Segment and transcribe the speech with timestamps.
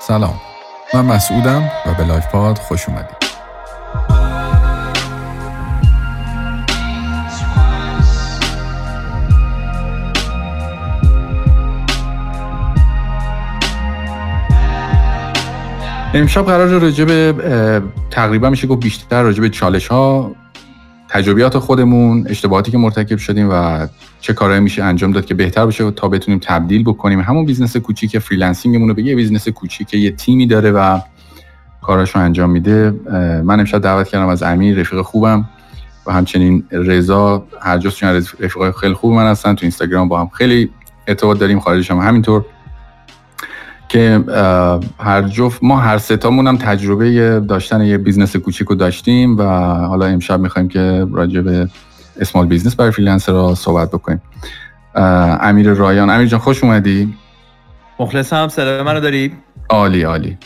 [0.00, 0.40] سلام.
[0.94, 3.28] من مسعودم و به لایف پاد خوش اومدید.
[16.14, 20.30] امشب قرار راجع به تقریبا میشه گفت بیشتر راجع به چالش ها
[21.18, 23.86] تجربیات خودمون اشتباهاتی که مرتکب شدیم و
[24.20, 27.20] چه کارهایی میشه انجام داد که بهتر بشه تا بتونیم تبدیل بکنیم.
[27.20, 31.00] همون business کوچیک freelancing مون رو به یه business کوچیک یه تیمی داره و
[31.82, 32.90] کاراشو انجام میده.
[33.44, 35.48] من امشب دعوت کردم از امیر رفیق خوبم
[36.06, 38.08] و همچنین رضا هر جفتشون
[38.40, 39.54] رفیق خیلی خوب من هستن.
[39.54, 40.70] تو اینستاگرام با هم خیلی
[41.06, 42.44] ارتباط داریم خارجش هم همینطور.
[43.88, 44.24] که
[44.98, 49.42] هر جفت ما هر ستامون هم تجربه داشتن یه business کوچیک رو داشتیم و
[49.86, 51.68] حالا امشب می‌خوایم که راجع به
[52.20, 54.22] small business برای freelancer رو صحبت بکنیم.
[54.94, 56.10] امیر رایان.
[56.10, 57.14] امیر جان خوش اومدی؟
[57.98, 59.32] مخلصم صدای منو داری؟
[59.70, 60.38] عالی عالی.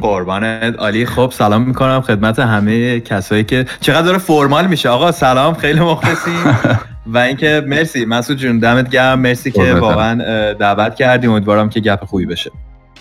[0.00, 1.06] قربانت عالی.
[1.06, 4.88] خب سلام می‌کنم خدمت همه کسایی که چقدر داره فرمال میشه.
[4.88, 6.58] آقا سلام خیلی مخلصیم.
[7.14, 8.04] و اینکه مرسی.
[8.04, 9.20] مسعود جون دمت گرم.
[9.20, 11.30] مرسی که واقعا دعوت کردیم.
[11.30, 12.50] امیدوارم که گپ خوبی بشه.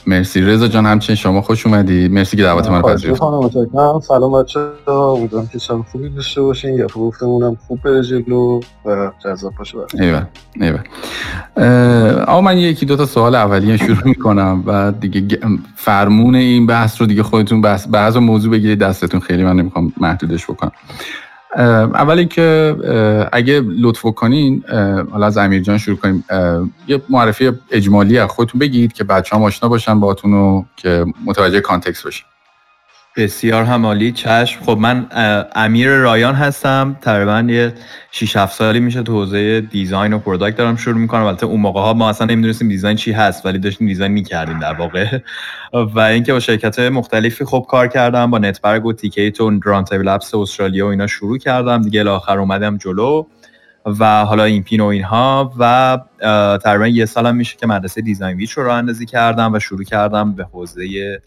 [0.07, 0.41] مرسی.
[0.41, 2.07] رضا جان همچنین شما خوش اومدی.
[2.07, 3.25] مرسی که دعوت من پذیرفتی.
[4.07, 6.73] سلام بچه امیدوارم که شب خوبی داشته باشین.
[6.73, 10.21] یا گفتمونم خوب بره جلو و جذاب باشه ایول
[10.61, 10.79] ایول.
[12.27, 15.39] آقا من یکی دو تا سوال اولیه شروع می‌کنم و دیگه
[15.75, 18.79] فرمون این بحث رو دیگه خودتون بحث بعض موضوع بگیرید.
[18.79, 20.71] دستتون خیلی من نمی‌خوام محدودش بکنم.
[21.55, 22.75] اول اینکه
[23.31, 24.63] اگه لطف کنین
[25.11, 26.25] حالا از امیر جان شروع کنیم.
[26.87, 31.59] یه معرفی اجمالی از خودتون بگید که بچه هم آشنا باشن باهاتون و که متوجه
[31.59, 32.25] کانتکست باشین
[33.17, 34.63] بسیار همالی چشم.
[34.63, 35.07] خب من
[35.55, 36.97] امیر رایان هستم.
[37.01, 37.73] تقریبا یه
[38.11, 41.23] 6 7 سالی میشه تو حوزه design و product دارم شروع می‌کنم.
[41.23, 44.73] البته اون موقع ها ما اصلا نمی‌دونستیم design چی هست ولی داشتیم design می‌کردیم در
[44.73, 45.19] واقع.
[45.73, 50.35] و اینکه با شرکت مختلفی خب کار کردم با نتبرگ و تیکیت و رانتیبل اپس
[50.35, 51.81] استرالیا و اینا شروع کردم.
[51.81, 53.25] دیگه الی آخر اومدم جلو.
[53.99, 55.53] و حالا این پین و اینها.
[55.59, 55.97] و
[56.63, 60.35] تقریبا یه سالم میشه که مدرسه design ویچ رو راه اندازی کردم و شروع کردم
[60.35, 61.21] به حوزه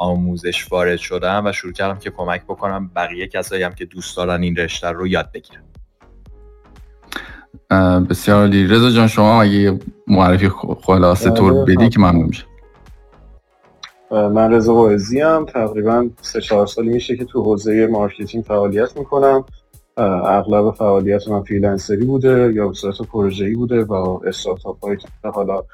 [0.00, 4.42] آموزش وارد شدم و شروع کردم که کمک بکنم بقیه کسایی هم که دوست دارن
[4.42, 5.62] این رشته رو یاد بگیرن.
[8.04, 8.66] بسیار عالی.
[8.66, 10.50] رضا جان شما اگه معرفی
[10.82, 12.44] خلاصه طور بدی که ممنون میشه.
[14.10, 15.46] من رضا واعظی ام.
[15.46, 19.44] تقریبا سه چهار سالی میشه که تو حوزه marketing فعالیت می‌کنم.
[19.96, 23.84] اغلب فعالیت من freelancer ی بوده یا به صورت پروژه‌ای بوده.
[23.84, 25.64] و استارتاپ هایی که حالا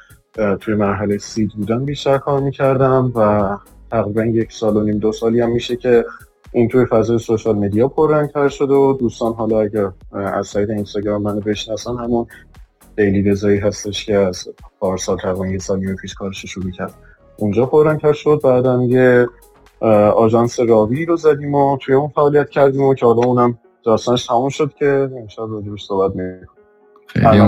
[0.61, 3.59] توی مرحله سید بودن بیشتر کار می‌کردم و
[3.91, 6.05] تقریبا یک سال و نیم دو سالی هم میشه که
[6.53, 11.41] این توی فضای سوشال مدیا پررنگتر شده و دوستان حالا اگر از سایت اینستاگرام منو
[11.41, 12.27] بشناسن همون
[12.97, 14.49] دیلی رضایی هستش که از
[14.81, 16.95] پارسال تقریبا یه سال پیش کارش شروع کرد.
[17.37, 19.27] اونجا پررنگتر شد بعدم یه
[20.11, 24.49] آژانس راوی رو زدیم و توی اون فعالیت کردیم و که حالا اونم داستانش تموم
[24.49, 26.56] شد که امشب راجبش صحبت می‌کنیم.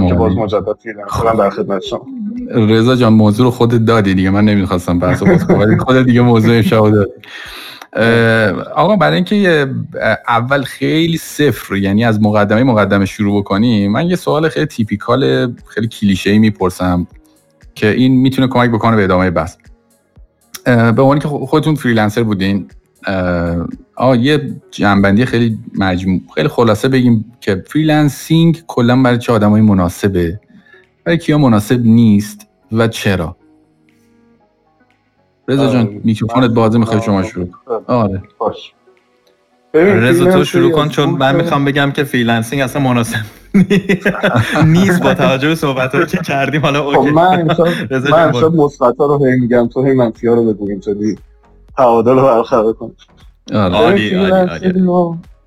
[0.09, 0.77] که باز مجدد
[1.09, 1.39] خب.
[1.39, 2.07] در خدمت شما
[2.55, 4.31] رضا جان موضوع رو خودت دادی دیگه.
[4.31, 7.11] من نمی‌خواستم بحث ولی خودت دیگه موضوع امشب دادی.
[8.75, 9.71] آقا برای اینکه
[10.29, 15.89] اول خیلی صفر یعنی از مقدمه مقدمه شروع بکنیم من یه سوال خیلی typical خیلی
[15.89, 17.07] کلیشه ای می‌پرسم
[17.75, 19.57] که این می‌تونه کمک بکنه به ادامه بحث.
[20.65, 22.69] به عنوانی که خودتون freelancer بودین
[23.99, 30.41] آقا یه جمع‌بندی خیلی مجموع خیلی خلاصه بگیم که freelancing کلا برای چه آدمایی مناسبه؟
[31.05, 33.37] برای کیا مناسب نیست و چرا؟
[35.49, 37.49] رضا جان میکروفونت بازه می‌خوای شما شروع
[37.87, 38.23] آره.
[38.39, 38.73] باش.
[39.75, 43.19] رضا تو شروع کن چون من می‌خوام بگم که freelancing اصلا مناسب
[44.65, 45.03] نیست.
[45.03, 46.61] با توجه به صحبت که کردیم.
[46.61, 47.11] حالا خب، اوکی.
[47.11, 47.51] من
[48.13, 49.69] امشب مثبت رو هی میگم.
[49.69, 51.19] تو هی منفی رو بگو اینطوری.
[51.77, 52.93] تعادل رو برقرار کن.
[53.53, 54.89] عالی عالی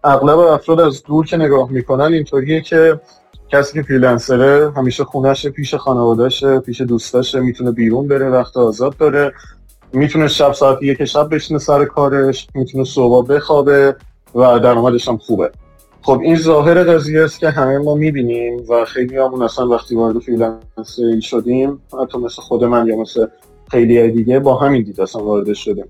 [0.04, 3.00] اغلب افراد از دور که نگاه می‌کنن اینطوریه که
[3.50, 9.34] کسی که فریلنسره همیشه خونش پیش خانوادهشه پیش دوستاشه می‌تونه بیرون بره وقت آزاد داره.
[9.94, 13.96] می‌تونه شب ساعت یک شب بشینه سر کارش می‌تونه صبح بخوابه
[14.36, 15.52] و درآمدش هم خوبه.
[16.02, 20.20] خب این ظاهر قضیه است که همه ما می‌بینیم و خیلی همون اصلا وقتی وارد
[20.20, 23.26] فریلنسری شدیم حتی مثل خود من یا مثل
[23.72, 25.86] خیلی دیگه با همین دید اصلا وارد شدیم.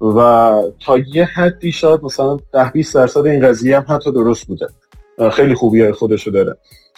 [0.00, 4.68] و تا یه حدی شاید مثلا ده 20 درصد این قضیه هم حتی درست بوده.
[5.32, 6.56] خیلی خوبی خودشو داره.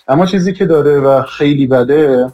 [0.08, 2.32] اما چیزی که داره و خیلی بده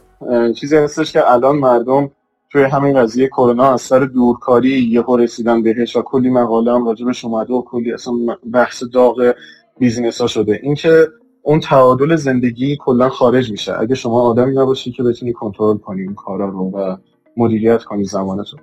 [0.54, 2.10] چیزی هستش که الان مردم
[2.52, 7.24] توی همین قضیه کرونا از سر دورکاری یه رسیدن بهش و کلی مقاله هم راجبش
[7.24, 8.14] اومده و کلی اصلا
[8.52, 9.34] بحث داغ
[9.78, 11.08] بیزینس ها شده اینکه
[11.42, 13.80] اون تعادل زندگی کلا خارج میشه.
[13.80, 16.96] اگه شما آدمی نباشی که بتونی کنترل کنی این کارا رو و
[17.36, 18.56] مدیریت کنی زمانتو.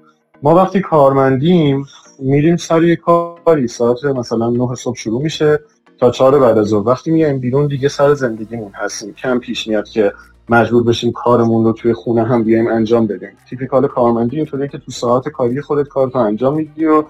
[0.44, 1.86] ما وقتی کارمندیم
[2.20, 3.68] میریم سر یه کاری.
[3.68, 5.60] ساعت مثلا 9 صبح شروع میشه
[6.00, 6.88] تا چهار بعد از ظهر.
[6.88, 9.14] وقتی میایم بیرون دیگه سر زندگیمون هستیم.
[9.14, 10.14] کم پیش میاد که
[10.50, 13.30] مجبور بشیم کارمون رو توی خونه هم بیایم انجام بدیم.
[13.50, 17.04] typical کارمندی اینطوریه که تو ساعت کاری خودت کارتو انجام میدی و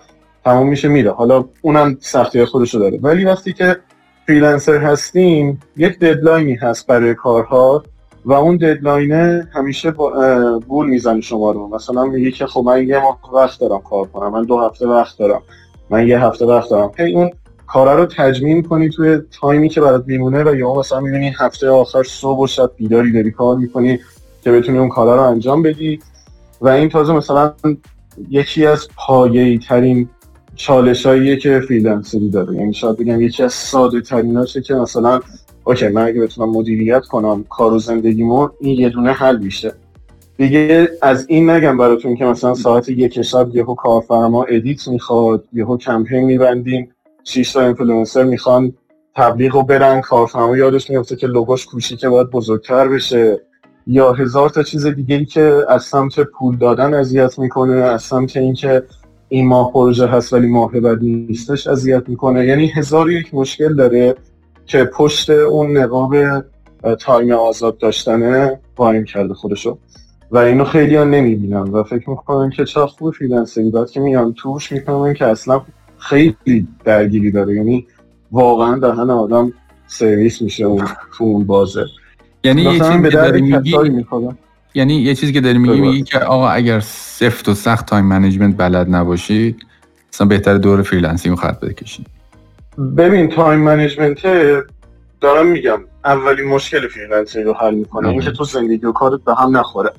[0.46, 1.12] تمام میشه میره.
[1.12, 3.00] حالا اونم سختی خودشو داره.
[3.02, 3.78] ولی وقتی که
[4.28, 7.84] freelancer هستیم یک deadline ی هست برای کارها.
[8.26, 9.92] و اون deadline ه همیشه
[10.68, 11.68] گول می‌زنه شما رو.
[11.68, 15.18] مثلا میگه که خب من یه ماه وقت دارم کار کنم من دو هفته وقت
[15.18, 15.42] دارم
[15.90, 16.92] من یه هفته وقت دارم.
[16.98, 17.32] هی اون
[17.68, 21.70] کارا رو تجمیم کنی توی time ی که برات میمونه و یا مثلا می‌بینی هفته
[21.70, 24.00] آخر صبح و شب بیداری داری کار می‌کنی
[24.44, 26.00] که بتونی اون کارا رو انجام بدی.
[26.62, 27.54] و این تازه مثلا
[28.30, 30.10] یکی از پایه‌ای ترین
[30.56, 32.56] چالشاییه که freelancer ی داره.
[32.56, 35.20] یعنی شاید بگم یکی از ساده تریناشه که مثلا
[35.64, 39.74] اوکی من اگه بتونم مدیریت کنم کار و زندگیمو این یه دونه حل میشه.
[40.38, 45.78] دیگه از این نگم براتون که مثلا ساعت یک شب یهو کارفرما edit می‌خواد یهو
[45.78, 46.90] کمپین میبندیم
[47.24, 48.74] 6 تا اینفلوئنسر می‌خوان
[49.16, 53.42] تبلیغ رو برن کارفرما یادش میفته که لوگوش کوچیکه باید بزرگتر بشه.
[53.88, 58.38] یا هزار تا چیز دیگه ای که از سمت پول دادن اذیت می‌کنه از سمت
[58.38, 58.84] اینکه
[59.30, 62.46] این ماه پروژه هست ولی ماه بعد نیستش اذیت می‌کنه.
[62.46, 64.16] یعنی هزار یک مشکل داره.
[64.70, 66.16] که پشت اون نقاب
[67.00, 69.78] time آزاد داشتنه قایم کرده خودشو.
[70.32, 74.00] و اینو خیلی ها نمی‌بینن و فکر می‌کنن که چه خوب freelancer ی بعد که
[74.00, 75.62] میان توش می‌کنن که اصلا
[75.98, 77.56] خیلی درگیری داره.
[77.56, 77.88] یعنی
[78.32, 79.54] واقعا دهن آدم
[79.88, 80.86] سرویس میشه اون
[81.18, 81.86] تو اون بازه.
[82.44, 83.76] یعنی یه چیزی که داری میگی
[84.74, 88.58] یعنی یه چیزی که داری میگی میگی که آقا اگر سفت و سخت time management
[88.58, 89.66] بلد نباشید
[90.14, 92.19] اصلا بهتر دور freelancing خط بکشید
[92.80, 94.20] ببین time management
[95.22, 99.58] دارم میگم اولین مشکل freelancing رو حل می‌کنه اینکه تو زندگی و کارت به هم
[99.58, 99.90] نخوره.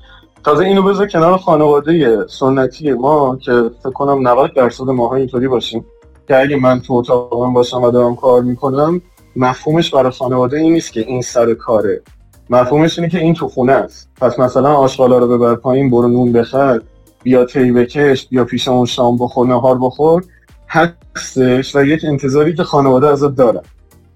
[0.44, 5.85] تازه اینو بذار کنار خانواده سنتی ما که فکر کنم 90 درصد ماها اینطوری باشیم
[6.29, 9.00] که اگه من تو اتاقم باشم و دارم کار می‌کنم
[9.37, 12.03] مفهومش برای خانواده این نیست که این سر کاره.
[12.50, 14.09] مفهومش اینه که این تو خونه است.
[14.21, 16.81] پس مثلا آشغالا رو ببر پایین برو نون بخر
[17.23, 20.25] بیا تی بکش بیا پیش اون شام بخور نهار بخور.
[20.70, 23.61] هستش و یک انتظاری که خانواده ازت داره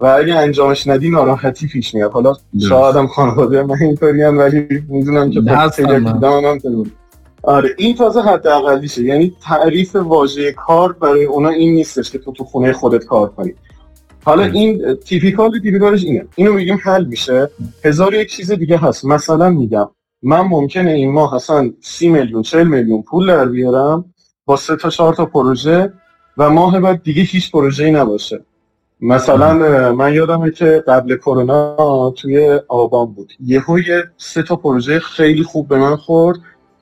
[0.00, 2.12] و اگه انجامش ندی ناراحتی پیش میاد.
[2.12, 2.34] حالا
[2.68, 5.40] شاید هم خانواده من اینطوری هم ولی می‌دونم که
[5.76, 6.10] خیلی
[7.42, 12.32] آره این تازه حد اقلیشه یعنی تعریف واژه کار برای اونا این نیستش که تو
[12.32, 13.54] تو خونه خودت کار کنی.
[14.24, 16.26] حالا این تیپیکال تیپیکالش اینه.
[16.34, 17.50] اینو میگیم حل میشه.
[17.84, 19.04] هزار یک چیز دیگه هست.
[19.04, 19.88] مثلا میگم
[20.22, 24.04] من ممکنه این ماه اصلا سی میلیون چل میلیون پول در بیارم
[24.46, 25.92] با سه تا چهار تا پروژه
[26.38, 28.44] و ماه بعد دیگه هیچ پروژه‌ای نباشه.
[29.00, 29.54] مثلا
[29.92, 33.32] من یادمه که قبل کرونا توی آبان بود.
[33.40, 36.38] یهو یه سه تا پروژه خیلی خوب به من خورد.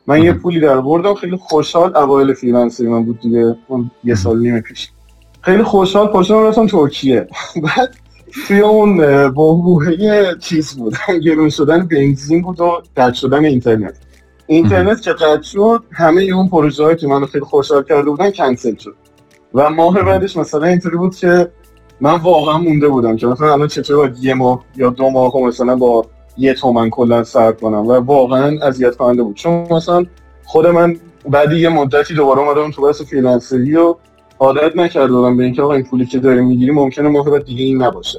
[0.06, 3.56] من یه پولی در بردم خیلی خوشحال اوایل فریلنسری من بود دیگه.
[3.68, 4.90] اون یه سال نیم پیش.
[5.40, 7.26] خیلی خوشحال پاشم رفتم ترکیه.
[7.64, 7.94] بعد
[8.46, 8.96] توی اون
[9.28, 10.94] بحبوحه چیز بود.
[11.24, 13.98] گرون شدن بنزین بود و قطع شدن اینترنت.
[14.46, 18.94] اینترنت که قطع شد همه اون پروژه که منو خیلی خوشحال کرده بودن کنسل شد.
[19.54, 21.48] و ماه بعدش مثلا اینطوری بود که
[22.00, 25.76] من واقعا مونده بودم که مثلا الان چطور باید یه ماه یا دو ماه مثلا
[25.76, 26.06] با
[26.38, 29.36] یه تومن کلا سر کنم و واقعا اذیت کننده بود.
[29.36, 30.06] چون مثلا
[30.44, 30.96] خود من
[31.30, 33.94] بعد یه مدتی دوباره اومدم تو بحث freelancer ی و
[34.38, 37.64] عادت نکرده بودم به اینکه آقا این پولی که داری می‌گیری ممکنه ماه بعد دیگه
[37.64, 38.18] این نباشه.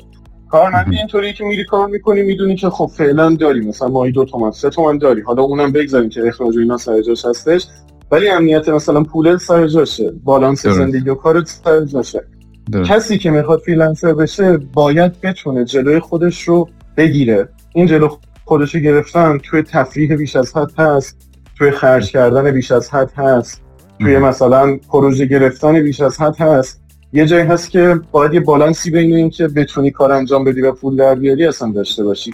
[0.51, 3.67] کارمندی اینطوری که میری کار می‌کنی می‌دونی که خب فعلا داری.
[3.67, 5.21] مثلا ماهی دو تومن سه تومن داری.
[5.21, 7.67] حالا اونم بگذاریم که اخراج اینا سر جاش هستش.
[8.13, 12.25] ولی امنیت مثلا پول سر جاشه بالانس زندگی و کارت سر جاشه.
[12.85, 17.49] کسی که می‌خواد freelancer بشه باید بتونه جلوی خودش رو بگیره.
[17.73, 18.09] این جلو
[18.45, 21.17] خودش رو گرفتن توی تفریح بیش از حد هست
[21.57, 23.61] توی خرج کردن بیش از حد هست
[23.99, 26.82] توی مثلا پروژه گرفتن بیش از حد هست.
[27.15, 30.71] یه جایی هست که باید یه بالانسی بین این که بتونی کار انجام بدی و
[30.71, 32.33] پول در بیاری اصلا داشته باشی.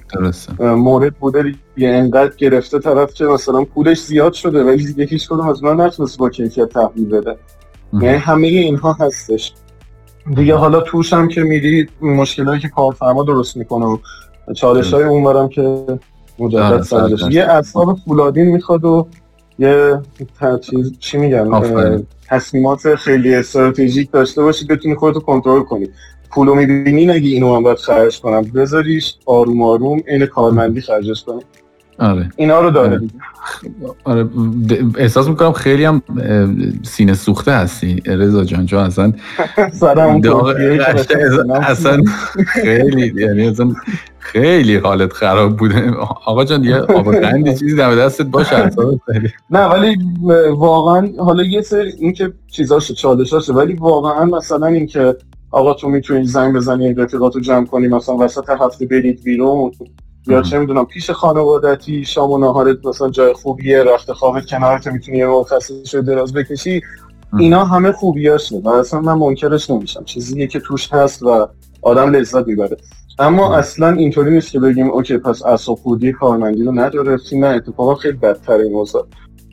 [0.60, 5.50] مورد بوده یه انقدر گرفته طرف که مثلا پولش زیاد شده ولی دیگه هیچ کدوم
[5.50, 7.36] از من نتونست با کیفیت تحویل بده.
[7.94, 9.54] یعنی همه اینها هستش.
[10.36, 13.98] دیگه حالا توش هم که میری مشکلایی که کارفرما درست می‌کنه و
[14.54, 15.86] چالش های اونورم که
[16.40, 17.22] مجدد آره، سرش.
[17.30, 19.08] یه اصحاب فولادین می‌خواد و
[19.60, 20.00] یه
[20.62, 25.90] چیز چی میگن تصمیمات خیلی استراتژیک داشته باشی بتونی خودتو کنترل کنی.
[26.32, 28.42] پولو می‌بینی؟ نگی اینو من باید خرج کنم.
[28.42, 31.42] بذاریش آروم آروم این کارمندی خرجش کنی.
[32.00, 32.30] آره.
[32.36, 33.02] اینا رو داره
[34.04, 34.30] آره.
[34.98, 36.02] احساس می‌کنم خیلی هم
[36.84, 38.02] سینه سوخته هستی.
[38.06, 39.14] رضا جان چون اصلا
[41.62, 42.02] اصلا
[42.48, 43.74] خیلی یعنی اصلا
[44.20, 45.92] خیلی حالت خراب بوده.
[46.26, 48.70] آقا جان یه آب قندی چیزی دم دستت باشه
[49.52, 49.98] نه ولی
[50.58, 55.16] واقعا حالا یه سری این که چیزاش چالشاشه ولی واقعا مثلا این که
[55.52, 59.72] آقا تو می‌تونی زنگ بزنی این رفیقات رو جمع کنی مثلا وسط هفته برید بیرون
[60.28, 65.18] یا چه می‌دونم پیش خانوادتی شام و نهارت مثلا جای خوبیه رخت خوابت کنارت می‌تونی
[65.18, 65.28] یه
[65.86, 66.82] شده دراز بکشی.
[67.40, 70.04] اینا همه خوبیاشه و اصلا من منکرش نمیشم.
[70.04, 71.48] چیزیه که توش هست و
[71.82, 72.78] آدم لذت می‌بره.
[73.20, 77.96] اما اصلا اینطوری نیست که بگیم اوکی پس اصاب خودی کارمندی رو نداره نه اتفاقا
[77.96, 79.08] خیلی بدتر این موضوع.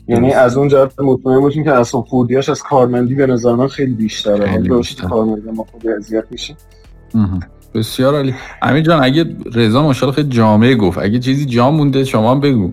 [0.07, 3.93] یعنی از اون جهت مطمئن باشیم که اصاب خودیاش از کارمندی به نظر من خیلی
[3.93, 4.51] بیشتره.
[4.51, 5.07] خیلی بیشتر.
[5.07, 6.57] کارمندی ما خود اذیت میشیم
[7.73, 8.35] بسیار عالی.
[8.61, 12.71] امیر جان اگه رضا ماشاءالله خیلی جامعه گفت اگه چیزی جا مونده شما هم بگو.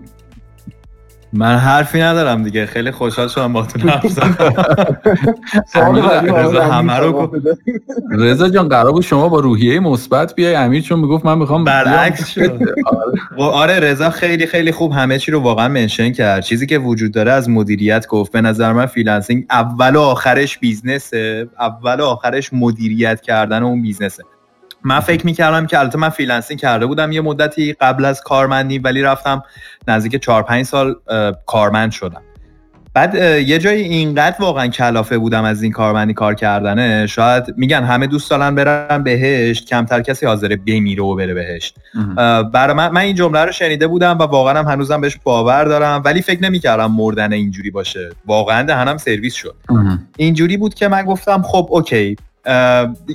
[1.37, 2.67] من حرفی ندارم دیگه.
[2.67, 4.19] خیلی خوشحال شدم با تو حرف
[7.03, 7.31] رو
[8.11, 10.55] رضا جان قرار بود شما با روحیه مثبت بیای.
[10.55, 12.61] امیر چون می‌گفت من می‌خوام برعکس شد.
[13.39, 16.43] آره رضا خیلی خیلی خوب همه چی رو واقعا mention کرد.
[16.43, 18.33] چیزی که وجود داره از مدیریت گفت.
[18.33, 21.49] به نظر من freelancing اول و آخرش business ه.
[21.61, 24.23] اول و آخرش مدیریت کردن اون business ه.
[24.85, 29.03] من فکر می‌کردم که البته من freelancing کرده بودم یه مدتی قبل از کارمندی ولی
[29.03, 29.43] رفتم
[29.89, 30.95] نزدیک 4 5 سال
[31.47, 32.23] کارمند شدم.
[32.95, 38.07] بعد یه جایی اینقدر واقعا کلافه بودم از این کارمندی کار کردنه شاید میگن همه
[38.07, 41.77] دوست دارن برن بهشت کمتر کسی حاضر بمیره و بره بهشت.
[42.53, 46.03] برای من من این جمله رو شنیده بودم و واقعا هم هنوزم بهش باور دارم
[46.05, 48.11] ولی فکر نمی‌کردم مردن اینجوری باشه.
[48.27, 49.57] واقعا دهنم سرویس شد.
[50.17, 52.17] اینجوری بود که من گفتم خب اوکی.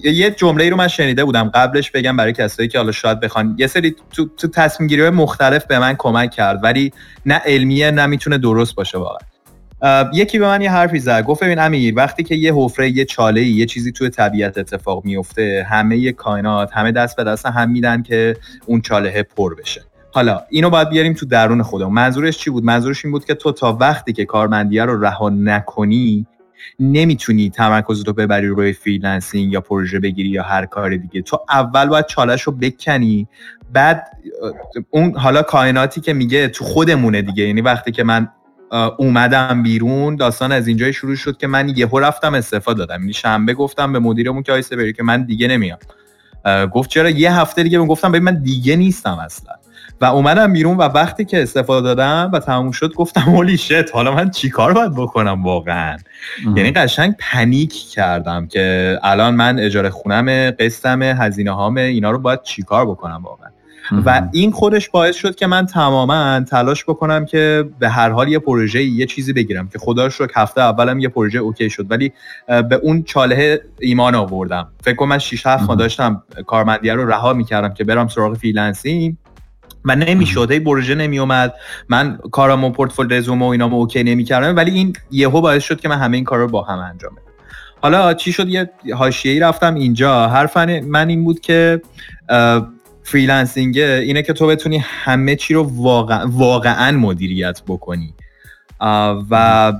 [0.04, 1.52] یه جمله ای رو من شنیده بودم.
[1.54, 5.66] قبلش بگم برای کسایی که حالا شاید بخوان یه سری تو, تو تصمیم گیری مختلف
[5.66, 6.94] به من کمک کرد ولی
[7.26, 9.20] نه علمیه نه می‌تونه درست باشه واقعا.
[10.14, 11.24] یکی به من یه حرفی زد.
[11.24, 15.68] گفت ببین امیر وقتی که یه حفره یه چاله یه چیزی توی طبیعت اتفاق میفته
[15.70, 19.82] همه کائنات همه دست به دست هم میدن که اون چاله پر بشه.
[20.12, 21.94] حالا اینو باید بیاریم تو درون خودمون.
[21.94, 26.28] منظورش چی بود؟ منظورش این بود که تو تا وقتی که کارمندیه رو رها نکنی
[26.80, 31.22] نمی‌تونی تمرکز رو ببری روی freelancing یا پروژه بگیری یا هر کار دیگه.
[31.22, 33.28] تو اول باید چاله‌ش رو بکنی
[33.74, 34.08] بعد
[34.89, 37.48] اون حالا کائناتی که میگه تو خودمونه دیگه.
[37.48, 38.30] یعنی وقتی که من
[38.98, 43.01] اومدم بیرون داستان از اینجای شروع شد که من یهو رفتم استفاده دادم.
[43.01, 45.80] یعنی شنبه گفتم به مدیرمون که آیسته بری که من دیگه نمیام.
[46.74, 49.54] گفت چرا یه هفته دیگه گفتم ببین من دیگه نیستم اصلا.
[50.01, 54.15] و اومدم بیرون و وقتی که استفاده دادم و تموم شد گفتم هولی شت حالا
[54.15, 55.98] من چیکار باید بکنم واقعا؟
[56.56, 62.41] یعنی قشنگ پنیک کردم که الان من اجاره خونم قسطم هزینه هامه اینا رو باید
[62.41, 63.50] چیکار بکنم واقعا؟
[64.06, 68.39] و این خودش باعث شد که من تماما تلاش بکنم که به هر حال یه
[68.39, 71.86] پروژه یه چیزی بگیرم که خدا رو شکر هفته اولم یه پروژه okay شد.
[71.89, 72.13] ولی
[72.48, 74.68] به اون چاله ایمان آوردم.
[74.84, 79.16] فکر کنم من 6 7 ماه داشتم کارمندیه رو رها می‌کردم که برم سراغ freelancing.
[79.86, 80.52] و نمی‌شد.
[80.52, 81.54] هی پروژه نمیومد
[81.90, 84.56] من کارم و پورتفولیو رزومه و اینامو okay نمی‌کردم.
[84.56, 87.24] ولی این یهو باعث شد که من همه این کار رو با هم انجام بدم.
[87.82, 90.28] حالا چی شد؟ یه حاشیه‌ای رفتم اینجا.
[90.28, 91.82] حرف من این بود که
[93.04, 96.26] freelancing اینه که تو بتونی همه چی رو واقع...
[96.26, 98.14] واقعا مدیریت بکنی.
[99.32, 99.74] و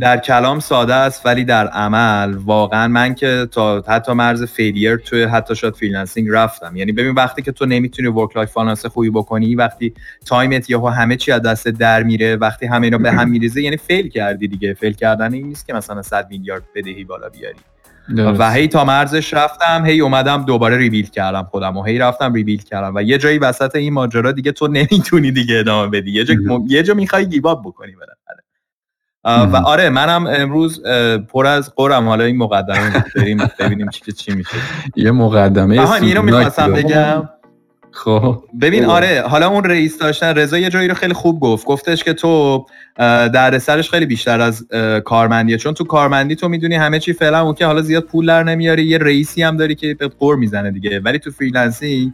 [0.00, 5.22] در کلام ساده است ولی در عمل واقعا من که تا حتی مرز failure توی
[5.22, 6.76] حتی شاید freelancing رفتم.
[6.76, 9.94] یعنی ببین وقتی که تو نمی‌تونی work life balance خوبی بکنی وقتی
[10.26, 13.76] تایمت یا همه چی از دست در میره وقتی همه اینا به هم میریزه یعنی
[13.76, 14.74] fail کردی دیگه.
[14.74, 17.58] fail کردن این نیست که مثلا 100 میلیارد بدهی بالا بیاری.
[18.38, 22.62] و هی تا مرزش رفتم هی اومدم دوباره ریبیل کردم خودم و هی رفتم ریبیل
[22.62, 22.92] کردم.
[22.94, 26.12] و یه جایی وسط این ماجرا دیگه تو نمی‌تونی دیگه ادامه بدی.
[26.12, 26.34] یه جا,
[26.68, 28.45] یه جا می‌خوای گیواب بکنی بالاخره.
[29.26, 30.82] و آره منم امروز
[31.32, 32.08] پر از قرم.
[32.08, 34.56] حالا این مقدمه بریم ببینیم چی چی میشه.
[34.96, 37.28] یه مقدمه آها اینو می‌خواستم بگم.
[37.90, 38.42] خب.
[38.60, 41.66] ببین آره حالا اون رئیس داشتن رضا یه جایی رو خیلی خوب گفت.
[41.66, 42.66] گفتش که تو
[42.96, 44.66] در سرش خیلی بیشتر از
[45.04, 45.56] کارمندیه.
[45.56, 48.84] چون تو کارمندی تو می‌دونی همه چی فعلا اون که حالا زیاد پول در نمیاری.
[48.84, 51.00] یه رئیسی هم داری که یه غر می‌زنه دیگه.
[51.00, 52.12] ولی تو freelancing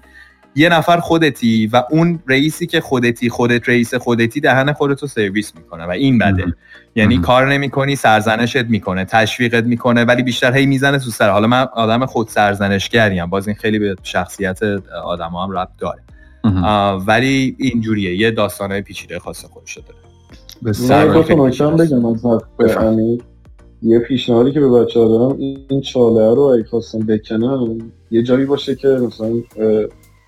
[0.55, 5.87] یه نفر خودتی و اون رئیسی که خودتی خودت رئیس خودتی دهن خودتو سرویس می‌کنه
[5.87, 6.45] و این بده.
[6.95, 11.31] یعنی کار نمی‌کنی سرزنشت می‌کنه تشویقت می‌کنه ولی بیشتر هی می‌زنه تو سر.
[11.31, 14.63] حالا من آدم خود سرزنشگریم باز این خیلی به شخصیت
[15.05, 16.03] آدم هم ربط داره.
[17.07, 18.17] ولی اینجوریه.
[18.17, 19.99] یه داستان پیچیده خاص خودش داره.
[21.77, 22.25] بگم از
[23.83, 25.37] یه پیشنهادی که به بچه ها دارم
[25.69, 27.79] این چاله رو اگه خواستم بکنم
[28.11, 29.33] یه جایی باشه که مثلا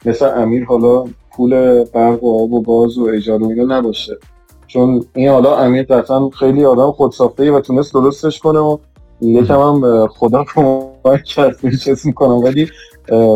[0.05, 1.05] مثل امیر حالا
[1.37, 4.19] پول برق و آب و گاز و اجاره و اینا نباشه.
[4.67, 8.79] چون این حالا امیر قطعا خیلی آدم خودساخته و تونست درستش کنه و
[9.21, 12.39] یکم هم خدا کمک کرد چیز می‌کنم.
[12.39, 12.69] ولی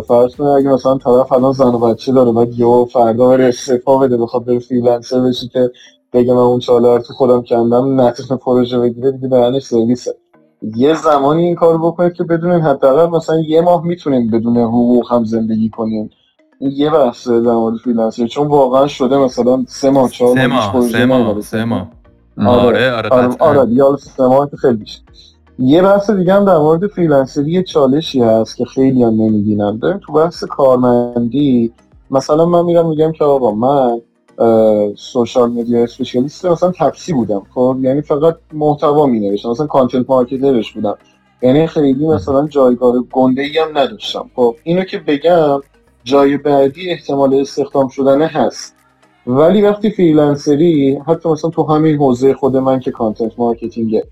[0.09, 2.49] فرض کنه اگه مثلا طرف الان زن و بچه داره بعد
[2.93, 5.71] فردا بره استعفا بده بخواد بره فریلنسر بشی که
[6.13, 10.15] بگه من اون چاله تو خودم کندم نتیجه پروژه بگیره دیگه دهنش سرویسه.
[10.77, 15.25] یه زمانی این کار بکنید که بدونین حداقل مثلا یه ماه می‌تونین بدون حقوق هم
[15.25, 16.11] زندگی این
[16.61, 21.05] یه بحث در مورد freelancer چون واقعا شده مثلا سه ماه چهار سه ماه سه
[21.07, 21.89] ماه سه ماه.
[22.47, 22.93] آره.
[22.93, 24.85] آره آره, آره, آره سه ماه خیلی
[25.59, 29.79] یه بحث دیگه هم در مورد freelancer ی چالشی هست که خیلی هم نمی‌بینم.
[29.79, 31.73] داریم تو بحث کارمندی
[32.11, 34.01] مثلا من میرم میگم که آقا من
[34.97, 40.60] social media specialist مثلا تپسی بودم خب؟ یعنی فقط محتوا می نوشتم مثلا content marketer
[40.60, 40.99] ش بودم.
[41.43, 44.31] یعنی خیلی مثلا جایگاه گنده ای هم نداشتم.
[44.37, 45.61] خب اینو که بگم
[46.09, 48.75] جای بعدی احتمال استخدام شدن هست.
[49.27, 54.05] ولی وقتی freelancer ی حتی مثلا تو همین حوزه خود من که content marketing ه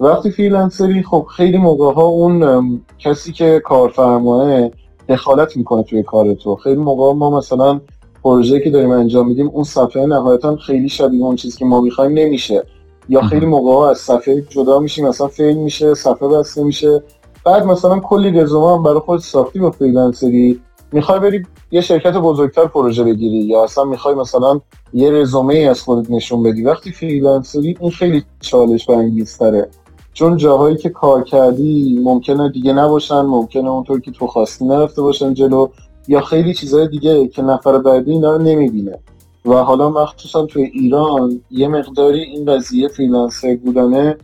[0.00, 4.70] وقتی freelancer ی خب خیلی موقع ها اون کسی که کارفرماه
[5.08, 6.56] دخالت می‌کنه توی کار تو.
[6.56, 7.80] خیلی موقع ما مثلا
[8.24, 12.12] پروژه که داریم انجام میدیم اون صفحه نهایتا خیلی شبیه اون چیزی که ما می‌خوایم
[12.12, 12.62] نمیشه.
[13.08, 17.02] یا خیلی موقع از صفحه جدا میشیم مثلا fail میشه صفحه بسته میشه.
[17.44, 20.60] بعد مثلا کلی رزومه هم برای خود ساختی با freelancer ی.
[20.92, 24.60] می‌خوای بری یه شرکت بزرگتر پروژه بگیری یا اصلا می‌خوای مثلا
[24.94, 29.68] یه رزومه ای از خودت نشون بدی؟ وقتی freelancer ی این خیلی چالش برانگیزتره.
[30.12, 35.34] چون جاهایی که کار کردی ممکنه دیگه نباشن ممکنه اونطور که تو خواستی نرفته باشن
[35.34, 35.68] جلو
[36.08, 38.98] یا خیلی چیزهای دیگه که نفر بعدی اینا رو نمی‌بینه.
[39.44, 44.16] و حالا مخصوصا توی ایران یه مقداری این قضیه freelancer بودنه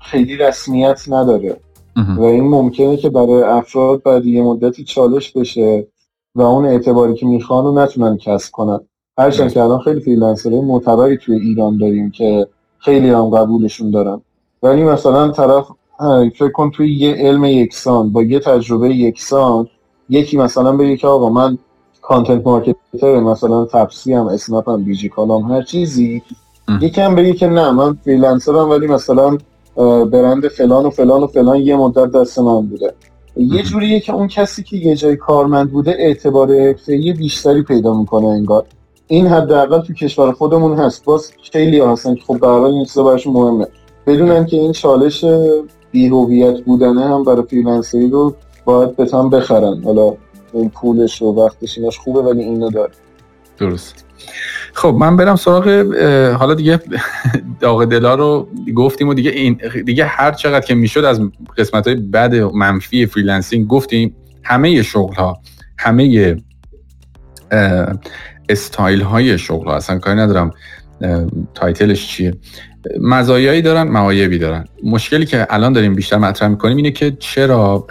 [0.00, 1.56] خیلی رسمیت نداره.
[2.16, 5.86] و این ممکنه که برای افراد بعد یه مدتی چالش بشه
[6.34, 8.80] و اون اعتباری که می‌خوان رو نتونن کسب کنن.
[9.18, 12.46] هرچند که الان خیلی freelancer های معتبری توی ایران داریم که
[12.78, 14.20] خیلی هم قبولشون دارن.
[14.62, 15.66] ولی مثلا طرف
[16.38, 19.68] فکر کن توی یه علم یکسان با یه تجربه یکسان
[20.08, 21.58] یکی مثلا بگه که آقا من
[22.02, 26.22] content marketer مثلا تپسی هم اسنپ هم دیجی کالام هر چیزی
[26.80, 29.38] یکی هم بگه که نه من freelancer م ولی مثلا
[29.86, 32.92] برند فلان و فلان و فلان یه مدت دست من بوده.
[33.36, 38.26] یه جوریه که اون کسی که یه جای کارمند بوده اعتبار حرفه‌ای بیشتری پیدا می‌کنه
[38.26, 38.64] انگار.
[39.06, 41.04] این حداقل تو کشور خودمون هست.
[41.04, 43.66] باز خیلی هستن که خب در این چیزا براشون مهمه.
[44.06, 45.24] بدونن که این چالش
[45.90, 49.82] بیهویت بودنه هم برای freelancer ی رو باید به تن بخرن.
[49.84, 50.14] حالا
[50.52, 52.92] اون پولش و وقتش ایناش خوبه ولی اینو داره.
[53.58, 54.04] درست.
[54.72, 55.68] خب من برم سراغ
[56.38, 56.80] حالا دیگه
[57.60, 61.20] داغ دلا رو گفتیم و دیگه این دیگه هر چقدر که می‌شد از
[61.56, 65.40] قسمت های بد منفی freelancing گفتیم همه شغل ها
[65.78, 66.36] همه
[68.48, 70.50] استایل های شغل ها اصلا کاری ندارم
[71.54, 72.34] title ش چیه.
[73.00, 74.64] مزایایی دارن معایبی دارن.
[74.84, 77.86] مشکلی که الان داریم بیشتر مطرح می‌کنیم اینه که چرا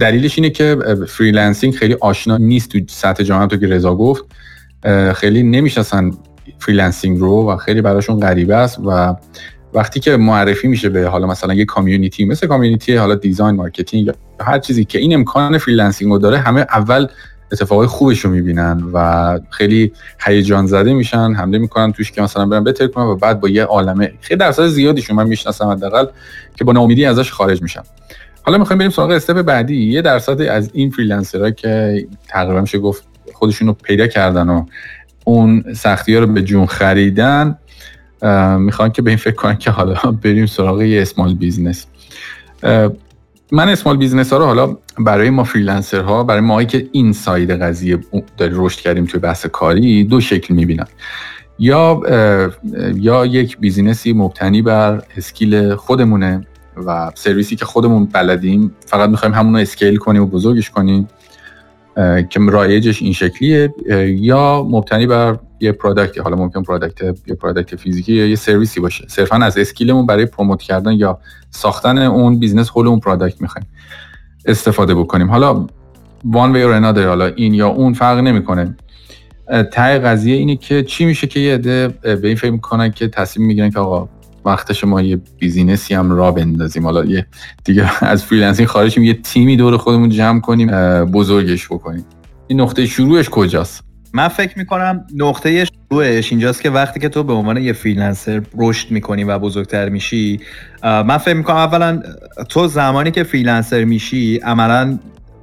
[0.00, 0.76] دلیلش اینه که
[1.08, 4.24] freelancing خیلی آشنا نیست تو سطح جامعه تو که رضا گفت.
[5.14, 6.10] خیلی نمی‌شناسن
[6.58, 9.14] freelancing رو و خیلی براشون غریبه است و
[9.74, 14.14] وقتی که معرفی میشه به حالا مثلا یه community مثل community حالا design marketing یا
[14.40, 17.06] هر چیزی که این امکان freelancing رو داره همه اول
[17.52, 19.92] اتفاقای خوبش رو می‌بینن و خیلی
[20.26, 24.12] هیجان زده میشن حمله می‌کنن توش که مثلا برن بترکونن و بعد با یه عالمه
[24.20, 26.06] خیلی درصد زیادیشون من می‌شناسم حداقل
[26.56, 27.82] که با ناامیدی ازش خارج میشن.
[28.42, 32.78] حالا می‌خوایم بریم سراغ step بعدی یه درصد از این freelancer ها که تقریبا میشه
[32.78, 33.11] گفت
[33.42, 34.64] خودشون رو پیدا کردن و
[35.24, 37.58] اون سختی ها رو به جون خریدن
[38.58, 41.86] می‌خوان که به این فکر کنن که حالا بریم سراغ یه small business
[43.52, 47.50] من small business ها رو حالا برای ما freelancer ها برای ما که این side
[47.50, 47.98] قضیه
[48.36, 50.86] داری رشد کردیم توی بحث کاری دو شکل می‌بینم
[51.58, 52.00] یا
[52.94, 56.46] یا یک business ی مبتنی بر skill خودمونه
[56.86, 61.08] و سرویسی که خودمون بلدیم فقط می‌خوایم همون رو scale کنیم و بزرگش کنیم.
[62.30, 63.74] که رایجش این شکلیه
[64.06, 68.80] یا مبتنی بر یه product ی حالا ممکن product یه product فیزیکی یا یه سرویسی
[68.80, 69.04] باشه.
[69.08, 71.18] صرفا از skill مون برای promote کردن یا
[71.50, 73.66] ساختن اون business خود اون product می‌خوایم
[74.46, 75.30] استفاده بکنیم.
[75.30, 75.66] حالا
[76.24, 78.76] one way or حالا این یا اون فرق نمی‌کنه.
[79.72, 83.46] ته قضیه اینه که چی میشه که یه عده به این فکر می‌کنن که تصمیم
[83.46, 84.08] می‌گیرن که آقا
[84.44, 86.84] وقتش ما یه business ی هم راه بندازیم.
[86.84, 87.26] حالا یه
[87.64, 90.70] دیگه از freelancing خارج یه تیمی دور خودمون جمع کنیم
[91.04, 92.04] بزرگش بکنیم.
[92.46, 97.32] این نقطه شروعش کجاست؟ من فکر می‌کنم نقطه شروعش اینجاست که وقتی که تو به
[97.32, 100.40] عنوان یه freelancer رشد می‌کنی و بزرگتر میشی
[100.82, 102.02] من فکر می‌کنم اولا
[102.48, 104.98] تو زمانی که freelancer میشی عملا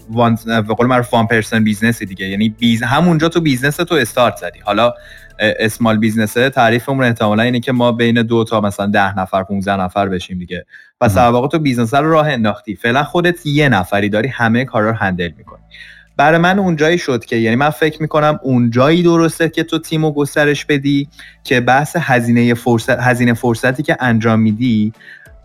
[0.10, 2.28] one به قول معروف one person business ی دیگه.
[2.28, 4.60] یعنی biz همونجا تو business تو استارت زدی.
[4.60, 4.94] حالا
[5.40, 9.76] small business ه تعریفمون احتمالا اینه که ما بین دو تا مثلا ده نفر 15
[9.76, 10.66] نفر بشیم دیگه.
[11.02, 12.76] پس در واقع تو business رو راه انداختی.
[12.76, 15.62] فعلا خودت یه نفری داری همه کارا رو handle می‌کنی.
[16.18, 20.66] برای من اونجایی شد که یعنی من فکر می‌کنم اونجایی درسته که تو تیم گسترش
[20.66, 21.10] بدی
[21.44, 24.94] که بحث هزینه فرصت هزینه فرصتی که انجام میدی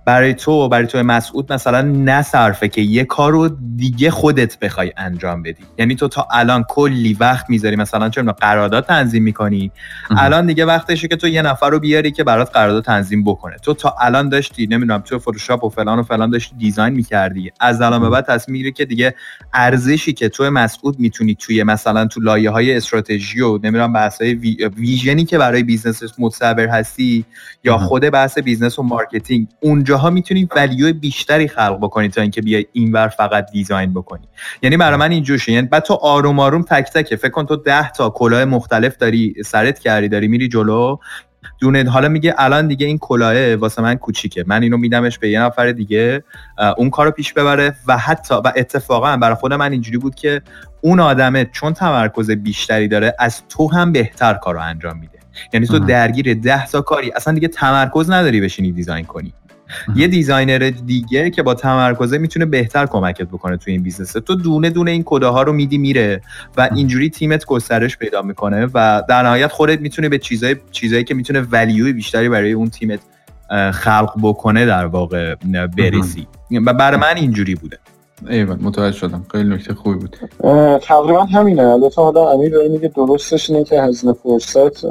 [0.04, 5.42] برای تو برای تو مسعود مثلا نصرفه که یه کار رو دیگه خودت بخوای انجام
[5.42, 5.64] بدی.
[5.78, 9.70] یعنی تو تا الان کلی وقت می‌ذاری مثلا چون قرارداد تنظیم می‌کنی.
[10.10, 13.56] الان دیگه وقتشه که تو یه نفر رو بیاری که برات قرارداد تنظیم بکنه.
[13.56, 17.52] تو تا الان داشتی نمی‌دونم تو فتوشاپ و فلان و فلان داشتی دیزاین می‌کردی.
[17.60, 19.14] از الان به بعد تصمیم می‌گیری که دیگه
[19.54, 24.34] ارزشی که تو مسعود می‌تونی توی مثلا تو لایه های استراتژی و نمی‌دونم بحث های
[24.76, 27.24] vision ی که برای business متصور هستی
[27.64, 32.42] یا خود بحث business و marketing اونجا جاها می‌تونی value بیشتری خلق بکنی تا اینکه
[32.42, 34.28] بیای اینور فقط design بکنی.
[34.62, 37.90] یعنی برای من اینجوریه یعنی بعد تو آروم آروم تک تکه فکر کن تو 10
[37.90, 40.96] تا کلاه مختلف داری سرت کردی داری میری جلو.
[41.60, 44.44] دونه حالا میگه الان دیگه این کلاهه واسه من کوچیکه.
[44.46, 46.24] من اینو میدمش به یه نفر دیگه
[46.76, 50.42] اون کارو پیش ببره و حتی و اتفاقا برای خود من اینجوری بود که
[50.80, 55.18] اون آدمه چون تمرکز بیشتری داره از تو هم بهتر کارو انجام میده.
[55.52, 59.34] یعنی تو درگیر ده تا کاری اصلا دیگه تمرکز نداری بشینی design کنی.
[59.96, 64.70] یه designer دیگه که با تمرکزه می‌تونه بهتر کمکت بکنه توی این business تو دونه
[64.70, 66.20] دونه این کارها رو میدی میره
[66.56, 71.14] و اینجوری تیمت گسترش پیدا می‌کنه و در نهایت خودت می‌تونه به چیزای چیزایی که
[71.14, 73.00] می‌تونه value ی بیشتری برای اون تیمت
[73.72, 75.34] خلق بکنه در واقع
[75.76, 76.26] برسی.
[76.66, 77.78] و برای من اینجوری بوده.
[78.28, 79.26] ایوان متوجه شدم.
[79.32, 80.16] خیلی نکته خوبی بود.
[80.78, 81.62] تقریبا همینه.
[81.62, 84.86] البته حالا امیر داره میگه درستش اینه که هزینه فرصت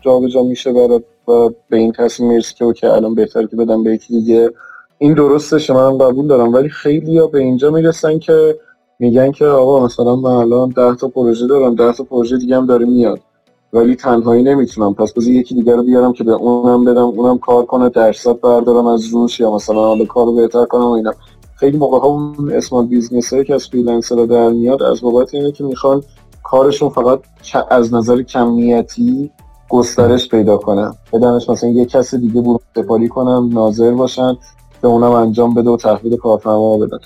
[0.00, 1.02] جابجا میشه برات.
[1.28, 4.50] و به این تصمیم می‌رسی که اوکی الان بهتر که بدم به یکی دیگه.
[4.98, 8.58] این درستش من قبول دارم ولی خیلی ها به اینجا می‌رسن که
[8.98, 12.66] میگن که آقا مثلا من الان ده تا پروژه دارم ده تا پروژه دیگه هم
[12.66, 13.20] داره میاد.
[13.72, 14.94] ولی تنهایی نمی‌تونم.
[14.94, 18.86] پس بذار یکی دیگه رو بیارم که به اونم بدم اونم کار کنه درصد بردارم
[18.86, 21.12] از روش یا مثلا حالا کار رو بهتر کنم و اینا.
[21.56, 25.64] خیلی موقع ها اون small business که از freelancer در میاد از بابت اینه که
[25.64, 26.02] می‌خوان
[26.42, 27.20] کارشون فقط
[27.70, 29.30] از نظر کمیتی
[29.72, 30.94] گسترش پیدا کنه.
[31.12, 34.36] بدنش مثلا یه کس دیگه برون سپاری کنم ناظر باشن
[34.82, 36.98] به اونم انجام بده و تحویل کارفرما بدن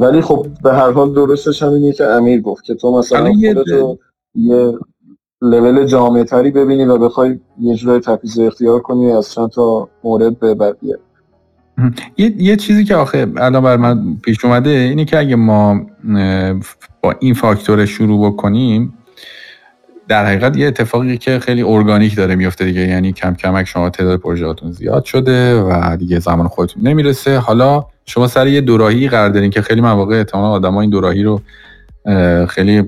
[0.00, 3.98] ولی خب به هر حال درستش همینه که امیر گفت که تو مثلا خودتو
[4.34, 4.72] یه
[5.42, 10.38] لول جامع تری ببینی و بخوای یه جورایی تفویض اختیار کنی از چند تا مورد
[10.38, 10.98] به بقیه
[12.16, 15.80] یه،, یه چیزی که آخه الان بر من پیش اومده اینه که اگه ما
[17.02, 18.94] با این فاکتور شروع بکنیم
[20.10, 22.80] در حقیقت یه اتفاقی که خیلی ارگانیک داره میفته دیگه.
[22.80, 27.38] یعنی کم کمک شما تعداد پروژهاتون زیاد شده و دیگه زمان خودتون نمی‌رسه.
[27.38, 31.42] حالا شما سر یه دوراهی قرار دارین که خیلی مواقع احتمالا آدما این دوراهی رو
[32.46, 32.82] خیلی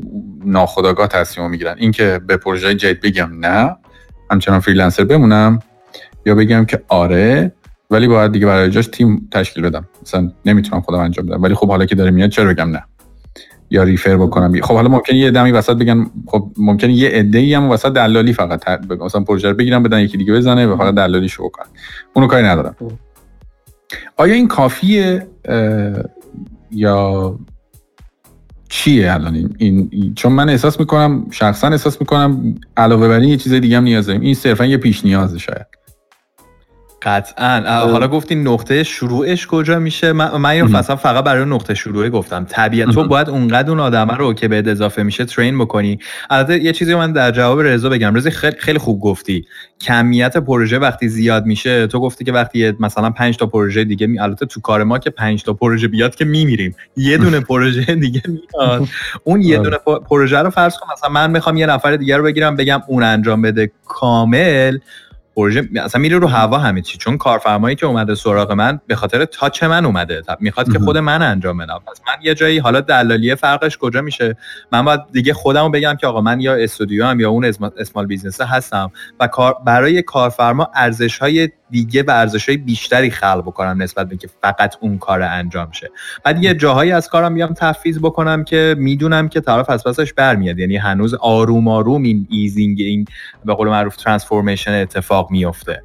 [0.45, 1.75] ناخداگاه تصمیم می‌گیرن.
[1.79, 3.77] اینکه به پروژه جدید بگم نه
[4.31, 5.59] همچنان freelancer بمونم
[6.27, 7.53] یا بگم که آره
[7.91, 9.89] ولی باید دیگه برای جاش تیم تشکیل بدم.
[10.03, 11.43] مثلا نمی‌تونم خودم انجام بدم.
[11.43, 12.85] ولی خب حالا که داره میاد چرا بگم نه؟
[13.73, 14.61] یا refer بکنم.
[14.61, 18.33] خب حالا ممکنه یه عده‌ای وسط بگن خب ممکنه یه عده ای هم وسط دلالی
[18.33, 19.05] فقط بگم.
[19.05, 21.67] مثلا پروژه رو بگیرم بدن یکی دیگه بزنه و فقط دلالی شو کنه.
[22.13, 22.77] اونو کاری ندارم.
[24.17, 25.27] آیا این کافیه؟
[26.71, 27.39] یا
[28.69, 33.37] چیه الان این, این, چون من احساس می‌کنم شخصا احساس می‌کنم علاوه بر این یه
[33.37, 34.21] چیز دیگه هم نیاز داریم.
[34.21, 35.67] این صرفا یه پیش نیازه شاید.
[37.03, 37.61] قطعا.
[37.91, 42.47] حالا گفتی نقطه شروعش کجا میشه؟ من, من اینو اصلا فقط برای نقطه شروعه گفتم.
[42.49, 45.99] طبیعت تو باید اونقدر اون آدم رو که به اضافه میشه ترین بکنی.
[46.31, 48.15] البته یه چیزی من در جواب رضا بگم.
[48.15, 49.47] رضا خیلی خیلی خوب گفتی.
[49.81, 54.19] کمیت پروژه وقتی زیاد میشه تو گفتی که وقتی مثلا 5 تا پروژه دیگه می
[54.19, 56.75] البته تو کار ما که 5 تا پروژه بیاد که میمیریم.
[56.97, 58.89] یه دونه پروژه دیگه میاد.
[59.25, 59.71] اون یه آره.
[59.71, 63.03] دونه پروژه رو فرض کن مثلا من می‌خوام یه نفر دیگه رو بگیرم بگم اون
[63.03, 64.79] انجام بده کامل.
[65.37, 66.99] پروژه اصلا میره رو هوا همه چی.
[66.99, 70.23] چون کارفرمایی که اومده سراغ من به خاطر touch من اومده.
[70.41, 71.81] می‌خواد که خود من انجام بدم.
[71.87, 74.37] پس من یه جایی حالا دلالیه فرقش کجا میشه؟
[74.73, 77.45] من باید دیگه خودمو بگم که آقا من یا استودیوئم یا اون
[77.79, 83.43] small business هستم و کار برای کارفرما ارزش های دیگه و ارزش های بیشتری خلق
[83.43, 85.91] بکنم نسبت به که فقط اون کار انجام شه.
[86.25, 90.59] بعد یه جاهایی از کارم بیام تفویض بکنم که می‌دونم که طرف از پسش برمیاد.
[90.59, 93.05] یعنی هنوز آروم آروم این easing این
[93.45, 95.83] به قول معروف transformation اتفاق میفته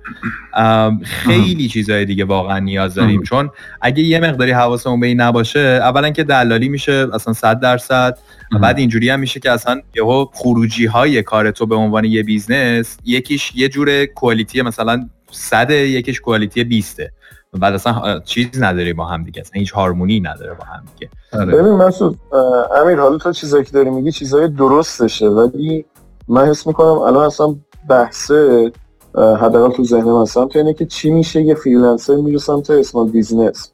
[1.03, 3.23] خیلی چیزهای دیگه واقعا نیاز داریم.
[3.23, 3.49] چون
[3.81, 8.17] اگه یه مقداری حواسمون به این نباشه اولا که دلالی میشه اصلا 100 درصد
[8.61, 12.97] بعد اینجوری هم میشه که اصلا یهو خروجی های کار تو به عنوان یه business
[13.05, 17.01] یکیش یه جور quality مثلا صد یکیش quality 20
[17.53, 21.11] بعد اصلا چیز نداری با هم دیگه اصلا هیچ harmony نداره با هم دیگه.
[21.33, 21.45] آره.
[21.45, 22.19] ببین مسعود
[22.81, 25.85] امیر حالا تو چیزایی که داری میگی چیزای درستشه ولی
[26.27, 27.55] من حس می‌کنم الان اصلا
[27.89, 28.71] بحثه
[29.17, 33.71] حداقل تو ذهن من سمت اینه که چی میشه یه freelancer میره سمت small business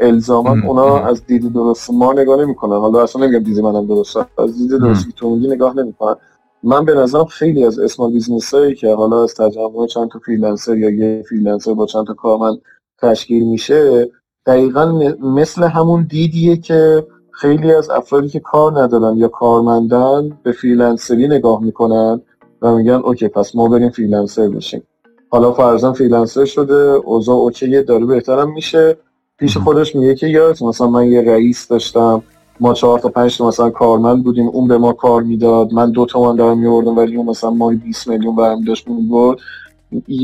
[0.00, 2.76] الزاما اونا از دید درست ما نگاه نمی‌کنن.
[2.76, 6.16] حالا اصلا نمیگم دید منم درست از دید درست تو میگی نگاه نمی‌کنن.
[6.62, 10.76] من به نظرم خیلی از small business هایی که حالا از تجمع چند تا freelancer
[10.76, 12.58] یا یه freelancer با چند تا کارمند
[13.02, 14.10] تشکیل میشه
[14.46, 21.21] دقیقا مثل همون دیدیه که خیلی از افرادی که کار ندارن یا کارمندن به freelancer
[21.21, 22.20] ی نگاه می‌کنن.
[22.66, 24.82] و میگن okay پس ما بریم freelancer بشیم.
[25.30, 28.96] حالا فرضاً freelancer شده اوضاع okay داره بهترم میشه.
[29.38, 32.22] پیش خودش میگه که یادته مثلا من یه رئیس داشتم
[32.60, 36.06] ما چهار تا پنج تا مثلا کارمند بودیم اون به ما کار می‌داد من دو
[36.06, 39.38] تومن دارم میوردم ولی اون مثلا ماهی 20 میلیون برمی داشت می‌برد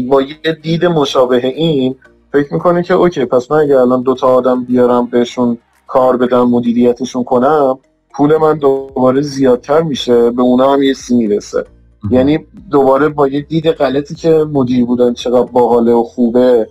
[0.09, 1.95] با یه دید مشابه این
[2.33, 6.49] فکر می‌کنه که okay پس من اگه الان دو تا آدم بیارم بهشون کار بدم
[6.49, 7.79] مدیریتشون کنم
[8.11, 11.65] پول من دوباره زیادتر میشه به اونا هم یه چی می‌رسه.
[12.11, 12.39] یعنی
[12.71, 16.69] دوباره با یه دید غلطی که مدیر بودن چقدر باحاله و خوبه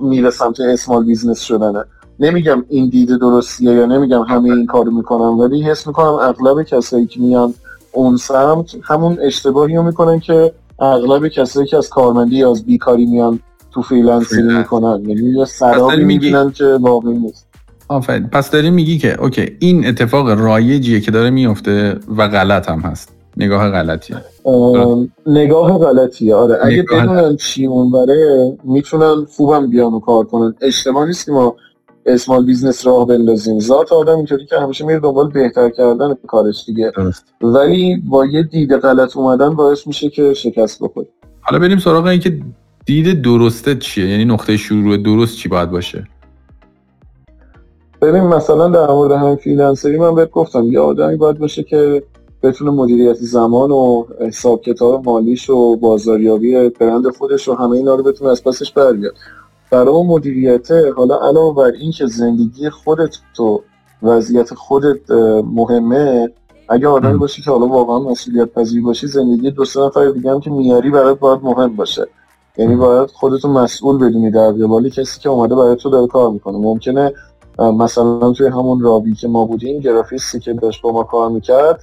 [0.00, 1.84] میره سمت small business شدنه.
[2.20, 7.06] نمیگم این دید درستیه یا نمیگم همه این کارو می‌کنم ولی حس می‌کنم اغلب کسایی
[7.06, 7.54] که میان
[7.92, 13.06] اون سمت همون اشتباهی رو می‌کنن که اغلب کسایی که از کارمندی یا از بیکاری
[13.06, 15.04] میان تو freelancing می‌کنن.
[15.08, 17.46] یعنی یه سرابی میگن که واقعی نیست.
[17.88, 18.28] آفرین.
[18.28, 23.15] پس داری میگی که okay این اتفاق رایجیه که داره میفته و غلط هم هست.
[23.36, 24.16] نگاه غلطیه.
[25.26, 26.34] نگاه غلطیه.
[26.34, 30.54] آره اگه بدونن چی اونوره می‌تونن خوبم بیان و کار کنن.
[30.60, 31.56] اشتباه نیست که ما
[32.06, 33.60] small business راه بندازیم.
[33.60, 36.92] ذات آدم اینطوری که همیشه میره دنبال بهتر کردن کارش دیگه.
[37.42, 41.08] ولی با یه دید غلط اومدن باعث میشه که شکست بخوری.
[41.40, 42.38] حالا بریم سراغ این که
[42.86, 46.08] دید درسته چیه؟ یعنی نقطه شروع درست چی باید باشه؟
[48.02, 50.72] ببین مثلا در مورد همین فریلنسری من بهت گفتم.
[50.72, 52.02] یه آدمی باید باشه که
[52.46, 58.02] بتونه مدیریت زمان و حساب کتاب مالیش و بازاریابی برند خودش و همه اینا رو
[58.02, 59.14] بتونه از پسش بر بیاد.
[59.70, 63.62] برای اون مدیریت حالا علاوه بر این که زندگی خودت تو
[64.02, 65.10] وضعیت خودت
[65.54, 66.30] مهمه
[66.68, 70.40] اگه آدمی باشی که حالا واقعا مسئولیت پذیر باشی زندگی دو سه نفر دیگه هم
[70.40, 72.06] که میاری برات باید مهم باشه.
[72.58, 76.58] یعنی باید خودتو مسئول بدونی در قبال کسی که اومده برای تو داره کار می‌کنه.
[76.58, 77.12] ممکنه
[77.58, 81.80] مثلا توی همون رابی که ما بودیم گرافیستی که داشت با ما کار می‌کرد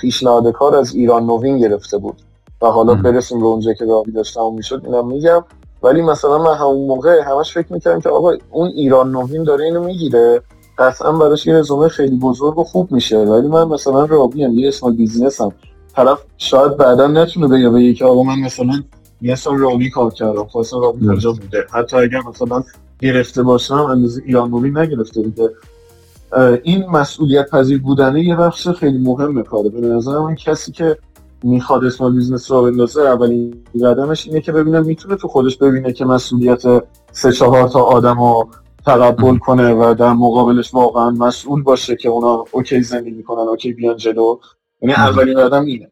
[0.00, 2.16] پیشنهاد کار از ایران نوین گرفته بود.
[2.62, 5.44] و حالا برسیم به اونجا که رابی داشتم می‌شد اینم میگم.
[5.82, 9.84] ولی مثلا من همون موقع همش فکر می‌کردم که آقا اون ایران نوین داره اینو
[9.84, 10.42] می‌گیره
[10.78, 13.18] قطعا براش یه رزومه خیلی بزرگ و خوب میشه.
[13.18, 15.52] ولی من مثلا رابی هم یه اسم بیزنس هم
[15.96, 18.82] طرف شاید بعدا نتونه بگه به که آقا من مثلا
[19.22, 21.66] یه سال رابی کار کردم خب اسم رابی کجا بوده.
[21.70, 22.62] حتی اگر مثلا
[23.00, 25.50] گرفته باشم اندازه ایران نوین نگرفته بوده.
[26.62, 29.68] این مسئولیت پذیر بودنه یه بخش خیلی مهمه کاره.
[29.68, 30.98] به نظر من کسی که
[31.42, 36.04] می‌خواد اسمال بیزنس رو بندازه اولین قدمش اینه که ببینه می‌تونه تو خودش ببینه که
[36.04, 36.62] مسئولیت
[37.12, 38.48] سه چهار تا آدم رو
[38.86, 43.96] تقبل کنه و در مقابلش واقعا مسئول باشه که اونا okay زندگی کنن okay بیان
[43.96, 44.38] جلو.
[44.82, 45.90] یعنی اولین قدم اینه.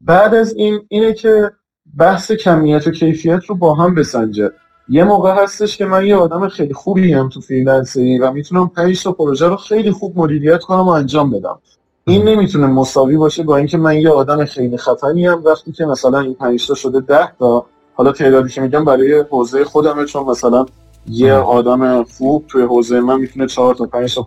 [0.00, 1.50] بعد از این اینه که
[1.98, 4.50] بحث کمیت و کیفیت رو با هم بسنجه.
[4.88, 9.02] یه موقع هستش که من یه آدم خیلی خوبی‌ام تو freelancer ی و می‌تونم 5
[9.02, 11.58] تا پروژه رو خیلی خوب مدیریت کنم و انجام بدم.
[12.04, 16.34] این نمی‌تونه مساوی باشه با اینکه من یه آدم خیلی خفنی‌ام وقتی که مثلا این
[16.34, 20.66] 5 تا شده 10 تا حالا تعدادی که میگم برای حوزه خودمه چون مثلا
[21.08, 24.26] یه آدم خوب توی حوزه من می‌تونه 4 تا 5 تا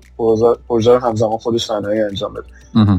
[0.68, 2.46] پروژه رو همزمان خودش تنهایی انجام بده.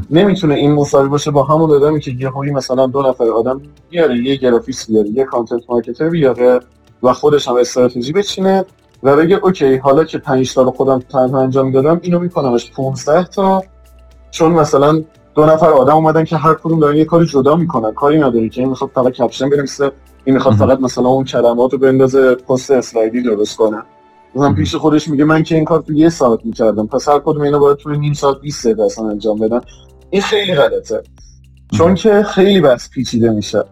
[0.09, 4.35] نمی‌تونه این مساوی باشه با همون آدمی که یه مثلا دو نفر آدم بیاره یه
[4.35, 6.59] گرافیست بیاره یه content marketer بیاره
[7.03, 8.65] و خودش هم استراتژی بچینه
[9.03, 12.71] و بگه okay حالا که 5 تا رو خودم تنها انجام دادم اینو میکنمش.
[12.71, 13.63] 15 تا.
[14.31, 15.03] چون مثلا
[15.35, 17.93] دو نفر آدم اومدن که هر کدوم دارن یه کاری جدا می‌کنن.
[17.93, 19.91] کاری نداری که این می‌خواد فقط caption بنویسه
[20.25, 23.83] این می‌خواد فقط مثلا اون کلمات رو بندازه پست اسلایدی درست کنه.
[24.35, 26.87] مثلا پیش خودش میگه من که این کار تو یه ساعت می‌کردم.
[26.87, 29.61] پس هر کدوم اینا باید تو نیم ساعت 20 دقیقه اصلا انجام بدن.
[30.09, 31.03] این خیلی غلطه.
[31.77, 33.63] چون که خیلی بس پیچیده میشه.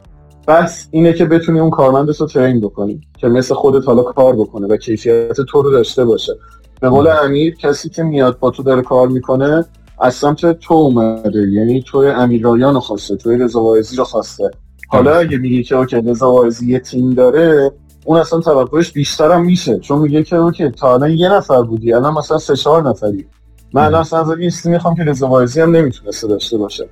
[0.48, 4.68] بس اینه که بتونی اون کارمندت رو ترین بکنی که مثل خودت حالا کار بکنه
[4.68, 6.34] و کیفیت تو رو داشته باشه.
[6.82, 9.66] به قول امیر کسی که میاد با تو داره کار می‌کنه
[10.00, 11.48] از سمت تو اومده.
[11.52, 14.52] یعنی توی امیرایان رو خواسته توی رضا رو خواسته.
[14.90, 17.72] حالا اگه میگه که اوکی رضا یه تیم داره
[18.06, 19.80] اون اصلا توقعش بیشتر هم میشه.
[19.80, 23.26] چون میگه که اوکی تا الان یه نفر بودی الان مثلا سه چهار نفری.
[23.74, 26.90] من الان اصلا این می‌خوام که رضا هم نمی‌تونسته داشته باشه.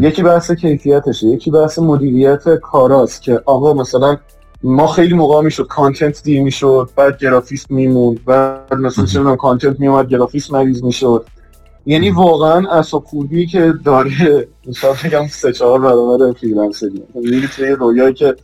[0.00, 4.16] یکی بحث کیفیتشه یکی بحث مدیریت کاراست که آقا مثلا
[4.62, 10.08] ما خیلی موقع می‌شد content دیر می‌شد بعد گرافیست میموند بعد مثلا چه content میومد
[10.08, 11.26] گرافیست مریض می‌شد.
[11.86, 17.02] یعنی واقعا خوبی که داره مثلا بگم سه چهار برابر فریلنسری.
[17.14, 18.36] میری توی رویایی که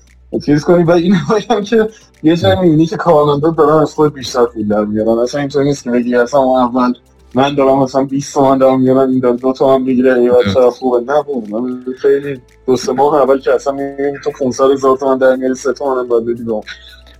[0.47, 1.89] چیز کنی و این بگم که
[2.23, 5.19] یه جایی می‌بینی که کارمندا دارن از خود بیشتر پول در میارن.
[5.19, 6.93] اصلا اینطور نیست که بگی اصلا اول
[7.35, 11.13] من دارم مثلا 20 تومن دارم میارم این دارم دو تومن می‌گیره ای چرا خوبه؟
[11.13, 11.15] نه
[11.51, 15.55] من خیلی دو سه ماه اول که اصلا می‌بینی تو 500 هزار تومن در میاری
[15.55, 16.45] سه تومن هم باید بدی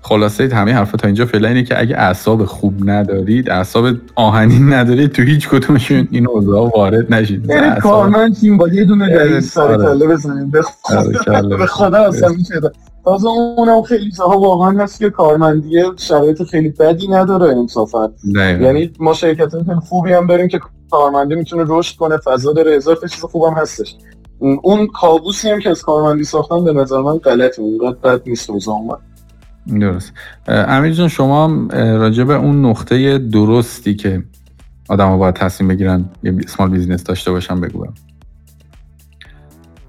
[0.03, 5.13] خلاصه همه حرفا تا اینجا فعلا اینه که اگه اعصاب خوب ندارید اعصاب آهنین ندارید
[5.13, 7.51] تو هیچ کدومشون این اوضاع وارد نشید.
[7.51, 9.85] یعنی کارمند تیم با یه دونه رئیس سر آره.
[9.85, 10.51] کله بزنید
[11.59, 12.61] به خدا اصلا میشه.
[13.07, 19.13] تازه اونم خیلی ها واقعا هست که کارمندی شرایط خیلی بدی نداره انصافا یعنی ما
[19.13, 23.97] شرکت خوبی هم داریم که کارمندی می‌تونه رشد کنه فضا داره هزار چیز خوبم هستش.
[24.63, 28.99] اون کابوسی هم که از کارمندی ساختن به نظر من غلطه اونقدر بد نیست اوضاع
[29.81, 30.13] درست.
[30.49, 34.23] امیر جان شما راجع به اون نقطه درستی که
[34.89, 37.87] آدم ها باید تصمیم بگیرن یه سمال بیزینس داشته باشن بگو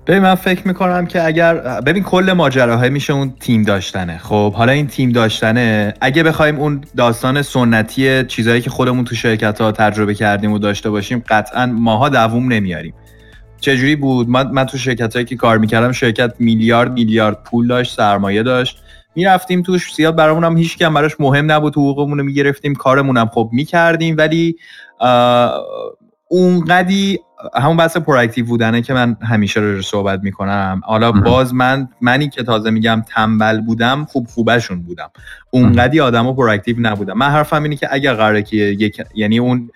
[0.07, 4.17] ببین من فکر می‌کنم که اگر ببین کل ماجراهای میشه اون تیم داشتنه.
[4.17, 5.93] خب حالا این تیم داشتنه.
[6.01, 10.89] اگه بخوایم اون داستان سنتی چیزهایی که خودمون تو شرکت ها تجربه کردیم و داشته
[10.89, 12.93] باشیم قطعا ماها دووم نمیاریم.
[13.61, 17.95] چجوری بود؟ من, من تو شرکت هایی که کار می‌کردم شرکت میلیارد میلیارد پول داشت
[17.95, 18.77] سرمایه داشت.
[19.15, 23.27] می‌رفتیم توش زیاد برامون هم هیچ کم براش مهم نبود حقوقمون رو می‌گرفتیم کارمون هم
[23.27, 24.15] خب می‌کردیم.
[24.17, 24.55] ولی
[26.27, 27.19] اونقدی
[27.55, 30.81] همون بحث proactive بودنه که من همیشه رو صحبت می‌کنم.
[30.83, 35.09] حالا باز من منی که تازه میگم تنبل بودم خوب خوبشون بودم.
[35.49, 37.17] اونقدی آدم proactive نبودم.
[37.17, 39.69] من حرفم اینه که اگر قراره که یک یعنی اون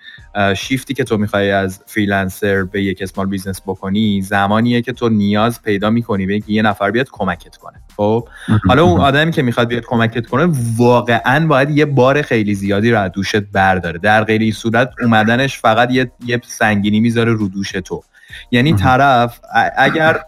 [0.56, 5.62] شیفتی که تو می‌خوای از freelancer به یک small business بکنی زمانیه که تو نیاز
[5.62, 7.80] پیدا می‌کنی به اینکه یه نفر بیاد کمکت کنه.
[7.96, 8.28] خب؟
[8.68, 12.98] حالا اون آدمی که می‌خواد بیاد کمکت کنه واقعا باید یه بار خیلی زیادی رو
[13.00, 13.98] از دوشت برداره.
[13.98, 18.02] در غیر این صورت اومدنش فقط یه, یه سنگینی می‌ذاره رو دوش تو.
[18.50, 19.40] یعنی طرف
[19.76, 20.20] اگر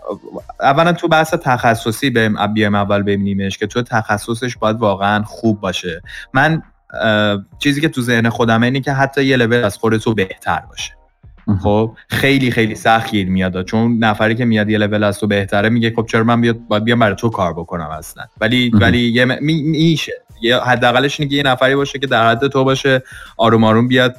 [0.60, 2.10] اولا تو بحث تخصصی
[2.54, 6.02] بیایم اول ببینیمش که تو تخصصش باید واقعا خوب باشه.
[6.32, 6.62] من
[7.58, 10.92] چیزی که تو ذهن خودم اینه که حتی یه لول از خودتو بهتر باشه.
[11.62, 13.64] خب خیلی خیلی سخت گیر میاد.
[13.64, 16.84] چون نفری که میاد یه لول از تو بهتره میگه خب چرا من بیاد باید
[16.84, 18.24] بیام برای تو کار بکنم اصلا.
[18.40, 20.12] ولی ولی یه میشه.
[20.42, 23.02] یه حداقلش اینه که یه نفری باشه که در حد تو باشه
[23.36, 24.16] آروم آروم بیاد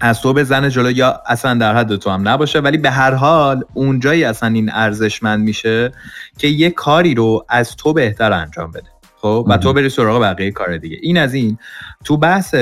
[0.00, 0.90] از تو بزنه جلو.
[0.90, 2.60] یا اصلا در حد تو هم نباشه.
[2.60, 5.92] ولی به هر حال اونجایی اصلا این ارزشمند میشه
[6.38, 8.92] که یه کاری رو از تو بهتر انجام بده.
[9.22, 10.96] خب و تو بری سراغ بقیه کار دیگه.
[11.02, 11.58] این از این.
[12.04, 12.54] تو بحث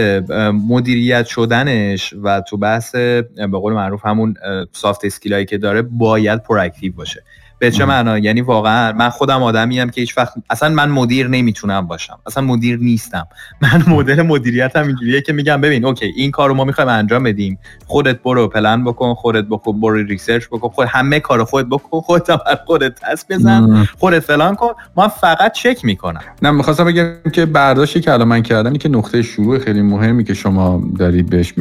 [0.68, 4.34] مدیریت شدنش و تو بحث به قول معروف همون
[4.72, 7.22] soft skill ایی که داره باید proactive باشه.
[7.60, 11.28] به چه معنا؟ یعنی واقعا من خودم آدمی ام که هیچ وقت اصلا من مدیر
[11.28, 12.18] نمی‌تونم باشم.
[12.26, 13.26] اصلا مدیر نیستم.
[13.62, 17.58] من مدل مدیریتم اینجوریه که میگم ببین اوکی این کارو ما می‌خوایم انجام بدیم.
[17.86, 22.30] خودت برو پلن بکن خودت بکن برو research بکن خود همه کارو خودت بکن خودت
[22.30, 24.72] بر خودت تست بزن خودت فلان کن.
[24.96, 26.20] ما فقط چک می‌کنم.
[26.42, 30.34] نه می‌خواستم بگم که برداشتی که الان من کردم که نقطه شروع خیلی مهمی که
[30.34, 31.54] شما دارید بهش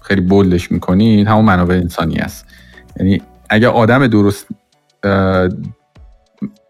[0.00, 2.46] خیلی bold ش می‌کنید همون منابع انسانی است.
[3.00, 4.46] یعنی اگر آدم درست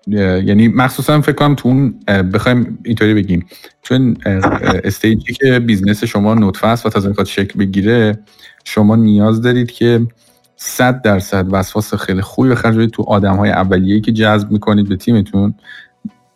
[0.07, 3.47] یعنی مخصوصا فکر کنم تو اون بخوایم اینطوری بگیم.
[3.83, 4.17] چون
[4.85, 8.19] stage ی که business شما نطفه است و تازه می‌خواد شکل بگیره
[8.65, 10.07] شما نیاز دارید که
[10.57, 15.55] صد درصد وسواس خیلی خوبی بخرج تو آدم های اولیه‌ای که جذب می‌کنید به تیمتون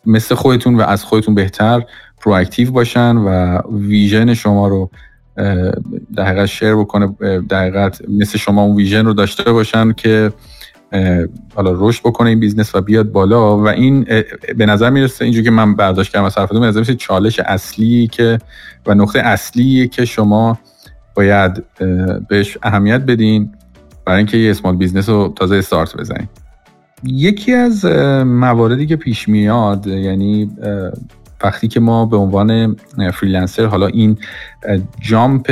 [0.06, 1.82] مثل خودتون و از خودتون بهتر
[2.20, 4.90] proactive باشن و vision شما رو
[6.16, 7.14] در share بکنه
[7.48, 10.32] در مثل شما اون vision رو داشته باشن که
[11.54, 14.06] حالا رشد بکنه این business و بیاد بالا و این
[14.56, 18.38] به نظر می‌رسه اینجوری که من برداشت کردم از حرفتون به نظر چالش اصلی که
[18.86, 20.58] و نقطه اصلی که شما
[21.14, 21.64] باید
[22.28, 23.52] بهش اهمیت بدین
[24.04, 26.28] برای اینکه یه small business رو تازه استارت بزنید
[27.04, 27.84] یکی از
[28.24, 30.50] مواردی که پیش میاد یعنی
[31.44, 32.76] وقتی که ما به عنوان
[33.14, 34.18] freelancer حالا این
[35.00, 35.50] jump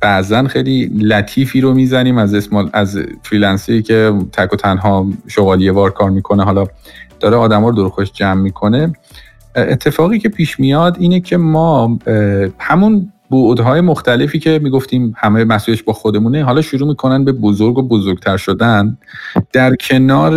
[0.00, 5.72] بعضا خیلی لطیفی رو می‌زنیم از small از freelancer ی که تک و تنها شغالی
[5.72, 6.66] وار کار می‌کنه حالا
[7.20, 8.92] داره آدم رو دور جمع می‌کنه.
[9.56, 11.98] اتفاقی که پیش میاد اینه که ما
[12.58, 17.82] همون بعدهای مختلفی که می‌گفتیم همه مسئولیتش با خودمونه حالا شروع می‌کنن به بزرگ و
[17.82, 18.98] بزرگتر شدن
[19.52, 20.34] در کنار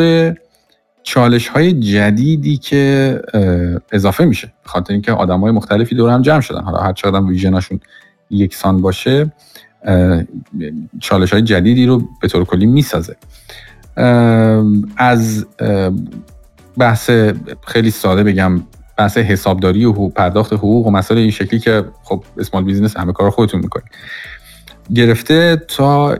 [1.08, 3.22] چالش های جدیدی که
[3.91, 4.53] اضافه میشه.
[4.64, 6.62] خاطر اینکه آدم های مختلفی دور هم جمع شدن.
[6.62, 7.80] حالا هر چقدر ویژنشون
[8.30, 9.32] یکسان باشه
[10.99, 13.16] چالش های جدیدی رو به طور کلی می‌سازه.
[14.97, 15.45] از
[16.78, 17.12] بحث
[17.68, 18.62] خیلی ساده بگم
[18.97, 23.30] بحث حسابداری و پرداخت حقوق و مسائل این شکلی که خب small business همه کار
[23.30, 23.88] خودتون می‌کنید.
[24.93, 26.18] گرفته تا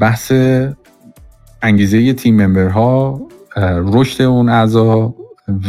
[0.00, 0.32] بحث
[1.62, 3.20] انگیزه team member ها
[3.56, 5.14] رشد اون اعضا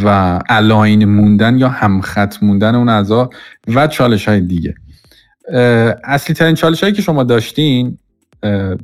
[0.04, 3.30] و align موندن یا همخط موندن اون اعضا
[3.74, 4.74] و چالش های دیگه.
[6.04, 7.98] اصلی ترین چالش هایی که شما داشتین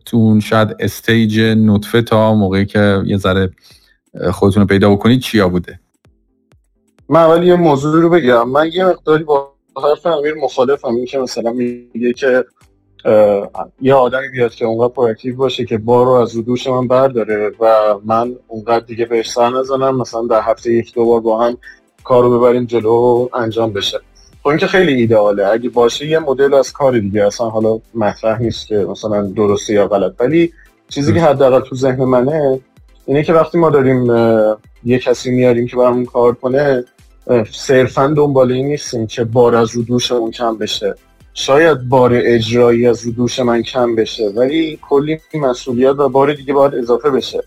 [0.04, 3.50] تو اون شاید stage نطفه تا موقعی که یه ذره
[4.30, 5.80] خودتون رو پیدا بکنید چیا بوده؟
[7.08, 8.48] من اولی یه موضوع رو بگم.
[8.48, 9.52] من یه مقداری با
[9.84, 10.94] حرف امیر مخالفم.
[10.94, 12.44] این که مثلا میگه که
[13.80, 17.52] یه آدمی بیاد که اونقدر proactive باشه که بار رو از رو دوش من برداره
[17.60, 21.58] و من اونقدر دیگه بهش سر نزنم مثلا در هفته یک دو بار با هم
[22.04, 24.00] کار رو ببریم جلو و انجام بشه.
[24.42, 27.26] خب این که خیلی ایدئاله اگه باشه یه مدل از کار دیگه.
[27.26, 30.12] اصلا حالا مطرح نیست که مثلا درسته یا غلط.
[30.20, 30.52] ولی
[30.88, 32.60] چیزی که حداقل تو ذهن منه
[33.06, 34.06] اینه که وقتی ما داریم
[34.84, 36.84] یه کسی میاریم که برامون کار کنه
[37.52, 40.94] صرفا دنبال این نیستیم که بار از رو دوش اون کم بشه.
[41.34, 46.52] شاید بار اجرایی از رو دوش من کم بشه ولی کلی مسئولیت و بار دیگه
[46.54, 47.42] باید اضافه بشه.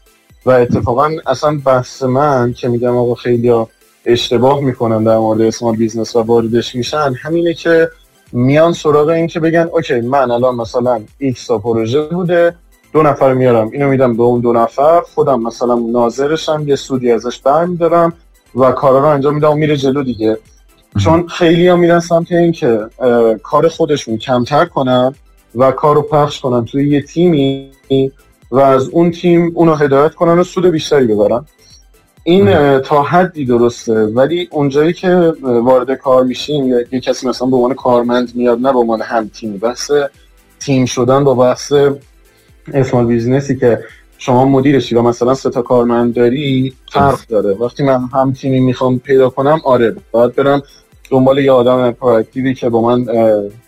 [0.46, 3.54] و اتفاقا اصلا بحث من که میگم آقا خیلی
[4.06, 7.90] اشتباه می‌کنن در مورد small business و واردش میشن همینه که
[8.32, 12.56] میان سراغ این که بگن اوکی من الان مثلا X تا پروژه بوده
[12.94, 17.40] دو نفر میارم اینو میدم به اون دو نفر خودم مثلا ناظرشم یه سودی ازش
[17.40, 18.14] برمیدارم
[18.56, 20.38] و کارا رو انجام میدم و میره جلو دیگه.
[21.00, 22.80] چون خیلی ها میرن سمت این که
[23.44, 25.16] کار خودشون کمتر کنن
[25.56, 27.72] و کار رو پخش کنن توی یه تیمی
[28.52, 31.46] و از اون تیم اونو هدایت کنن و سود بیشتری ببرن.
[32.24, 37.56] این تا حدی درسته ولی اونجایی که وارد کار میشیم یا یه کسی مثلا به
[37.56, 39.92] عنوان کارمند میاد نه به عنوان هم تیمی بحث
[40.60, 41.74] تیم شدن با بحث
[42.74, 43.84] small business ی که
[44.18, 47.54] شما مدیرشی و مثلا سه تا کارمند داری فرق داره.
[47.54, 50.62] وقتی من هم تیمی می‌خوام پیدا کنم آره باید برم
[51.14, 53.06] دنبال یه آدم proactive ی که با من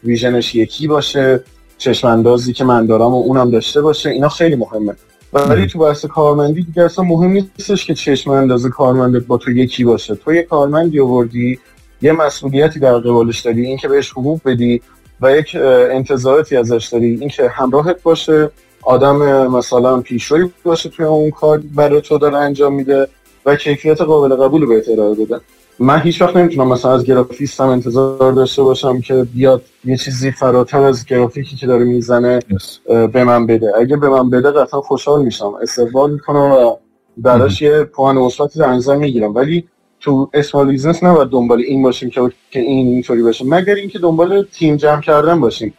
[0.04, 1.44] vision ش یکی باشه
[1.78, 4.96] چشم اندازی که من دارم و اونم داشته باشه اینا خیلی مهمه.
[5.34, 9.84] ولی تو بحث کارمندی دیگه اصلا مهم نیستش که چشم اندازه کارمندت با تو یکی
[9.84, 10.16] باشه.
[10.16, 11.60] تو یه کارمندی آوردی
[12.02, 14.82] یه مسئولیتی در قبالش داری اینکه بهش حقوق بدی
[15.22, 15.58] و یک
[15.92, 18.50] انتظاراتی ازش داری اینکه همراهت باشه
[18.84, 23.08] آدم مثلا پیشروی باشه توی اون کار برای تو داره انجام میده
[23.46, 25.40] و کیفیت قابل قبول به ارائه بده.
[25.80, 30.84] من هیچ وقت نمی‌تونم مثلا از گرافیستم انتظار داشته باشم که بیاد یه چیزی فراتر
[30.84, 32.40] از گرافیکی که داره می‌زنه
[32.88, 33.72] به من بده.
[33.78, 35.54] اگه به من بده قطعا خوشحال میشم.
[35.62, 36.76] استقبال می‌کنم و
[37.18, 39.36] براش یه point مثبتی در نظر می‌گیرم.
[39.36, 39.68] ولی
[40.00, 42.22] تو small business نباید دنبال این باشیم که
[42.52, 43.46] که این اینطوری باشه.
[43.46, 45.74] مگر اینکه دنبال تیم جمع کردن باشیم.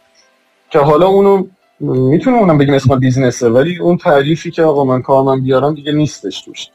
[0.69, 1.45] که حالا اونو
[1.79, 5.91] می‌تونه اونم بگیم small business ه ولی اون تعریفی که آقا من کارمند بیارم دیگه
[5.91, 6.67] نیستش توش.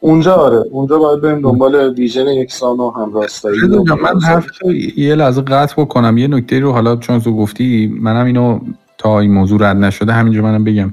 [0.00, 3.60] اونجا آره اونجا باید بریم دنبال vision یکسان و همراستایی
[4.02, 4.46] من حرف
[4.96, 6.18] یه لحظه قطع بکنم.
[6.18, 8.60] یه نکته رو حالا چون تو گفتی منم اینو
[8.98, 10.92] تا این موضوع رد نشده همینجا منم بگم.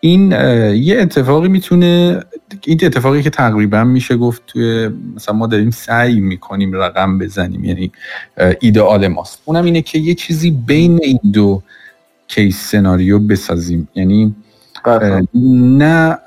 [0.00, 0.30] این
[0.72, 2.20] یه اتفاقی می‌تونه
[2.64, 7.92] این اتفاقی که تقریبا میشه گفت توی مثلا ما داریم سعی می‌کنیم رقم بزنیم یعنی
[8.60, 9.42] ایدئال ماست.
[9.44, 11.62] اونم اینه که یه چیزی بین این دو
[12.28, 13.88] کیس سناریو بسازیم.
[13.94, 14.34] یعنی
[15.34, 16.18] نه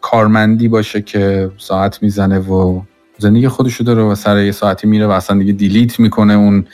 [0.00, 2.80] کارمندی باشه که ساعت می‌زنه و
[3.18, 6.66] زندگی خودشو داره و سر یه ساعتی میره و اصلا دیگه دیلیت می‌کنه اون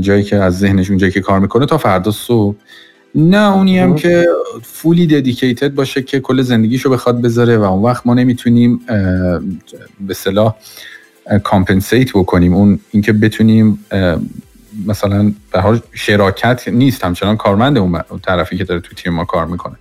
[0.00, 2.56] جایی که از ذهنش اون جایی که کار می‌کنه تا فردا صبح.
[3.14, 4.26] نه اونی هم که
[4.62, 8.80] فولی dedicated باشه که کل زندگیشو بخواد بذاره و اون وقت ما نمی‌تونیم
[10.00, 10.54] به اصطلاح
[11.44, 12.54] compensate بکنیم.
[12.54, 13.84] اون اینکه بتونیم
[14.86, 19.76] مثلا به شراکت نیست همچنان کارمند اون طرفی که داره تو تیم ما کار می‌کنه.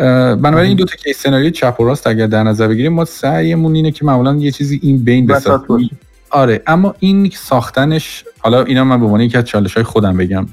[0.00, 3.74] بنابراین این دو تا case scenario چپ و راست اگر در نظر بگیریم ما سعیمون
[3.74, 5.98] اینه که معمولا یه چیزی این بین بسازیم
[6.30, 10.46] آره اما این ساختنش حالا اینا من به عنوان یکی از چالش های خودم بگم.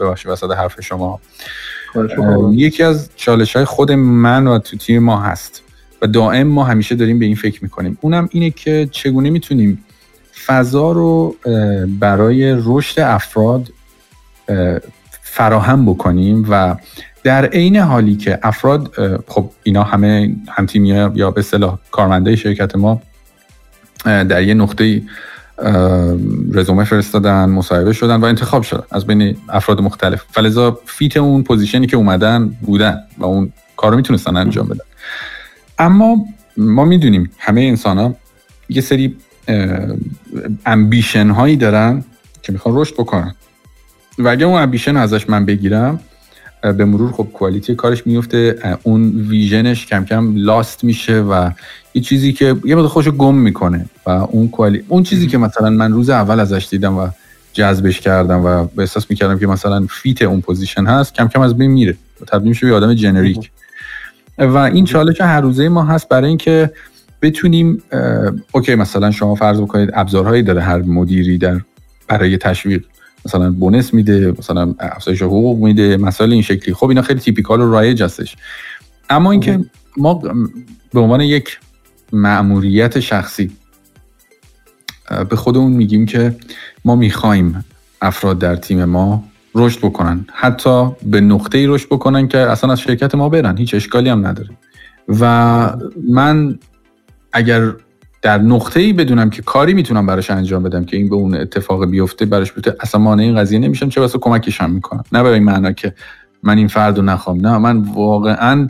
[0.00, 1.20] ببخشید وسط حرف شما.
[2.52, 5.62] یکی از چالش های خود من و تو تیم ما هست
[6.02, 7.98] و دائم ما همیشه داریم به این فکر می‌کنیم.
[8.00, 9.84] اونم اینه که چگونه می‌تونیم
[10.46, 11.36] فضا رو
[12.00, 13.68] برای رشد افراد
[15.22, 16.76] فراهم بکنیم و
[17.24, 18.92] در عین حالی که افراد
[19.26, 23.02] خب اینا همه هم تیمی یا به اصطلاح کارمنده شرکت ما
[24.04, 25.02] در یه نقطه
[26.52, 30.24] رزومه فرستادن مصاحبه شدن و انتخاب شدن از بین افراد مختلف.
[30.30, 34.84] فلذا fit اون position ی که اومدن بودن و اون کار رو می‌تونستن انجام بدن.
[35.78, 38.14] اما ما می‌دونیم همه انسان ها
[38.68, 39.16] یه سری
[40.66, 42.04] ambition هایی دارن
[42.42, 43.34] که می‌خوان رشد بکنن.
[44.18, 46.00] و اگه اون ambition ازش من بگیرم
[46.62, 51.50] به مرور خب quality کارش میفته اون vision ش کم کم lost میشه و
[51.94, 55.70] یه چیزی که یه مدت خودشو گم می‌کنه و اون quality اون چیزی که مثلا
[55.70, 57.08] من روز اول ازش دیدم و
[57.52, 61.58] جذبش کردم و به احساس می‌کردم که مثلا fit اون position هست کم کم از
[61.58, 63.50] بین میره و تبدیل میشه به آدم generic.
[64.38, 66.70] و این چالش هر روزه ما هست برای اینکه
[67.22, 67.82] بتونیم
[68.52, 71.60] okay مثلا شما فرض بکنید ابزارهایی داره هر مدیری در
[72.08, 72.82] برای تشویق.
[73.26, 76.74] مثلا bonus میده مثلا افزایش حقوق میده مسائل این شکلی.
[76.74, 78.36] خب اینا خیلی typical و رایج هستش.
[79.10, 79.64] اما اینکه
[79.96, 80.14] ما
[80.92, 81.58] به عنوان یک
[82.12, 83.50] مأموریت شخصی
[85.28, 86.36] به خودمون میگیم که
[86.84, 87.64] ما می‌خوایم
[88.02, 90.26] افراد در تیم ما رشد بکنن.
[90.32, 93.56] حتی به نقطه ای رشد بکنن که اصلا از شرکت ما برن.
[93.56, 94.50] هیچ اشکالی هم نداره.
[95.08, 95.76] و
[96.10, 96.58] من
[97.32, 97.72] اگر
[98.22, 101.84] در نقطه ای بدونم که کاری می‌تونم براش انجام بدم که این به اون اتفاق
[101.84, 105.04] بیفته براش بیفته اصلا مانع این قضیه نمیشم چه واسه کمکش هم می‌کنم.
[105.12, 105.94] نه به این معنا که
[106.42, 107.46] من این فرد رو نخوام.
[107.46, 108.68] نه من واقعا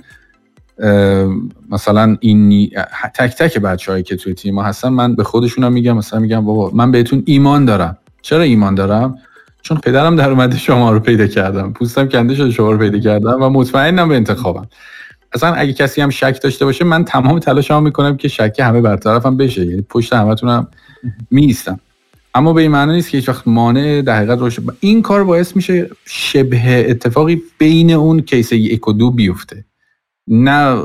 [1.71, 2.71] مثلا این
[3.15, 6.71] تک تک بچههایی که توی تیم ما هستن من به خودشونم میگم مثلا میگم بابا
[6.75, 7.99] من بهتون ایمان دارم.
[8.23, 9.19] چرا ایمان دارم؟
[9.63, 11.73] چون پدرم در اومده شما رو پیدا کردم.
[11.73, 14.67] پوستم کنده شده شما رو پیدا کردم و مطمئنم به انتخابم.
[15.33, 19.37] اصلا اگه کسی هم شک داشته باشه من تمام تلاشمو می‌کنم که شک همه برطرفم
[19.37, 19.67] بشه.
[19.67, 20.69] یعنی پشت همتونم
[21.31, 21.81] میستم
[22.35, 25.91] اما به این معنی نیست که هیچ وقت مانع در حقیقت این کار باعث میشه
[26.05, 29.65] شبه اتفاقی بین اون کیسه یک و دو بیفته.
[30.29, 30.83] نه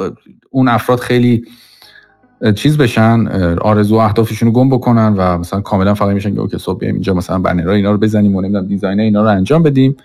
[0.49, 1.45] اون افراد خیلی
[2.55, 3.27] چیز بشن
[3.61, 7.13] آرزو و اهدافشون رو گم بکنن و مثلا کاملا فقط میشن که okay صبح اینجا
[7.13, 9.95] مثلا banner ها اینا رو بزنیم و نمی‌دونم design اینا رو انجام بدیم.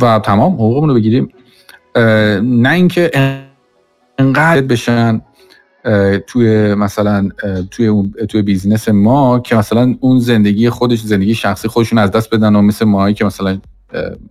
[0.00, 1.28] و تمام حقوقمون رو بگیریم.
[2.42, 3.10] نه اینکه
[4.18, 5.20] انقدر بشن
[6.26, 7.28] توی مثلا
[7.70, 12.56] توی توی business ما که مثلا اون زندگی خودش زندگی شخصی خودشون از دست بدن
[12.56, 13.58] و مثل ماهایی که مثلا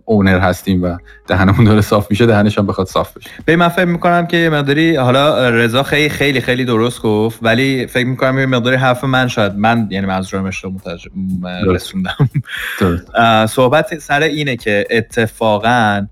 [0.04, 0.96] اونر هستیم و
[1.26, 3.30] دهنمون داره صاف میشه دهنش هم بخواد صاف بشه.
[3.44, 7.86] به من فکر می‌کنم که یه مقداری حالا رضا خیلی خیلی خیلی درست گفت ولی
[7.86, 10.72] فکر می‌کنم یه مقداری حرف من شاید من یعنی منظورمش رو
[11.66, 12.30] رسوندم.
[13.46, 16.06] صحبت سر اینه که اتفاقا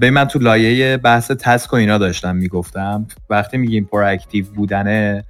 [0.00, 3.06] به من تو لایه بحث تسک و اینا داشتم می‌گفتم.
[3.30, 5.24] وقتی میگیم پرواکتیو بودنه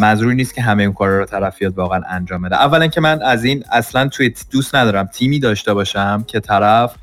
[0.00, 2.56] منظوری نیست که همه اون کارا رو طرفیات واقعا انجام بده.
[2.56, 6.94] اولا که من از این اصلا توی دوست ندارم تیمی داشته باشم که طرف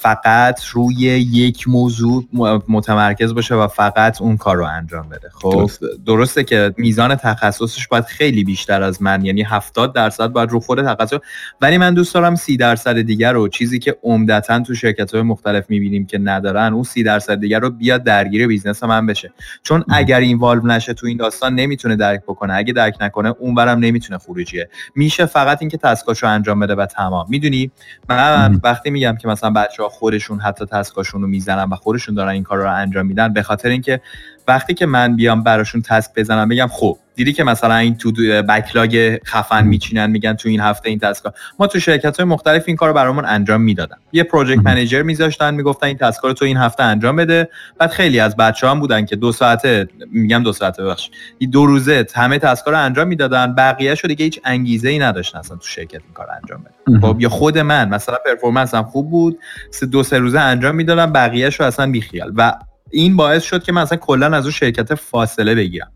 [0.00, 2.24] فقط روی یک موضوع
[2.68, 5.30] متمرکز باشه و فقط اون کار رو انجام بده.
[5.32, 5.70] خب
[6.06, 10.94] درسته که میزان تخصصش باید خیلی بیشتر از من یعنی 70 درصد باید رو خود
[10.94, 11.18] تخصص.
[11.60, 15.70] ولی من دوست دارم 30 درصد دیگر رو چیزی که عمدتا تو شرکت های مختلف
[15.70, 19.32] می‌بینیم که ندارن اون 30 درصد دیگر رو بیاد درگیر business من بشه.
[19.62, 22.54] چون اگر این والو نشه تو این داستان نمی‌تونه درک بکنه.
[22.54, 24.68] اگه درک نکنه اونورم نمی‌تونه خروجیه.
[24.94, 27.26] میشه فقط اینکه task اشو انجام بده و تمام.
[27.28, 27.70] می‌دونی؟
[28.08, 32.14] من وقتی میگم که مثلا بچه ها خودشون حتی task اشون رو می‌زنن و خودشون
[32.14, 34.00] دارن این کار رو انجام میدن به خاطر اینکه
[34.48, 38.12] وقتی که من بیام براشون task بزنم بگم خب دیدی که مثلا این تو
[38.48, 41.32] backlog خفن میچینن میگن تو این هفته این task ا.
[41.58, 43.96] ما تو شرکت های مختلف این کار رو برامون انجام می‌دادن.
[44.12, 47.48] یه project manager میذاشتن می‌گفتن این task ا رو تو این هفته انجام بده.
[47.78, 51.10] بعد خیلی از بچه هم بودن که دو ساعته میگم دو ساعته بخش
[51.52, 53.54] دو روزه همه task ا رو انجام می‌دادن.
[53.54, 57.00] بقیه شو دیگه هیچ انگیزه ای نداشتن اصلا تو شرکت این کار انجام بده.
[57.00, 59.38] خب یا خود من مثلا performance هم خوب بود
[59.70, 62.32] سه دو سه روزه انجام می‌دادم بقیه شو اصلا بیخیال.
[62.36, 62.52] و
[62.96, 65.90] این باعث شد که من اصلا کلا از اون شرکت فاصله بگیرم.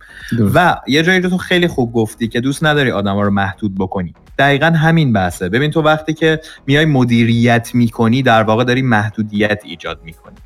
[0.54, 4.14] و یه جایی رو تو خیلی خوب گفتی که دوست نداری آدما رو محدود بکنی.
[4.38, 5.48] دقیقا همین بحثه.
[5.48, 10.36] ببین تو وقتی که میای مدیریت می‌کنی در واقع داری محدودیت ایجاد می‌کنی.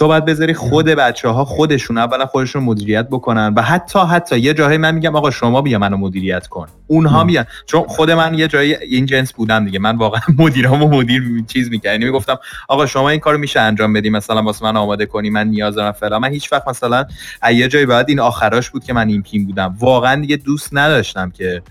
[0.00, 4.78] باید بذاری خود بچه ها خودشون اولا خودشون مدیریت بکنن و حتی حتی یه جایی
[4.78, 6.66] من میگم آقا شما بیا منو مدیریت کن.
[6.86, 7.44] اونها میان.
[7.66, 9.78] چون خود من یه جایی این جنس بودم دیگه.
[9.78, 11.92] من واقعا مدیرامو مدیر چیز می‌کردم.
[11.92, 15.48] یعنی می‌گفتم آقا شما این کارو میشه انجام بدی مثلا واسه من آماده کنی من
[15.48, 17.06] نیاز دارم فعلا من هیچ وقت مثلا
[17.54, 19.76] یه جایی بعد این آخراش بود که من این پیم بودم.
[19.78, 21.62] واقعا دیگه دوست نداشتم که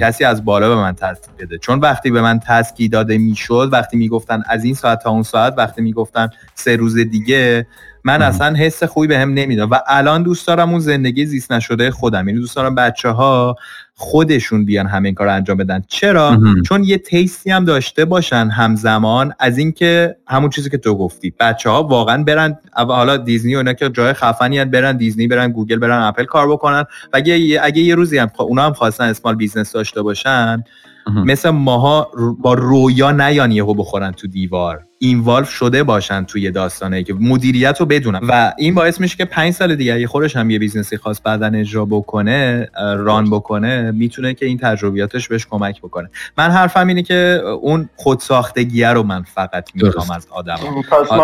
[0.00, 1.58] کسی از بالا به من تسکی بده.
[1.58, 5.54] چون وقتی به من تسکی داده می‌شد وقتی می‌گفتن از این ساعت تا اون ساعت
[5.56, 7.66] وقتی می‌گفتن سه روز دیگه
[8.04, 9.72] من اصلا حس خوبی بهم به نمی‌داد.
[9.72, 12.28] و الان دوست دارم اون زندگی زیست نشده خودم.
[12.28, 13.56] یعنی دوست دارم بچه ها
[14.02, 15.84] خودشون بیان همین کار انجام بدن.
[15.88, 20.94] چرا؟ چون یه taste ی هم داشته باشن همزمان از اینکه همون چیزی که تو
[20.94, 21.34] گفتی.
[21.40, 25.76] بچه ها واقعا برن حالا دیزنی و اینا که جای خفنی برن دیزنی برن گوگل
[25.76, 26.80] برن اپل کار بکنن.
[26.80, 30.64] و اگه اگه یه روزی هم اونا هم خواستن small business داشته باشن
[31.06, 34.84] مثل ماها با رویا نیان یهو بخورن تو دیوار.
[35.04, 38.20] involve شده باشن توی داستانه که مدیریت رو بدونن.
[38.28, 41.20] و این باعث میشه که پنج سال دیگه اگه خودش هم یه business ی خواست
[41.24, 46.10] بعدا اجرا بکنه ران بکنه می‌تونه که این تجربیاتش بهش کمک بکنه.
[46.38, 50.58] من حرفم اینه که اون خودساختگیه رو من فقط می‌خوام از آدم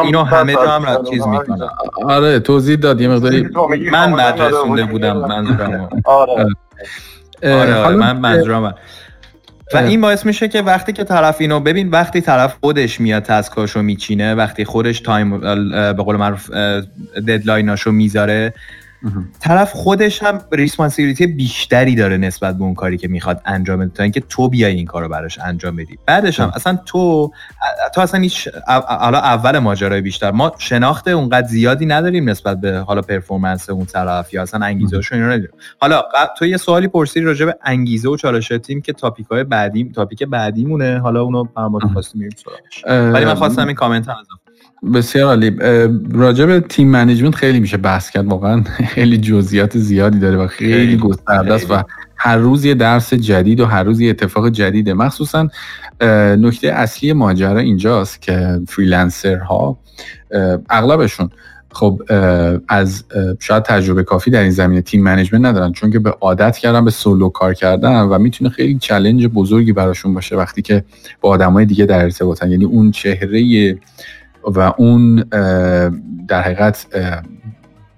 [0.05, 1.71] اینو همه جا هم چیز می‌کنم
[2.05, 3.49] آره توضیح داد یه مقداری
[3.93, 6.47] من بعد رسونده بودم منظورم آره.
[7.43, 8.75] آره, آره من منظورم
[9.75, 13.83] و این باعث میشه که وقتی که طرف اینو ببین وقتی طرف خودش میاد تسکاشو
[13.83, 15.41] میچینه وقتی خودش تایم
[15.71, 16.51] به قول معروف
[17.17, 18.55] deadline اشو می‌ذاره
[19.41, 24.03] طرف خودش هم responsibility بیشتری داره نسبت به اون کاری که می‌خواد انجام بده تا
[24.03, 25.99] اینکه تو بیای این کارو براش انجام بدی.
[26.07, 27.33] بعدش هم اصلا تو
[27.95, 28.49] تو اصلا هیچ
[28.89, 30.31] حالا اول ماجرای بیشتر.
[30.31, 35.27] ما شناخت اونقدر زیادی نداریم نسبت به حالا performance اون طرف یا اصلا انگیزه‌شو اینا
[35.27, 35.51] نداریم.
[35.81, 36.03] حالا
[36.39, 40.23] تو یه سوالی پرسیدی راجع به انگیزه و چالش تیم که topic های بعدی topic
[40.23, 40.99] بعدیمونه.
[40.99, 42.37] حالا اونو ما خواستیم میریم
[43.13, 44.17] ولی من خواستم این کامنت هم
[44.95, 45.51] بسیار عالی.
[46.13, 50.97] راجع به team management خیلی میشه بحث کرد واقعا خیلی جزئیات زیادی داره و خیلی
[50.97, 51.83] گسترده است و
[52.17, 54.95] هر روز یه درس جدید و هر روز یه اتفاق جدیده.
[54.95, 55.49] مخصوصا
[56.41, 59.79] نکته اصلی ماجرا اینجاست که freelancer ها
[60.71, 61.31] اغلبشون
[61.73, 62.03] خب
[62.69, 63.05] از
[63.41, 66.91] شاید تجربه کافی در این زمینه team management ندارن چون که به عادت کردن به
[66.91, 70.85] سولو کار کردن و می‌تونه خیلی challenge بزرگی براشون باشه وقتی که
[71.21, 72.51] با آدمای دیگه در ارتباطن.
[72.51, 73.79] یعنی اون چهره
[74.55, 75.17] و اون
[76.29, 76.87] در حقیقت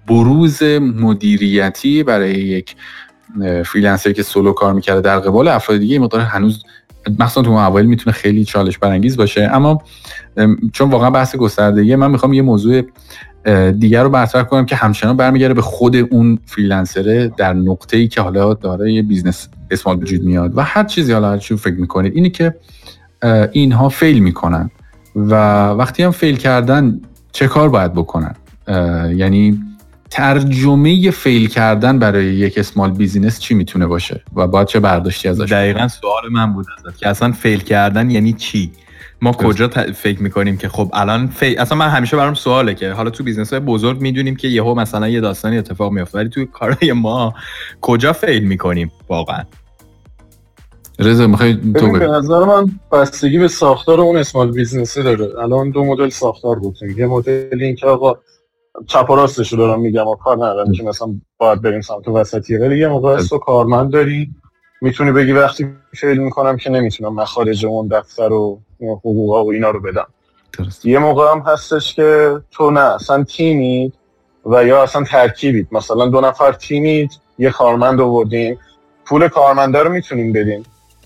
[0.07, 2.75] بروز مدیریتی برای یک
[3.65, 6.63] freelancer که سولو کار می‌کرده در قبال افراد دیگه مقدار هنوز
[7.19, 9.49] مخصوصا تو اول می‌تونه خیلی چالش برانگیز باشه.
[9.53, 9.81] اما
[10.73, 12.81] چون واقعا بحث گستردگی من می‌خوام یه موضوع
[13.71, 18.07] دیگر رو برطرف کنم که همچنان برمیگرده به خود اون freelancer ه در نقطه ای
[18.07, 20.57] که حالا داره یه business small وجود میاد.
[20.57, 22.55] و هر چیزی حالا هر فکر می‌کنید اینه که
[23.51, 24.71] اینها fail می‌کنن.
[25.15, 25.33] و
[25.69, 27.01] وقتی هم fail کردن
[27.31, 28.35] چه کار باید بکنن؟
[29.15, 29.59] یعنی
[30.09, 35.51] ترجمه fail کردن برای یک small business چی می‌تونه باشه؟ و باید چه برداشتی ازش
[35.51, 38.71] دقیقا سوال من بود ازت که اصلا fail کردن یعنی چی؟
[39.21, 41.59] ما کجا فکر می‌کنیم که خب الان fail...
[41.59, 45.09] اصلا من همیشه برام سواله که حالا تو business های بزرگ می‌دونیم که یهو مثلا
[45.09, 47.33] یه داستانی اتفاق میفته ولی تو کارهای ما
[47.81, 49.43] کجا fail می‌کنیم واقعا؟
[51.01, 55.39] رضا می‌خوای تو به نظر من بستگی به ساختار اون small business ی داره.
[55.39, 58.15] الان دو مدل ساختار گفتیم یه مدل این که آقا
[58.87, 62.59] چپ و راستش رو دارم میگم و کار ندارم که مثلا باید بریم سمت وسطیه.
[62.59, 64.29] ولی یه موقع است تو کارمند داری
[64.81, 69.81] می‌تونی بگی وقتی fail می‌کنم که نمی‌تونم مخارج اون دفتر و حقوقا و اینا رو
[69.81, 70.07] بدم.
[70.57, 70.85] درست.
[70.85, 73.93] یه موقع هم هستش که تو نه اصلا تیمید
[74.45, 75.67] و یا اصلا ترکیبید.
[75.71, 78.59] مثلا دو نفر تیمید یه کارمند آوردیم.
[79.05, 80.63] پول کارمنده رو می‌تونیم بدیم.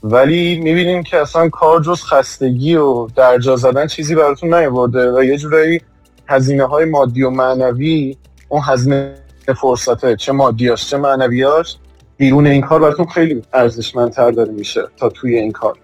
[0.08, 5.38] ولی می‌بینیم که اصلا کار جز خستگی و درجا زدن چیزی براتون نیورده و یه
[5.38, 5.82] جورایی
[6.28, 8.18] هزینه های مادی و معنوی
[8.49, 9.16] اون هزینه
[9.62, 11.78] فرصته چه مادیاش چه معنویاش
[12.18, 15.78] بیرون این کار براتون خیلی ارزشمندتر داره میشه تا توی این کار.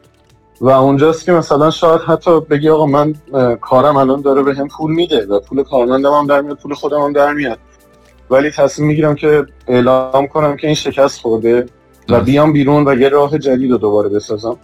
[0.62, 3.16] و اونجاست که مثلا شاید حتی بگی آقا من
[3.62, 7.02] کارم الان داره به هم پول میده و پول کارمندم هم در میاد پول خودم
[7.02, 7.58] هم در میاد.
[8.30, 11.66] ولی تصمیم می‌گیرم که اعلام کنم که این شکست خورده.
[12.10, 14.58] و بیام بیرون و یه راه جدید رو دوباره بسازم.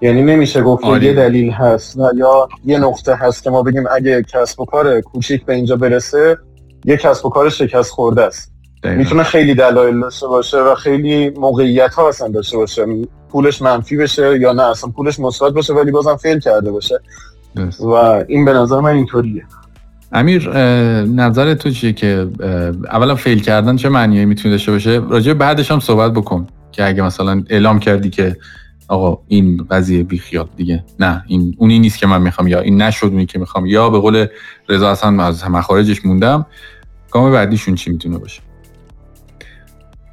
[0.00, 4.22] یعنی نمیشه گفت یه دلیل هست و یا یه نقطه هست که ما بگیم اگه
[4.22, 6.38] کسب و کار کوچیک به اینجا برسه
[6.84, 8.52] یه کسب و کار شکست خورده است.
[8.84, 12.86] می‌تونه خیلی دلایل داشته باشه و خیلی موقعیت ها اصلا داشته باشه.
[13.30, 17.00] پولش منفی بشه یا نه اصلا پولش مثبت باشه ولی بازم فیل کرده باشه.
[17.80, 19.42] و این به نظر من اینطوریه.
[20.12, 20.48] امیر
[21.04, 22.28] نظر تو چیه که
[22.92, 26.46] اولا فیل کردن چه معنیایی می‌تونه داشته باشه؟ راجع بعدش هم صحبت بکن.
[26.72, 28.36] که اگه مثلا اعلام کردی که
[28.88, 33.06] آقا این قضیه بیخیال دیگه نه این اونی نیست که من می‌خوام یا این نشد
[33.06, 34.26] اونی که می‌خوام یا به قول
[34.68, 36.46] رضا اصلا از مخارجش موندم
[37.10, 38.42] گام بعدیشون چی می‌تونه باشه؟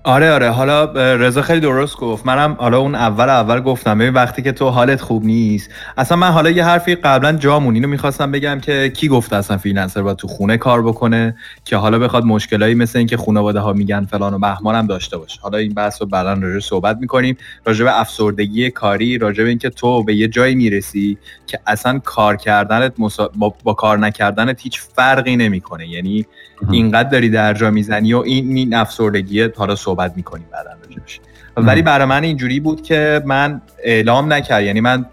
[0.03, 0.85] آره آره حالا
[1.15, 2.25] رضا خیلی درست گفت.
[2.25, 3.97] منم حالا اون اول اول گفتم.
[3.97, 7.87] ببین وقتی که تو حالت خوب نیست اصلا من حالا یه حرفی قبلا جامون اینو
[7.87, 11.35] می‌خواستم بگم که کی گفته اصلا فریلنسر باید تو خونه کار بکنه
[11.65, 15.39] که حالا بخواد مشکلایی مثل اینکه خانواده ها میگن فلان و بهمان هم داشته باشه.
[15.41, 17.37] حالا این بحث رو بعدا راجع صحبت می‌کنیم.
[17.65, 22.35] راجع به افسردگی کاری راجع به اینکه تو به یه جایی می‌رسی که اصلا کار
[22.35, 22.93] کردنت
[23.35, 23.53] با...
[23.63, 25.87] با کار نکردنت هیچ فرقی نمی‌کنه.
[25.87, 26.25] یعنی
[26.71, 31.19] اینقدر داری درجا می‌زنی و این این افسردگی حالا صحبت می‌کنیم بعدا راجبش
[31.57, 35.05] ولی برای من اینجوری بود که من اعلام نکرد یعنی من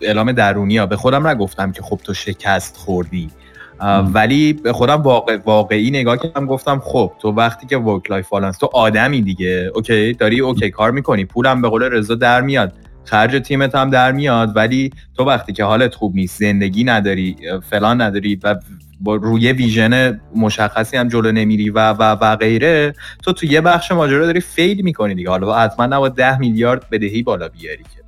[0.00, 3.30] اعلام درونی ها به خودم نگفتم که خب تو شکست خوردی.
[4.12, 8.58] ولی به خودم واقع واقعی نگاه کردم گفتم خب تو وقتی که work life balance
[8.58, 9.70] تو آدمی دیگه.
[9.74, 12.72] okay داری okay کار می‌کنی پولم به قول رضا در میاد
[13.04, 17.36] خرج تیمت هم در میاد ولی تو وقتی که حالت خوب نیست زندگی نداری
[17.70, 18.56] فلان نداری و
[19.02, 23.92] با روی vision مشخصی هم جلو نمیری و و و غیره تو تو یه بخش
[23.92, 25.30] ماجرا داری فیل می‌کنی دیگه.
[25.30, 28.02] حالا حتما نباید ده میلیارد بدهی بالا بیاری که.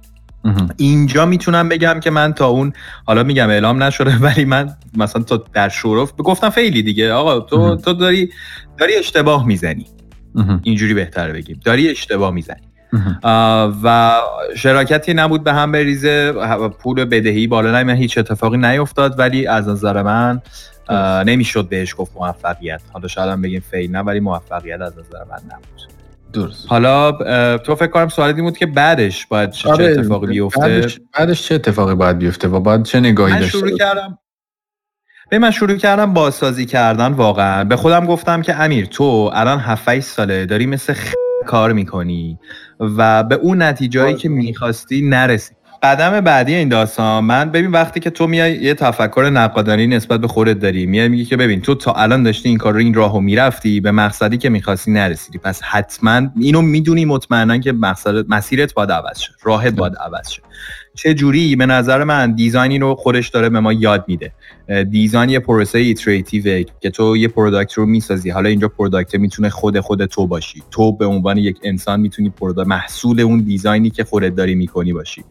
[0.77, 2.73] اینجا می‌تونم بگم که من تا اون
[3.07, 7.13] حالا میگم اعلام نشده ولی من مثلا تا در شورف گفتم فیلی دیگه.
[7.13, 8.31] آقا تو تو داری
[8.79, 9.87] داری اشتباه می‌زنی.
[10.63, 11.61] اینجوری بهتره بگیم.
[11.65, 12.63] داری اشتباه می‌زنی.
[13.85, 14.13] و
[14.57, 16.33] شراکتی نبود به هم بریزه.
[16.81, 20.41] پول بدهی بالا نمی هیچ اتفاقی نیفتاد ولی از نظر من
[21.27, 22.81] نمی‌شد بهش گفت موفقیت.
[22.93, 25.65] حالا شاید بگیم فیل نه ولی موفقیت از نظر من نبود.
[26.33, 26.67] درست.
[26.69, 27.13] حالا
[27.59, 31.49] تو فکر کنم سوال این بود که بعدش باید چه, آره، اتفاقی بیفته؟ بعدش, بعدش
[31.49, 34.19] چه اتفاقی باید بیفته؟ و باید چه نگاهی من داشته شروع کردم
[35.31, 37.65] به من شروع کردم بازسازی کردن واقعا.
[37.65, 41.13] به خودم گفتم که امیر تو الان 7 ساله داری مثل خ...
[41.47, 42.39] کار می‌کنی
[42.81, 45.55] و به اون نتیجهایی که می‌خواستی نرسی.
[45.85, 50.29] قدم بعدی این داستان من ببین وقتی که تو میای یه تفکر نقادانی نسبت به
[50.29, 53.21] خودت داری میای میگی که ببین تو تا الان داشتی این کار رو این راهو
[53.21, 55.39] می‌رفتی به مقصدی که می‌خواستی نرسیدی.
[55.39, 60.43] پس حتما اینو می‌دونی مطمئنا که مقصد مسیرت باید عوض شه راهت باید عوض شه.
[60.95, 64.33] چه جوری به نظر من design ای رو خودش داره به ما یاد میده.
[64.91, 68.31] design یه پروسه iterative ه که تو یه product رو می‌سازی.
[68.31, 70.63] حالا اینجا product می‌تونه خود خود تو باشی.
[70.71, 72.33] تو به عنوان یک انسان می‌تونی
[72.67, 75.25] محصول اون design ای که خودت داری می‌کنی باشی.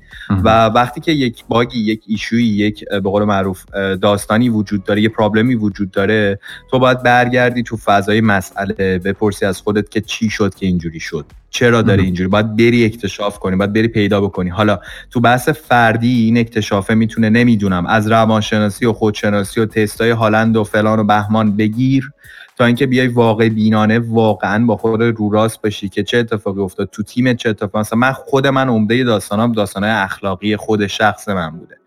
[0.44, 3.66] و وقتی که یک bug ی یک issue یی یک به قول معروف
[4.02, 6.40] داستانی وجود داره یه problem ی وجود داره
[6.72, 11.26] تو باید برگردی تو فضای مسئله بپرسی از خودت که چی شد که اینجوری شد.
[11.50, 14.50] چرا داری اینجوری؟ باید بری اکتشاف کنی باید بری پیدا بکنی.
[14.50, 14.80] حالا
[15.12, 18.92] تو بحث فردی این اکتشافه می‌تونه نمی‌دونم از روانشناسی و
[19.24, 22.12] خودشناسی و تستای Holland و فلان و بهمان بگیر
[22.58, 26.90] تا اینکه بیای واقع بینانه واقعا با خود رو راست باشی که چه اتفاقی افتاد
[26.92, 27.80] تو تیم چه اتفاقی.
[27.80, 31.78] مثلا من خود من عمده داستانام داستانای اخلاقی خود شخص من بوده.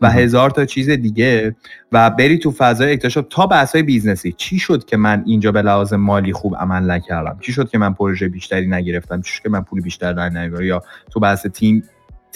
[0.00, 1.56] و هزار تا چیز دیگه.
[1.92, 4.32] و بری تو فضای اکتشاف تا بحث business ی.
[4.32, 7.94] چی شد که من اینجا به لحاظ مالی خوب عمل نکردم؟ چی شد که من
[7.94, 11.82] پروژه بیشتری نگرفتم؟ چی شد که من پول بیشتر در یا تو بحث تیم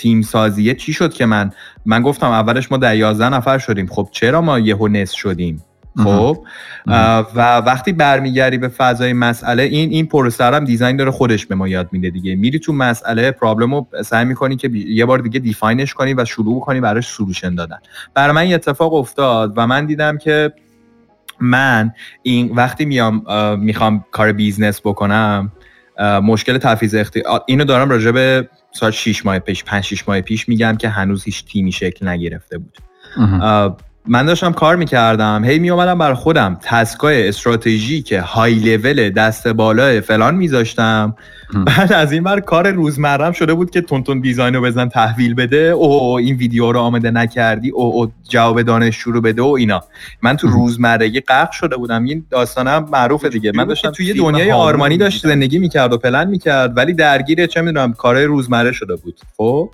[0.01, 1.51] تیم سازیه چی شد که من
[1.87, 3.87] من گفتم اولش ما در 11 نفر شدیم.
[3.87, 5.63] خب چرا ما یهو نصف شدیم؟
[5.97, 6.45] خب؟
[7.35, 11.69] و وقتی برمیگردی به فضای مسئله این این پروسه هم design داره خودش به ما
[11.69, 12.37] یاد میده دیگه.
[12.37, 16.25] میری تو مسئله problem رو سعی می‌کنی که یه بار دیگه define ش کنی و
[16.25, 17.79] شروع کنی براش solution دادن.
[18.15, 20.53] برای من اتفاق افتاد و من دیدم که
[21.41, 21.93] من
[22.23, 23.23] این وقتی میام
[23.59, 25.53] می‌خوام کار business بکنم
[26.23, 30.49] مشکل تفیز اختیار اینو دارم راجع به سال 6 ماه پیش 5 6 ماه پیش
[30.49, 32.79] میگم که هنوز هیچ تیمی شکل نگرفته بود.
[34.07, 40.01] من داشتم کار می‌کردم هی میومدم بر خودم تسکای استراتژی که های لول دست بالا
[40.01, 41.17] فلان میذاشتم.
[41.67, 45.57] بعد از این بر کار روزمرم شده بود که تون دیزاین رو بزن تحویل بده.
[45.57, 47.71] او, این ویدیو رو آمده نکردی.
[47.71, 49.85] او, او جواب دانشجو رو بده و اینا.
[50.23, 52.05] من تو روزمرگی غرق شده بودم.
[52.05, 53.53] این داستانم معروفه دیگه.
[53.55, 57.93] من داشتم توی دنیای آرمانی داشت زندگی می‌کرد و پلن می‌کرد ولی درگیر چه می‌دونم
[57.93, 59.21] کارهای روزمره شده بود.
[59.37, 59.71] خب؟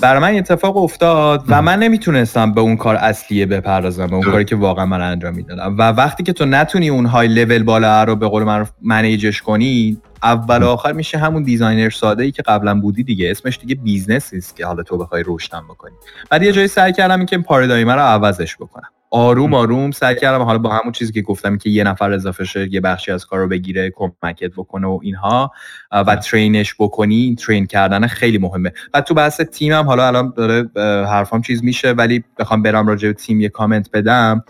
[0.00, 4.44] برای من اتفاق افتاد و من نمی‌تونستم به اون کار اصلیه بپردازم به اون کاری
[4.44, 5.74] که واقعا من انجام می‌دادم.
[5.78, 9.42] و وقتی که تو نتونی اون های لول بالا رو به قول من manage ش
[9.42, 9.96] کنی
[10.26, 13.30] اول و آخر میشه همون designer ساده ای که قبلا بودی دیگه.
[13.30, 15.94] اسمش دیگه business نیست که حالا تو بخوای روشن بکنی.
[16.30, 18.88] بعد یه جایی سعی کردم این که paradigm رو عوضش بکنم.
[19.10, 22.74] آروم آروم سعی کردم حالا با همون چیزی که گفتم که یه نفر اضافه شه
[22.74, 25.52] یه بخشی از کار رو بگیره کمکت بکنه و اینها
[25.92, 27.36] و ترینش بکنی.
[27.46, 28.72] ترین کردن خیلی مهمه.
[28.94, 30.70] و تو بحث تیمم حالا الان داره
[31.06, 34.44] حرفام چیز میشه ولی بخوام برم راجع به تیم یه کامنت بدم.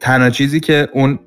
[0.00, 1.18] تنها چیزی که اون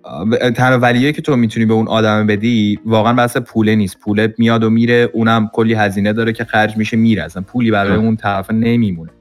[0.56, 4.00] تنها ولیه که تو می‌تونی به اون آدم بدی واقعا بحث پوله نیست.
[4.00, 7.24] پوله میاد و میره اونم کلی هزینه داره که خرج میشه میره.
[7.24, 9.12] اصلا پولی برای اون طرف نمیمونه.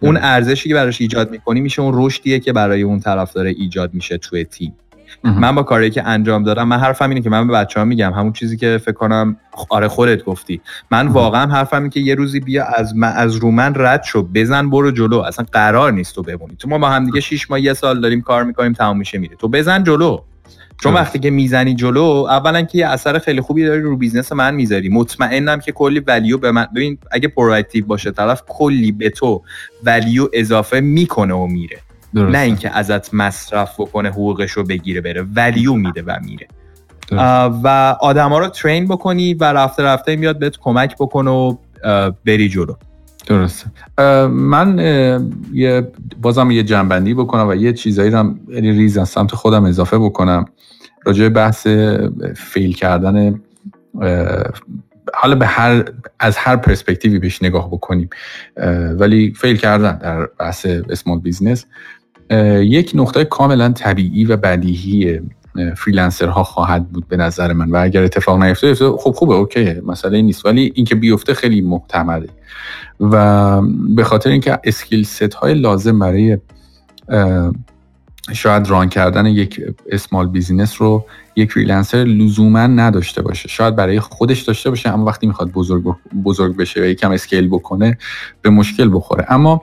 [0.00, 3.94] اون ارزشی که براش ایجاد می‌کنی میشه اون رشدیه که برای اون طرف داره ایجاد
[3.94, 4.74] میشه توی تیم.
[5.22, 8.12] من با کاری که انجام دادم من حرفم اینه که من به بچه ها میگم
[8.12, 9.36] همون چیزی که فکر کنم
[9.68, 10.60] آره خودت گفتی.
[10.90, 14.22] من واقعا حرفم اینه که یه روزی بیا از من از رو من رد شو
[14.22, 15.18] بزن برو جلو.
[15.18, 16.56] اصلا قرار نیست تو بمونی.
[16.58, 19.36] تو ما با هم دیگه 6 ماه یه سال داریم کار می‌کنیم تمام میشه میره.
[19.36, 20.18] تو بزن جلو.
[20.82, 24.54] چون وقتی که می‌زنی جلو اولا که یه اثر خیلی خوبی داری رو business من
[24.54, 24.88] می‌ذاری.
[24.88, 29.42] مطمئنم که کلی value به من ببین اگه proactive باشه طرف کلی به تو
[29.84, 31.78] value اضافه می‌کنه و میره.
[32.14, 35.26] نه اینکه ازت مصرف بکنه حقوقش رو بگیره بره.
[35.36, 36.46] ولیو میده و میره.
[37.62, 41.56] و آدما رو ترین بکنی و رفته رفته میاد بهت کمک بکنه و
[42.26, 42.74] بری جلو.
[43.26, 43.70] درسته.
[44.28, 44.78] من
[45.52, 45.92] یه
[46.22, 50.44] بازم یه جنبندی بکنم و یه چیزایی رو یعنی ریز از سمت خودم اضافه بکنم.
[51.06, 51.66] راجع بحث
[52.36, 53.40] فیل کردن
[55.14, 55.84] حالا به هر
[56.20, 58.10] از هر پرسپکتیوی بهش نگاه بکنیم.
[58.98, 61.66] ولی fail کردن در بحث small business
[62.60, 65.20] یک نقطه کاملا طبیعی و بدیهی
[65.76, 67.70] freelancer ها خواهد بود به نظر من.
[67.70, 70.46] و اگر اتفاق نیفته خب خوبه okay مسئله نیست.
[70.46, 72.28] ولی اینکه بیفته خیلی محتمله.
[73.00, 76.38] و به خاطر اینکه skill set های لازم برای
[78.32, 81.04] شاید run کردن یک small business رو
[81.36, 83.48] یک freelancer لزوما نداشته باشه.
[83.48, 85.94] شاید برای خودش داشته باشه اما وقتی می‌خواد بزرگ
[86.24, 87.98] بزرگ بشه و یکم scale بکنه
[88.42, 89.26] به مشکل بخوره.
[89.28, 89.62] اما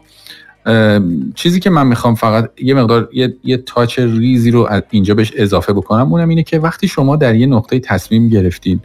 [1.36, 5.74] چیزی که من می‌خوام فقط یه مقدار یه, یه touch ریزی رو اینجا بهش اضافه
[5.74, 8.82] بکنم اونم اینه که وقتی شما در یه نقطه تصمیم گرفتید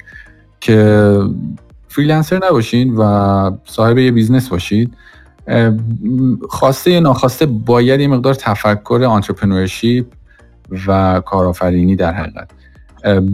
[0.60, 1.20] که
[1.88, 4.94] freelancer نباشین و صاحب یه business باشید
[6.48, 10.06] خواسته یا ناخواسته باید یه مقدار تفکر entrepreneurship
[10.86, 12.50] و کارآفرینی در حقیقت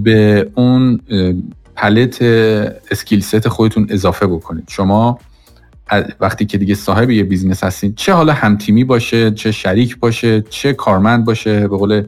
[0.04, 1.00] به اون
[1.76, 2.22] palette
[2.90, 4.64] skill set خودتون اضافه بکنید.
[4.68, 5.18] شما
[6.20, 10.72] وقتی که دیگه صاحب یه business هستین چه حالا همتیمی باشه چه شریک باشه چه
[10.72, 12.02] کارمند باشه؟ به قول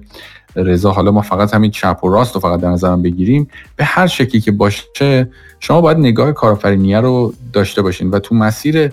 [0.56, 3.48] رضا حالا ما فقط همین چپ و راست رو فقط در نظرم بگیریم.
[3.76, 5.28] به هر شکلی که باشه
[5.60, 8.92] شما باید نگاه کارآفرینی رو داشته باشین و تو مسیر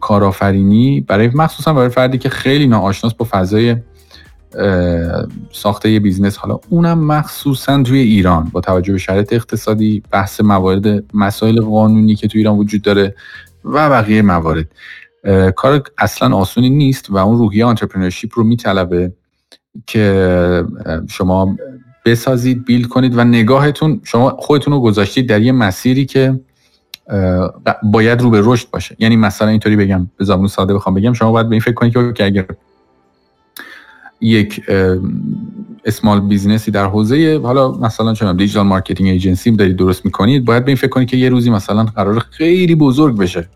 [0.00, 3.76] کارآفرینی برای مخصوصا برای فردی که خیلی ناآشناست با فضای
[5.52, 11.60] ساخت business حالا اونم مخصوصا توی ایران با توجه به شرایط اقتصادی بحث موارد مسائل
[11.60, 13.14] قانونی که توی ایران وجود داره.
[13.64, 14.66] و بقیه موارد.
[15.56, 19.12] کار اصلا آسونی نیست و اون روحیه entrepreneurship رو میطلبه
[19.86, 20.64] که
[21.10, 21.56] شما
[22.04, 26.40] بسازید build کنید و نگاهتون شما خودتون رو گذاشتید در یه مسیری که
[27.82, 28.96] باید رو به رشد باشه.
[28.98, 32.14] یعنی مثلا اینطوری بگم به زبان ساده بخوام بگم شما باید به این فکر کنید
[32.14, 32.46] که اگر
[34.22, 34.60] یک
[35.84, 40.64] small business ی در حوزه حالا مثلا چه digital marketing agency دارید درست می‌کنید باید
[40.64, 43.48] به فکر کنید که یه روزی مثلا قرار خیلی بزرگ بشه.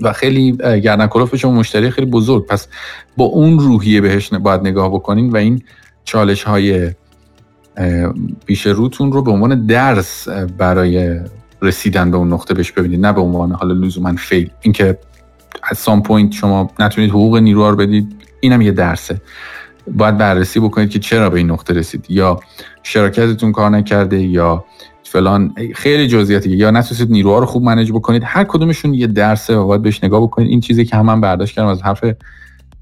[0.00, 2.46] و خیلی گردن شما مشتری خیلی بزرگ.
[2.46, 2.68] پس
[3.16, 5.62] با اون روحیه بهش باید نگاه بکنید و این
[6.04, 6.90] چالش های
[8.46, 11.20] پیش روتون رو به عنوان درس برای
[11.62, 13.06] رسیدن به اون نقطه بهش ببینید.
[13.06, 14.98] نه به عنوان حالا لزوما fail اینکه
[15.62, 19.20] از some point شما نتونید حقوق نیروها رو بدید اینم یه درسه.
[19.92, 22.06] باید بررسی بکنید که چرا به این نقطه رسید.
[22.08, 22.40] یا
[22.82, 24.64] شراکتتون کار نکرده یا
[25.02, 28.22] فلان خیلی جزئیاتی یا نتونستید نیروها رو خوب manage بکنید.
[28.26, 30.48] هر کدومشون یه درسه و باید بهش نگاه بکنید.
[30.48, 32.04] این چیزی که هم من برداشت کردم از حرف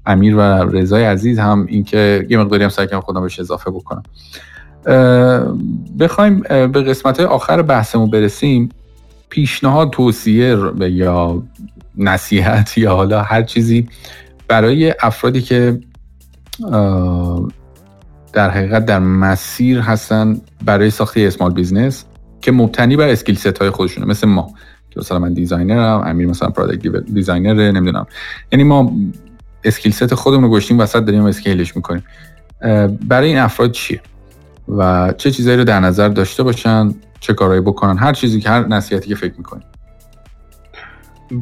[0.05, 4.03] امیر و رضای عزیز هم اینکه یه مقداری هم سعی کردم خودم بهش اضافه بکنم.
[5.99, 8.69] بخوایم به قسمت آخر بحثمون برسیم.
[9.29, 11.43] پیشنهاد توصیه یا
[11.97, 13.87] نصیحت یا حالا هر چیزی
[14.47, 15.79] برای افرادی که
[18.33, 22.05] در حقیقت در مسیر هستن برای ساخت small business
[22.41, 24.07] که مبتنی بر skill set های خودشونه.
[24.07, 24.53] مثل ما
[24.89, 28.05] که مثلا من designer م امیر مثلا product designer نمی‌دونم.
[28.51, 28.91] یعنی ما
[29.63, 32.03] skill set خودمون رو گذاشتیم وسط داریم scale ش می‌کنیم.
[33.07, 34.01] برای این افراد چیه؟
[34.77, 38.67] و چه چیزایی رو در نظر داشته باشن؟ چه کارهایی بکنن؟ هر چیزی که هر
[38.67, 39.63] نصیحتی که فکر می‌کنیم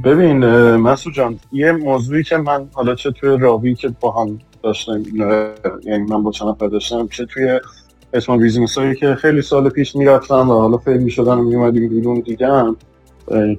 [0.03, 5.03] ببین مسعود جان یه موضوعی که من حالا چه توی راوی که با هم داشتم
[5.83, 7.59] یعنی من با چند نفر داشتم چه توی
[8.13, 12.19] small business هایی که خیلی سال پیش می‌رفتم و حالا fail می‌شدن و میومدیم بیرون
[12.19, 12.75] دیدم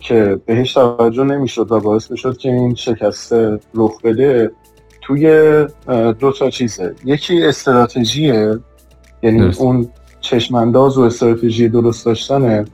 [0.00, 4.50] که بهش توجه نمی‌شد و باعث می‌شد که این شکسته رخ بده
[5.02, 5.26] توی
[6.18, 8.58] دو تا چیزه یکی استراتژیه
[9.22, 9.60] یعنی درست.
[9.60, 9.88] اون
[10.20, 12.64] چشمانداز و استراتژی درست داشتنه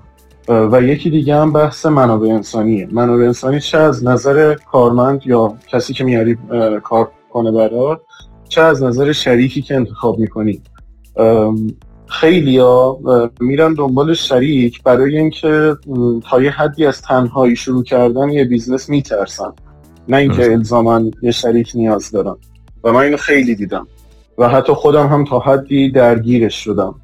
[0.48, 2.88] و یکی دیگه هم بحث منابع انسانیه.
[2.92, 6.38] منابع انسانی چه از نظر کارمند یا کسی که میاری
[6.84, 8.00] کار کنه برات
[8.48, 10.62] چه از نظر شریکی که انتخاب می‌کنی.
[12.06, 13.00] خیلی ها
[13.40, 15.76] میرن دنبال شریک برای اینکه
[16.30, 19.52] تا یه حدی از تنهایی شروع کردن یه بیزنس میترسن.
[20.08, 22.36] نه اینکه الزاما یه شریک نیاز دارن.
[22.84, 23.86] و من اینو خیلی دیدم.
[24.38, 26.94] و حتی خودم هم تا حدی درگیرش شدم.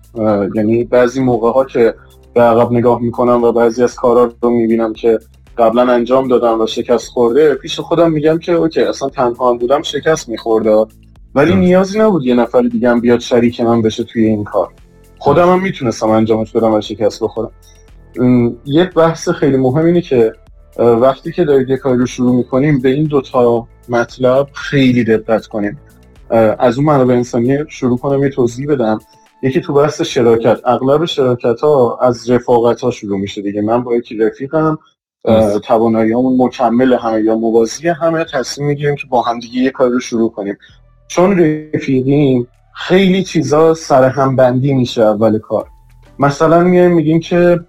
[0.55, 1.95] یعنی بعضی موقع ها که
[2.35, 5.19] به عقب نگاه می‌کنم و بعضی از کارا رو می‌بینم که
[5.59, 9.83] قبلا انجام دادم و شکست خورده پیش خودم میگم که اوکی اصلا تنها هم بودم
[9.83, 10.87] شکست میخورده
[11.35, 14.69] ولی نیازی نبود یه نفر دیگه هم بیاد شریک من بشه توی این کار.
[15.19, 17.51] خودم هم می‌تونستم انجامش بدم و شکست بخورم.
[18.65, 20.33] یه بحث خیلی مهم اینه که
[20.79, 25.81] وقتی که دارید یه کاری رو شروع می‌کنیم به این دوتا مطلب خیلی دقت کنیم.
[26.59, 28.99] از اون منابع انسانی شروع کنم یه توضیح بدم.
[29.45, 33.63] یکی تو بحث شراکت اغلب شراکت ها از رفاقت ها شروع میشه دیگه.
[33.63, 34.79] من با یکی رفیقم
[35.65, 40.33] تواناییامون مکمل همه یا موازی همه تصمیم می‌گیریم که با همدیگه یه کار رو شروع
[40.33, 40.59] کنیم.
[41.09, 41.39] چون
[41.75, 45.67] رفیقیم خیلی چیزا سر هم بندی میشه اول کار.
[46.19, 47.61] مثلا میایم میگیم که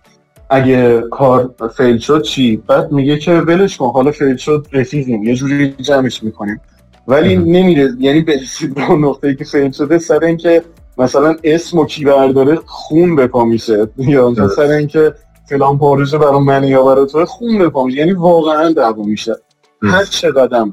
[0.49, 5.35] اگه کار فیل شد چی؟ بعد میگه که ولش کن حالا فیل شد رفیقیم یه
[5.35, 6.61] جوری جمعش می‌کنیم.
[7.07, 8.39] ولی نمیره یعنی به
[9.07, 10.63] نقطه که فیل شده سر اینکه
[10.97, 13.87] مثلا اسم و کی برداره خون به پا میشه.
[13.97, 15.13] یا سر اینکه
[15.49, 17.97] فلان پروژه برای من یا برای تو خون به پا میشه.
[17.97, 19.35] یعنی واقعا دعوا میشه.
[19.83, 20.65] هر چقدر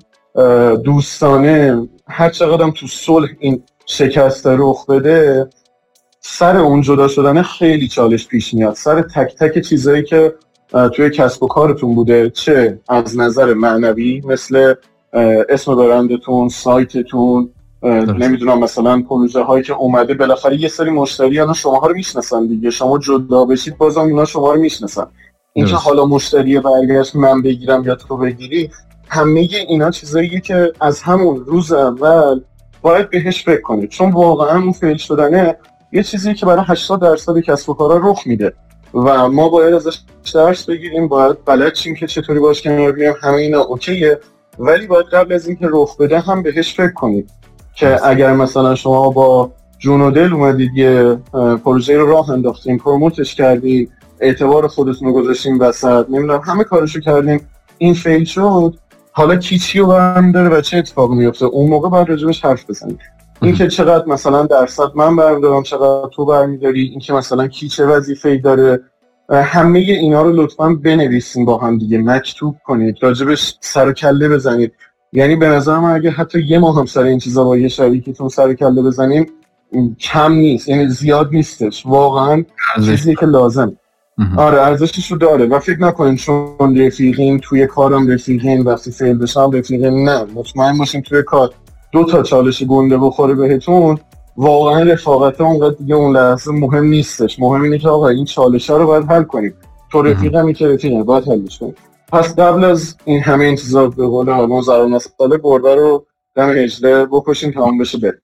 [0.74, 5.50] دوستانه هر چقدر تو صلح این شکست رخ بده
[6.20, 8.74] سر اون جدا شدن خیلی چالش پیش میاد.
[8.74, 10.34] سر تک تک چیزایی که
[10.94, 14.74] توی کسب و کارتون بوده چه؟ از نظر معنوی مثل
[15.48, 17.50] اسم برندتون سایتتون
[17.82, 22.70] نمی‌دونم مثلا پروژه هایی که اومده بالاخره یه سری مشتری الان شما رو می‌شناسن دیگه.
[22.70, 25.06] شما جدا بشید بازم اونا شما رو می‌شناسن.
[25.52, 28.70] اینکه حالا مشتری برگشت من بگیرم یا تو بگیری
[29.08, 32.40] همه اینا چیزاییه که از همون روز اول
[32.82, 35.56] باید بهش فکر کنید چون واقعا اون فیل شدنه
[35.92, 38.52] یه چیزی که برای 80 درصد کسب و کارا رخ میده.
[38.94, 39.98] و ما باید ازش
[40.34, 44.18] درس بگیریم باید بلد چیم که چطوری باش کنار بیایم همه اینا اوکیه.
[44.58, 47.30] ولی باید قبل از اینکه رخ بده هم بهش فکر کنید
[47.74, 51.18] که اگر مثلا شما با جون و دل اومدید یه
[51.64, 57.48] پروژه رو راه انداختیم پروموتش کردیم اعتبار خودتون رو گذاشتیم وسط نمی‌دونم همه کارشو کردیم
[57.78, 58.74] این فیل شد
[59.12, 59.86] حالا کی چی رو
[60.34, 62.98] داره و چه اتفاقی میفته اون موقع باید راجبش حرف بزنیم.
[63.42, 68.80] اینکه چقدر مثلا درصد من برمیدارم چقدر تو برمیداری اینکه مثلا کی چه وظیفه‌ای داره
[69.30, 71.98] همه اینا رو لطفا بنویسیم با هم دیگه.
[71.98, 74.72] مکتوب کنید راجبش سر و کله بزنید.
[75.12, 78.28] یعنی به نظر من اگه حتی یه ماه هم سر این چیزا با یه شریکتون
[78.28, 79.26] سر کله بزنیم
[80.00, 81.86] کم نیست یعنی زیاد نیستش.
[81.86, 82.44] واقعا
[82.84, 83.76] چیزی که لازم.
[84.36, 85.46] آره ارزشش رو داره.
[85.46, 90.24] و فکر نکنین چون رفیقین توی کارم رفیقین وقتی فیل بشم رفیقین نه.
[90.34, 91.50] مطمئن باشین توی کار
[91.92, 93.98] دو تا چالش گنده بخوره بهتون.
[94.36, 97.40] واقعا رفاقت اونقدر دیگه اون لحظه مهم نیستش.
[97.40, 99.54] مهم اینه که آقا این چالش ها رو باید حل کنیم.
[99.92, 101.74] تو رفیقمی که رفیقه باید حلش کنیم.
[102.12, 107.50] پس قبل از این همه انتظار به قول آلمان ساله گربه رو دم هجله بکشیم
[107.50, 108.22] تمام بشه بره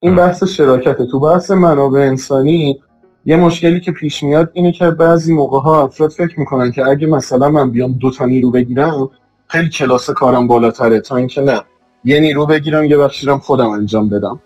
[0.00, 2.80] این بحث شراکت تو بحث منابع انسانی
[3.24, 7.06] یه مشکلی که پیش میاد اینه که بعضی موقع ها افراد فکر می‌کنن که اگه
[7.06, 9.10] مثلا من بیام دو تا نیرو بگیرم
[9.46, 11.60] خیلی کلاس کارم بالاتره تا اینکه نه.
[12.04, 14.40] یه نیرو بگیرم یه بخشیرم خودم انجام بدم.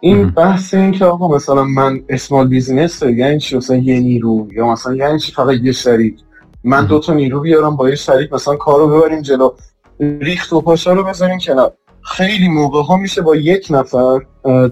[0.00, 4.72] این بحث این که آقا مثلا من اسمال بیزینس یعنی چی؟ مثلا یه نیرو یا
[4.72, 6.20] مثلا یعنی چی؟ فقط یه شریک.
[6.64, 9.50] من دو تا نیرو بیارم با یه شریک مثلا کارو ببریم جلو.
[10.00, 11.72] ریخت و پاشا رو بذاریم کنار.
[12.02, 14.20] خیلی موقع ها میشه با یک نفر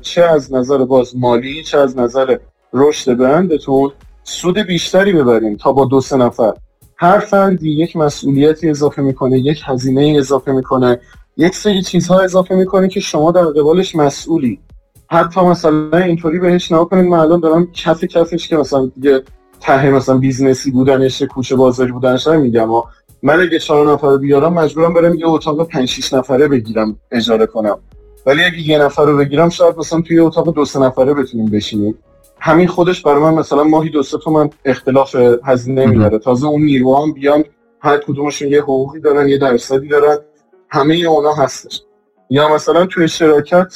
[0.02, 2.36] چه از نظر باز مالی چه از نظر
[2.72, 3.92] رشد برندتون
[4.24, 6.52] سود بیشتری ببریم تا با دو سه نفر.
[6.96, 11.00] هر فردی یک مسئولیتی اضافه می‌کنه یک هزینه اضافه می‌کنه
[11.36, 14.60] یک سری چیزها اضافه می‌کنه که شما در قبالش مسئولی.
[15.10, 19.22] حتی مثلا اینطوری بهش نگاه کنید من الان دارم کف کفش که مثلا دیگه
[19.60, 22.70] ته مثلا بیزنسی بودنش کوچه بازاری بودنش میگم.
[22.70, 22.82] و
[23.22, 27.78] من اگه چهار نفر بیارم مجبورم برم یه اتاق 5 6 نفره بگیرم اجاره کنم.
[28.26, 31.98] ولی اگه یه نفر رو بگیرم شاید مثلا توی اتاق دو سه نفره بتونیم بشینیم.
[32.40, 37.02] همین خودش برای من مثلا ماهی دو سه تومن اختلاف هزینه میاره تازه اون نیروها
[37.02, 37.44] هم بیان
[37.80, 40.18] هر کدومشون یه حقوقی دارن یه درصدی دارن.
[40.70, 41.82] همه اونا هستش.
[42.30, 43.74] یا مثلا توی شراکت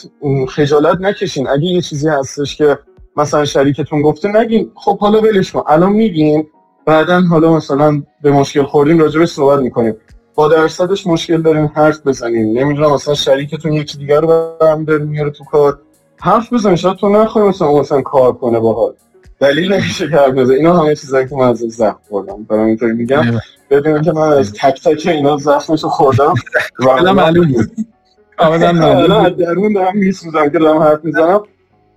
[0.48, 1.48] خجالت نکشین.
[1.48, 2.78] اگه یه چیزی هستش که
[3.20, 4.70] مثلا شریکتون گفته نگین.
[4.74, 5.62] خب حالا ولش کن.
[5.66, 6.46] الان میگیم
[6.86, 9.96] بعدا حالا مثلا به مشکل خوردیم راجع به صحبت می‌کنیم.
[10.34, 12.58] با درصدش مشکل داریم حرف بزنیم.
[12.58, 15.78] نمی‌دونم مثلا شریکتون یکی دیگر رو برم میاره تو کار.
[16.20, 18.94] حرف بزن شاید تو نخوای مثلا مثلا کار کنه باهات.
[19.40, 22.44] دلیل نمیشه که حرف بزن اینا همه چیزایی که من از زخم خوردم.
[22.48, 23.24] برای اینطوری میگم.
[23.70, 26.34] بدونم که من از تک تک اینا زخمشو خوردم.
[27.04, 27.70] و معلوم بود.
[28.38, 31.42] کاملا درون دارم میسوزم که دارم حرف می‌زنم.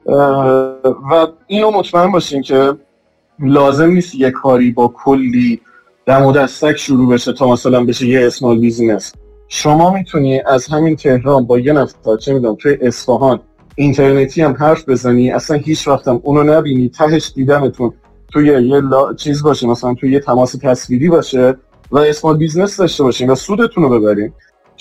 [0.06, 2.74] و اینو مطمئن باشین که
[3.40, 5.62] لازم نیست یه کاری با کلی
[6.06, 9.14] دم و دستک شروع بشه تا مثلا بشه یه اسمال بیزینس
[9.48, 13.40] شما می‌تونی از همین تهران با یه نفر چه می‌دونم توی اصفهان
[13.76, 17.94] اینترنتی هم حرف بزنی اصلا هیچ وقتم اونو نبینی تهش دیدنتون
[18.34, 18.82] توی یه
[19.18, 21.58] چیز باشه مثلا توی یه تماس تصویری باشه
[21.92, 24.34] و اسمال بیزنس داشته باشین و سودتون رو ببرین.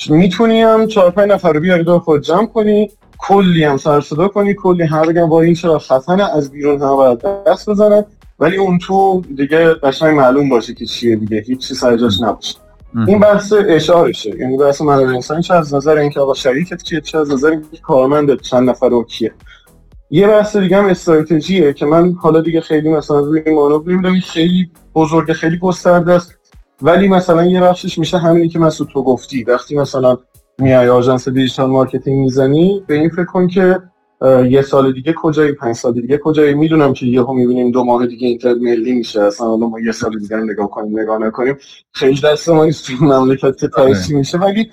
[0.08, 2.90] می‌تونی هم چهار پنج نفر رو بیاری دور خود جمع کنی
[3.22, 6.96] کلی هم سر صدا کنی کلی هر بگم با این چرا خطنه از بیرون هم
[6.96, 8.04] باید دست بزنن.
[8.38, 12.54] ولی اون تو دیگه قشنگ معلوم باشه که چیه دیگه هیچ چی سر جاش نباشه.
[13.06, 17.18] این بحث اشارشه یعنی بحث منابع انسانی چه از نظر اینکه آقا شریکت کیه چه
[17.18, 19.32] از نظر اینکه کارمند چند نفره و کیه.
[20.10, 24.20] یه بحث دیگه هم استراتژیه که من حالا دیگه خیلی مثلا روی این مانور نمی‌دونم
[24.20, 26.38] خیلی بزرگ خیلی گسترده است.
[26.82, 29.44] ولی مثلا یه بخشش میشه همینی که مسعود تو گفتی.
[29.44, 30.18] وقتی مثلا
[30.59, 33.78] میای آژانس digital marketing می‌زنی به این فکر کن که
[34.48, 38.28] یه سال دیگه کجایی پنج سال دیگه کجایی؟ می‌دونم که یهو می‌بینیم دو ماه دیگه
[38.28, 41.57] اینترنت ملی میشه اصلا حالا ما یه سال دیگه نگاه کنیم نگاه نکنیم.
[41.92, 44.70] خیلی دست ما نیست تو مملکت که تایسی میشه ولی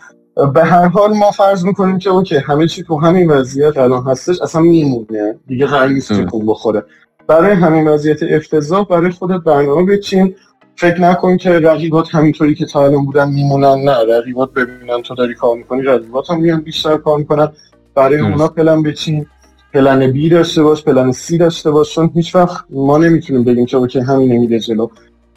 [0.53, 4.41] به هر حال ما فرض می‌کنیم که okay همه چی تو همین وضعیت الان هستش
[4.41, 5.39] اصلا میمونه.
[5.47, 6.83] دیگه قرار نیست تکون بخوره.
[7.27, 10.35] برای همین وضعیت افتضاح برای خودت برنامه بچین.
[10.79, 14.17] فکر نکن که رقیبات همینطوری که تا الان بودن میمونن نه.
[14.17, 17.51] رقیبات ببینن تو داری کار می‌کنی رقیبات هم میان بیشتر کار می‌کنن.
[17.95, 19.25] برای اونا پلن بچین
[19.73, 21.95] پلن بی داشته باش پلن سی داشته باش.
[21.95, 24.87] چون هیچ وقت ما نمی‌تونیم بگیم که اوکی همین نمیده جلو.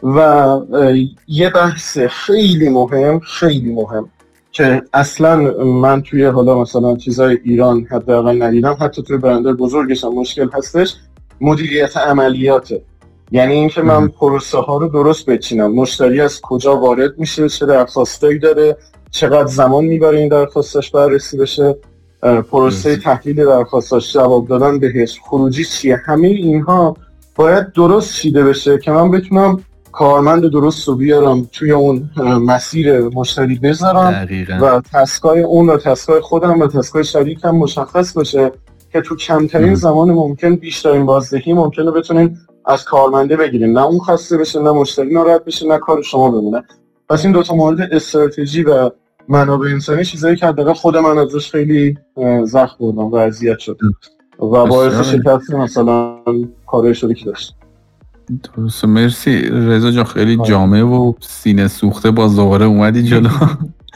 [0.03, 0.59] و
[1.29, 4.09] یه بحث خیلی مهم خیلی مهم
[4.53, 8.77] که اصلا من توی حالا مثلا چیزای ایران حداقل ندیدم.
[8.81, 10.97] حتی توی برندر بزرگش هم مشکل هستش.
[11.41, 12.83] مدیریت عملیاته.
[13.31, 15.75] یعنی اینکه من پروسه ها رو درست بچینم.
[15.75, 18.77] مشتری از کجا وارد میشه؟ چه درخواستایی داره؟
[19.11, 21.77] چقدر زمان می‌بره این درخواستش بررسی بشه؟
[22.51, 25.21] پروسه تحلیل درخواستش جواب دادن بهش.
[25.25, 26.97] خروجی چیه؟ همه اینها
[27.37, 29.61] باید درست چیده بشه که من بتونم
[29.93, 34.29] کارمند درست رو بیارم توی اون مسیر مشتری بذارم
[34.61, 38.53] و تسکای اون و تسکای خودم و تسکای شریکم مشخص باشه
[38.93, 43.79] که تو کمترین زمان ممکن بیشترین بازدهی ممکنه بتونین از کارمنده بگیریم.
[43.79, 46.63] نه اون خسته بشه نه مشتری ناراحت بشه نه کار شما بمونه.
[47.09, 48.91] پس این دوتا مورد استراتژی و
[49.29, 51.99] منابع انسانی چیزایی که حداقل خود من ازش خیلی
[52.45, 53.87] زخم بردم و اذیت شده
[54.39, 56.17] و باعث شکست مثلا
[56.67, 57.55] کارهای شریکی داشت.
[58.57, 59.43] درست مرسی.
[59.43, 62.11] رضا جان خیلی جامعه و سینه سوخته.
[62.11, 63.29] با زهره اومدی جلو.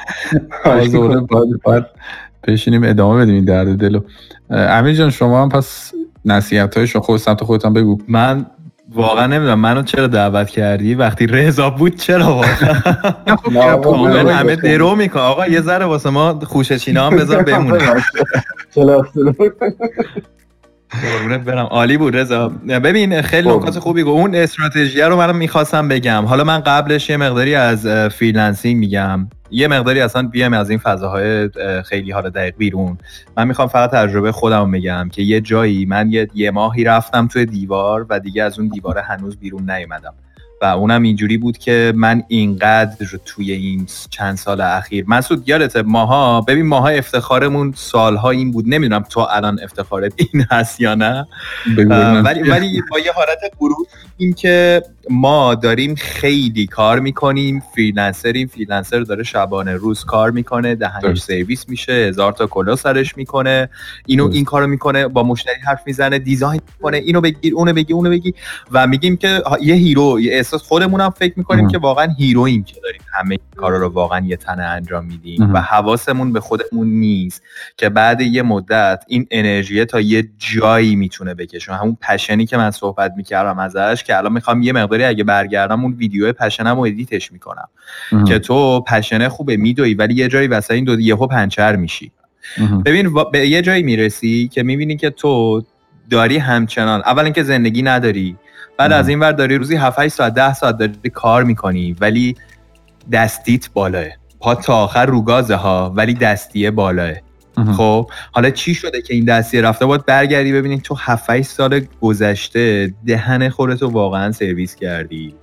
[0.89, 1.21] زهره
[1.65, 1.85] باید
[2.49, 4.01] بشینیم ادامه بدیم این درد دلو.
[4.51, 5.93] امیر جان شما هم پس
[6.25, 7.99] نصیحت های خود سمت خودتان بگو.
[8.09, 8.47] من
[8.97, 9.61] واقعا نمی‌دونم.
[9.61, 12.75] منو چرا دعوت کردی؟ وقتی رضا بود چرا واقعا؟
[14.35, 18.03] همه درو می‌کنن آقا یه ذره واسه ما خوشه چینا هم بذار بمونه
[20.91, 21.67] قربونت برم.
[21.67, 22.49] عالی بود رضا.
[22.69, 24.21] ببین خیلی نکات خوبی گفت.
[24.21, 26.25] اون استراتژی رو منم می‌خواستم بگم.
[26.25, 29.29] حالا من قبلش یه مقداری از freelancing میگم.
[29.51, 31.51] یه مقداری اصلا بیام از این فضاهای
[31.85, 32.99] خیلی حالا دقیق بیرون.
[33.37, 37.47] من می‌خوام فقط تجربه خودم بگم که یه جایی من یه, یه ماهی رفتم توی
[37.47, 40.15] دیوار و دیگه از اون دیوار هنوز بیرون نیومدم.
[40.63, 46.41] و اونم اینجوری بود که من اینقدر توی این چند سال اخیر مسعود یادت ماها؟
[46.41, 51.27] ببین ماها افتخارمون سالها این بود نمی‌دونم تو الان افتخارت این هست یا نه.
[52.25, 53.87] ولی ولی با یه حالت غرور
[54.17, 60.75] این که ما داریم خیلی کار می‌کنیم freelancer یم freelancer داره شبانه روز کار می‌کنه
[60.75, 63.69] دهنش سرویس میشه هزار تا کلا سرش می‌کنه
[64.07, 68.11] اینو این کارو می‌کنه با مشتری حرف می‌زنه design می‌کنه اینو بگیر اونو بگی اونو
[68.11, 68.35] بگی
[68.71, 72.65] و میگیم که یه hero یه احساس خودمون هم فکر می‌کنیم که واقعا hero ییم
[72.65, 73.01] که داریم.
[73.13, 77.43] همه کارا رو واقعا یه تنه انجام میدیم و حواسمون به خودمون نیست
[77.77, 81.73] که بعد یه مدت این انرژی تا یه جایی می‌تونه بکشه.
[81.73, 85.85] همون passion ی که من صحبت می‌کردم ازش که الان می‌خوام یه مقداری اگه برگردم
[85.85, 87.69] اون ویدیو passion م رو edit ش می‌کنم
[88.27, 92.13] که تو passion ه خوبه میدوی ولی یه جایی وسط این دو یهو پنچر میشی.
[92.85, 95.63] ببین به یه جایی می‌رسی که می‌بینی که تو
[96.11, 98.37] داری همچنان اول اینکه زندگی نداری.
[98.79, 102.37] بعد از این ور داری روزی 7 ساعت 10 ساعت داری کار می‌کنی ولی
[103.13, 104.07] دستیت بالاه.
[104.41, 107.13] پا تا آخر رو ها ولی دستیه بالاه.
[107.77, 112.95] خب حالا چی شده که این دستیه رفته باید برگردی ببینید تو 7 سال گذشته
[113.07, 115.35] دهن خودتو واقعا سرویس کردی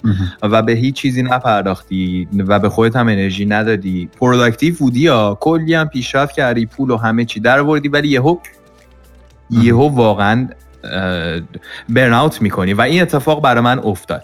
[0.42, 4.10] و به هیچ چیزی نپرداختی و به خودت هم انرژی ندادی.
[4.20, 8.38] productive بودی ها کلی هم پیشرفت کردی پول و همه چی درآوردی ولی یهو
[9.50, 10.48] یهو واقعا
[11.90, 14.24] برن می‌کنی و این اتفاق برای من افتاد.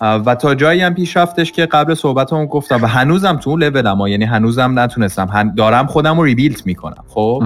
[0.00, 4.06] و تا جایی هم پیش رفتش که قبل صحبتمون گفتم و هنوزم تو اون لولم
[4.06, 7.42] یعنی هنوزم نتونستم دارم خودم رو ریبیلت می‌کنم خب؟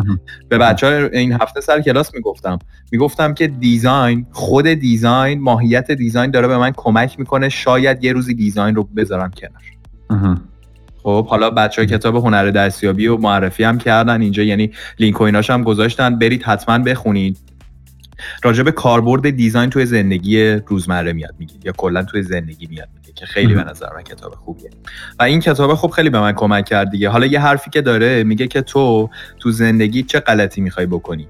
[0.49, 2.59] به بچه ها این هفته سر کلاس می‌گفتم.
[2.93, 8.35] می‌گفتم که دیزاین خود دیزاین ماهیت دیزاین داره به من کمک می‌کنه شاید یه روزی
[8.35, 9.63] دیزاین رو بذارم کنار.
[11.03, 15.25] خب حالا بچه های کتاب هنر دستیابی و معرفی هم کردن اینجا یعنی لینک و
[15.49, 16.19] هم گذاشتن.
[16.19, 17.39] برید حتما بخونید.
[18.43, 23.13] راجع به کاربرد design توی زندگی روزمره میاد میگه یا کلا توی زندگی میاد میگه
[23.13, 24.71] که خیلی به نظر من کتاب خوبیه.
[25.19, 27.09] و این کتاب خوب خیلی به من کمک کرد دیگه.
[27.09, 31.29] حالا یه حرفی که داره میگه که تو تو زندگی چه غلطی می‌خوای بکنی؟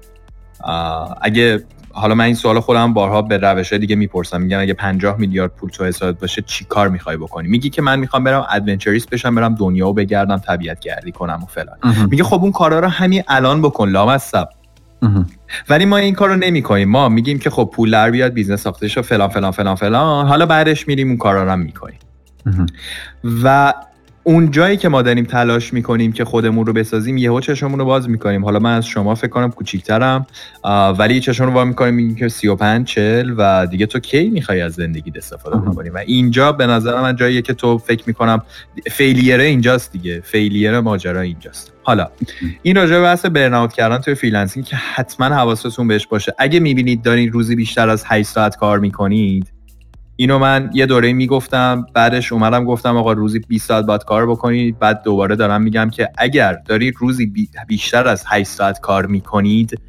[1.21, 1.63] اگه
[1.95, 4.41] حالا من این سوال خودم بارها به روش دیگه می‌پرسم.
[4.41, 7.99] میگم اگه 50 میلیارد پول تو حسابت باشه چی کار می‌خوای بکنی؟ میگی که من
[7.99, 11.77] می‌خوام برم adventurist بشم برم دنیا و بگردم طبیعت گردی کنم و فلان.
[12.11, 14.49] میگه خب اون کارا رو همین الان بکن لامصب.
[15.69, 18.61] ولی ما این کار رو نمی کنیم ما میگیم که خب پول در بیاد business
[18.61, 20.27] ساخته شو فلان فلان فلان فلان.
[20.27, 21.99] حالا بعدش میریم اون کارا رو هم می‌کنیم.
[23.43, 23.73] و
[24.25, 28.09] اون جایی که ما داریم تلاش می‌کنیم که خودمون رو بسازیم یهو چشممون رو باز
[28.09, 28.45] می‌کنیم.
[28.45, 30.27] حالا من از شما فکر کنم کوچیکترم
[30.99, 34.73] ولی چشمون رو باز می‌کنیم میگیم که 35 40 و دیگه تو کی می‌خوای از
[34.73, 38.41] زندگی استفاده بکنی؟ و اینجا به نظر من جاییه که تو فکر می‌کنم
[38.91, 40.21] failure ه اینجاست دیگه.
[40.21, 41.73] failure ماجرا اینجاست.
[41.83, 42.07] حالا
[42.61, 46.33] این راجع به بحث burnout کردن توی freelancing که حتما حواستون بهش باشه.
[46.37, 49.47] اگه می‌بینید دارین روزی بیشتر از 8 ساعت کار می‌کنید
[50.15, 54.79] اینو من یه دوره می‌گفتم بعدش اومدم گفتم آقا روزی 20 ساعت باید کار بکنید.
[54.79, 57.33] بعد دوباره دارم میگم که اگر دارید روزی
[57.67, 59.79] بیشتر از 8 ساعت کار می‌کنید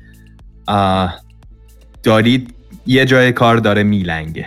[2.02, 2.54] دارید
[2.86, 4.46] یه جای کار داره میلنگه.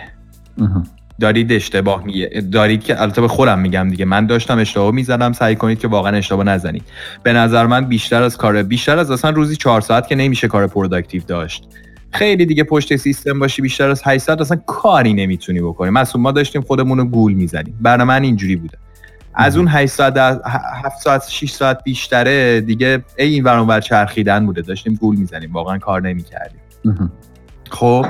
[1.20, 4.04] دارید اشتباه می‌زنید که البته به خودم میگم دیگه.
[4.04, 5.32] من داشتم اشتباه می‌زدم.
[5.32, 6.84] سعی کنید که واقعا اشتباه نزنید.
[7.22, 10.66] به نظر من بیشتر از کار بیشتر از اصلا روزی 4 ساعت که نمیشه کار
[10.66, 11.64] productive داشت.
[12.12, 15.90] خیلی دیگه پشت سیستم باشی بیشتر از 800 اصلا کاری نمی‌تونی بکنی.
[15.90, 18.78] مثلا ما داشتیم خودمون رو گول می‌زنیم برای من اینجوری بوده.
[19.34, 24.62] از اون 8 ساعت 7 ساعت 6 ساعت بیشتره دیگه ای این ور چرخیدن بوده.
[24.62, 26.60] داشتیم گول می‌زنیم واقعا کار نمی‌کردیم.
[27.70, 28.06] خب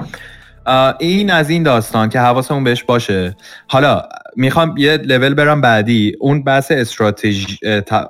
[0.99, 3.37] این از این داستان که حواسمون بهش باشه.
[3.69, 4.03] حالا
[4.37, 6.17] می‌خوام یه لول برم بعدی.
[6.21, 7.59] اون بحث استراتژی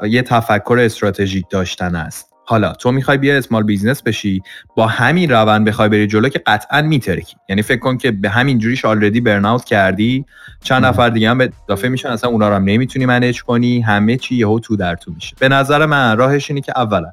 [0.08, 2.27] یه تفکر استراتژیک داشتن است.
[2.48, 4.42] حالا تو می‌خوای بیا small business بشی
[4.76, 7.36] با همین روند بخوای بری جلو که قطعا میترکی.
[7.48, 10.24] یعنی فکر کن که به همین جوریش already burn کردی.
[10.62, 13.80] چند نفر دیگه هم به اضافه میشن اصلا اونا رو هم نمی‌تونی manage کنی.
[13.80, 15.36] همه چی یهو تو در تو میشه.
[15.40, 17.12] به نظر من راهش اینه که اولا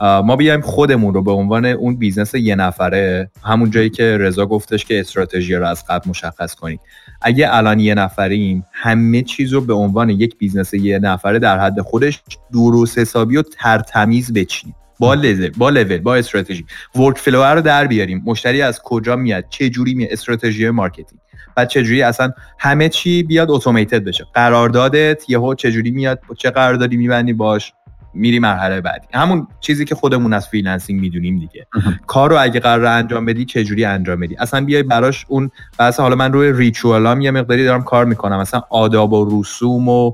[0.00, 4.84] ما بیایم خودمون رو به عنوان اون business یه نفره همون جایی که رضا گفتش
[4.84, 6.80] که استراتژی رو از قبل مشخص کنیم.
[7.22, 11.80] اگه الان یه نفریم همه چیز رو به عنوان یک business یه نفره در حد
[11.80, 12.20] خودش
[12.52, 14.74] درست حسابی و ترتمیز بچینیم.
[14.98, 16.64] با لول با لول با استراتژی.
[16.94, 18.22] workflow رو در بیاریم.
[18.26, 21.20] مشتری از کجا میاد؟ چه جوری میاد؟ استراتژی marketing.
[21.56, 24.24] بعد چه جوری اصلا همه چی بیاد automated بشه.
[24.34, 27.72] قراردادت یهو چه جوری میاد؟ چه قراردادی میبندی باش؟
[28.14, 29.06] میری مرحله بعدی.
[29.14, 31.66] همون چیزی که خودمون از freelancing می‌دونیم دیگه.
[32.06, 36.00] کار رو اگه قرار انجام بدی چه جوری انجام بدی؟ اصلا بیای براش اون بحث
[36.00, 38.40] حالا من روی ritual ام یه مقداری دارم کار می‌کنم.
[38.40, 40.12] مثلا آداب و رسوم و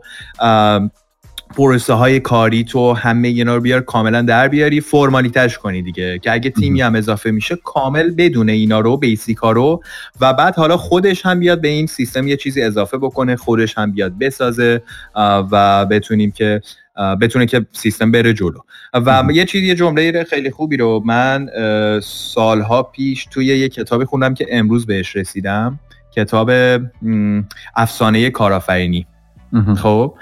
[1.56, 6.18] پروسه های کاری تو همه اینا رو بیار کاملا در بیاری formality ش کنی دیگه.
[6.18, 9.82] که اگه تیمی هم اضافه میشه کامل بدونه اینا رو basic ا رو
[10.20, 13.92] و بعد حالا خودش هم بیاد به این سیستم یه چیزی اضافه بکنه خودش هم
[13.92, 14.82] بیاد بسازه
[15.50, 16.60] و بتونیم که
[17.20, 18.58] بتونه که سیستم بره جلو.
[18.94, 21.48] و یه چیزی یه جمله خیلی خوبی رو من
[22.02, 25.80] سالها پیش توی یه کتابی خوندم که امروز بهش رسیدم.
[26.16, 26.50] کتاب
[27.76, 29.06] افسانه کارآفرینی.
[29.76, 30.14] خب؟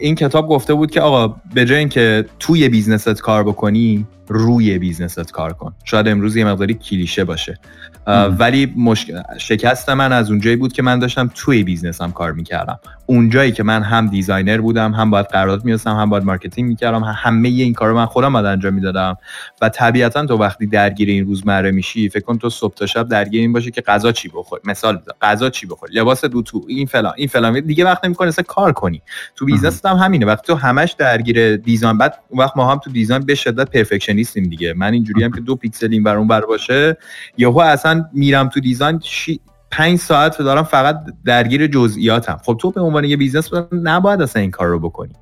[0.00, 4.78] این کتاب گفته بود که آقا به جای اینکه توی business ت کار بکنی روی
[4.78, 5.74] business ت کار کن.
[5.84, 7.58] شاید امروز یه مقداری کلیشه باشه.
[8.06, 12.78] ولی مشکل شکست من از اونجایی بود که من داشتم توی business م کار می‌کردم.
[13.06, 17.48] اونجایی که من هم designer بودم هم باید قرارداد می‌بستم هم باید marketing می‌کردم همه
[17.48, 19.16] این کارو من خودم باید انجام می‌دادم.
[19.62, 23.40] و طبیعتا تو وقتی درگیر این روزمره میشی فکر کن تو صبح تا شب درگیر
[23.40, 26.86] این باشه که غذا چی بخوری؟ مثال بزن غذا چی بخوری؟ لباس دو تو این
[26.86, 27.60] فلان این فلان.
[27.60, 29.02] دیگه وقت نمی‌کنه اصلا کار کنی.
[29.36, 30.26] تو business هم همینه.
[30.26, 34.44] وقتی تو همش درگیر design بعد وقت ما هم تو design به شدت perfectionist یم
[34.44, 34.74] دیگه.
[34.76, 36.96] من اینجوری هم که دو پیکسل این بر اون بر باشه
[37.36, 39.40] یهو اصلا میرم تو design شی...
[39.70, 42.40] پنج ساعت دارم فقط درگیر جزئیاتم.
[42.44, 45.12] خب تو به عنوان یه business نباید اصلا این کار رو بکنی.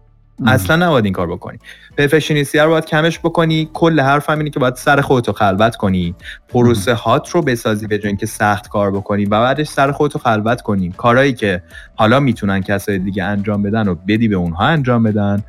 [0.47, 1.59] اصلا نباید این کار بکنی.
[1.99, 3.71] perfectionist ی رو باید کمش بکنی.
[3.73, 6.15] کل حرف هم اینه که باید سر خودتو خلوت کنی.
[6.49, 10.91] پروسه هات رو بسازی به که سخت کار بکنی و بعدش سر خودتو خلوت کنی.
[10.91, 11.63] کارهایی که
[11.95, 15.45] حالا می‌تونن کسای دیگه انجام بدن و بدی به اونها انجام بدن.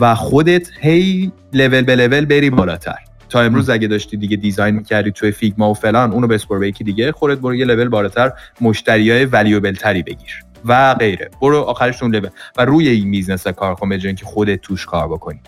[0.00, 2.98] و خودت هی لول به لول بری بالاتر.
[3.34, 6.84] تا امروز اگه داشتی دیگه design می‌کردی توی Figma و فلان اونو بسپر به یکی
[6.84, 7.12] دیگه.
[7.12, 10.44] خودت برو یه لول بالاتر مشتریای valuable تری بگیر.
[10.64, 11.30] و غیره.
[11.42, 12.28] برو آخرش اون لول.
[12.56, 15.40] و روی این business کار کن به که خودت توش کار بکنی.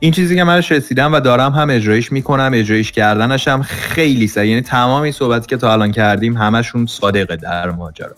[0.00, 4.50] این چیزی که من رسیدم و دارم هم اجرایش می‌کنم اجرایش کردنش هم خیلی سریع.
[4.50, 8.16] یعنی تمام این صحبتی که تا الان کردیم همشون صادقه در ماجرا.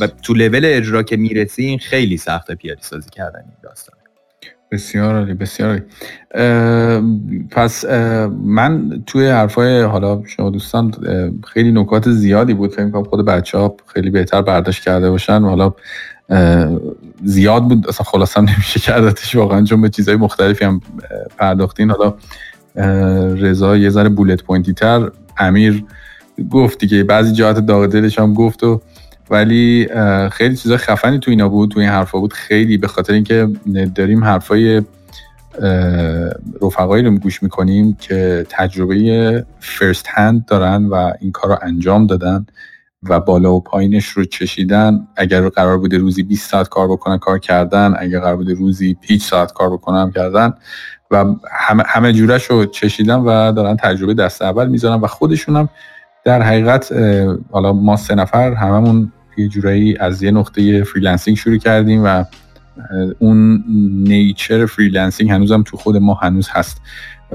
[0.00, 4.01] و تو لول اجرا که می‌رسی این خیلی سخته پیاده سازی کردن این داستان.
[4.72, 5.82] بسیار عالی بسیار عالی.
[7.50, 7.84] پس
[8.44, 10.92] من توی حرفای حالا شما دوستان
[11.44, 12.70] خیلی نکات زیادی بود.
[12.72, 15.42] فکر کنم خود بچه ها خیلی بهتر برداشت کرده باشن.
[15.42, 15.74] حالا
[17.24, 17.88] زیاد بود.
[17.88, 20.80] اصلا خلاصم نمیشه کردتش واقعا چون به چیزهای مختلفی هم
[21.38, 21.90] پرداختین.
[21.90, 22.14] حالا
[23.34, 25.10] رضا یه ذره بولت پوینتی تر.
[25.38, 25.84] امیر
[26.50, 27.04] گفت دیگه.
[27.04, 28.80] بعضی جهات داغ دلش هم گفت و
[29.32, 29.88] ولی
[30.32, 32.32] خیلی چیزا خفنی تو اینا بود تو این حرفا بود.
[32.32, 33.48] خیلی به خاطر اینکه
[33.94, 34.82] داریم حرفای
[36.62, 42.46] رفقایی رو گوش می‌کنیم که تجربه فرست هند دارن و این کار رو انجام دادن
[43.08, 45.06] و بالا و پایینش رو چشیدن.
[45.16, 47.94] اگر قرار بوده روزی 20 ساعت کار بکنن کار کردن.
[47.98, 50.54] اگر قرار بوده روزی 5 ساعت کار بکنم کردن.
[51.10, 55.68] و همه, همه جورش رو چشیدن و دارن تجربه دست اول می‌ذارن و خودشون هم
[56.24, 56.92] در حقیقت
[57.50, 62.24] حالا ما سه نفر هممون یه جورایی از یه نقطه freelancing شروع کردیم و
[63.18, 63.64] اون
[64.04, 66.80] nature freelancing هنوزم تو خود ما هنوز هست.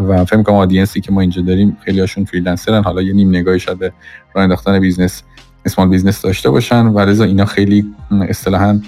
[0.07, 3.13] و فکر کنم audience ی که ما اینجا داریم خیلی هاشون freelancer ن حالا یه
[3.13, 3.93] نیم نگاهی شاید به
[4.33, 5.23] راه انداختن business
[5.65, 6.85] small business داشته باشن.
[6.85, 7.85] و لذا اینا خیلی
[8.29, 8.79] اصطلاحا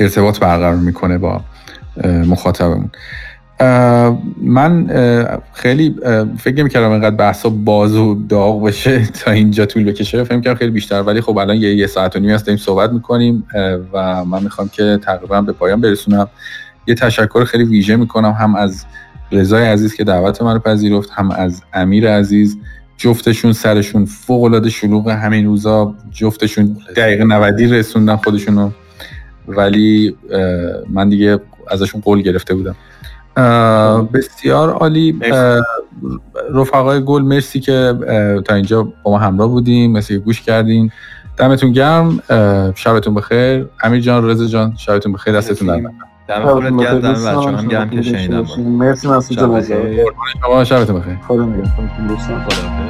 [0.00, 1.40] ارتباط برقرار می‌کنه با
[2.04, 2.90] مخاطبمون.
[4.42, 4.86] من
[5.52, 5.96] خیلی
[6.38, 10.24] فکر کردم اینقدر بحثا باز و داغ بشه تا اینجا طول بکشه.
[10.24, 13.46] فکر کردم خیلی بیشتر ولی خب الان یه, ساعت و نیمه هست داریم صحبت می‌کنیم
[13.92, 16.28] و من می‌خوام که تقریبا به پایان برسونم.
[16.86, 18.84] یه تشکر خیلی ویژه می‌کنم هم از
[19.32, 22.58] رضای عزیز که دعوت من رو پذیرفت هم از امیر عزیز.
[22.96, 28.70] جفتشون سرشون فوق العاده شلوغ همین روزا جفتشون دقیقه 90 رسوندن خودشونو.
[29.48, 30.16] ولی
[30.90, 31.38] من دیگه
[31.68, 32.76] ازشون قول گرفته بودم.
[34.14, 35.20] بسیار عالی.
[36.54, 37.94] رفقای گل مرسی که
[38.46, 40.90] تا اینجا با ما همراه بودیم مثل گوش کردین.
[41.36, 42.22] دمتون گرم.
[42.74, 43.68] شبتون بخیر.
[43.82, 45.36] امیر جان رضا جان شبتون بخیر.
[45.36, 45.68] دستتون
[46.28, 47.00] در دم گرم.
[47.00, 47.90] دم بچه‌ها هم گرم.
[47.90, 48.46] که شنیدم.
[48.58, 49.62] مرسی مسعود جان.
[50.42, 51.16] شما شبتون بخیر.
[51.28, 52.89] خدا نگهدار.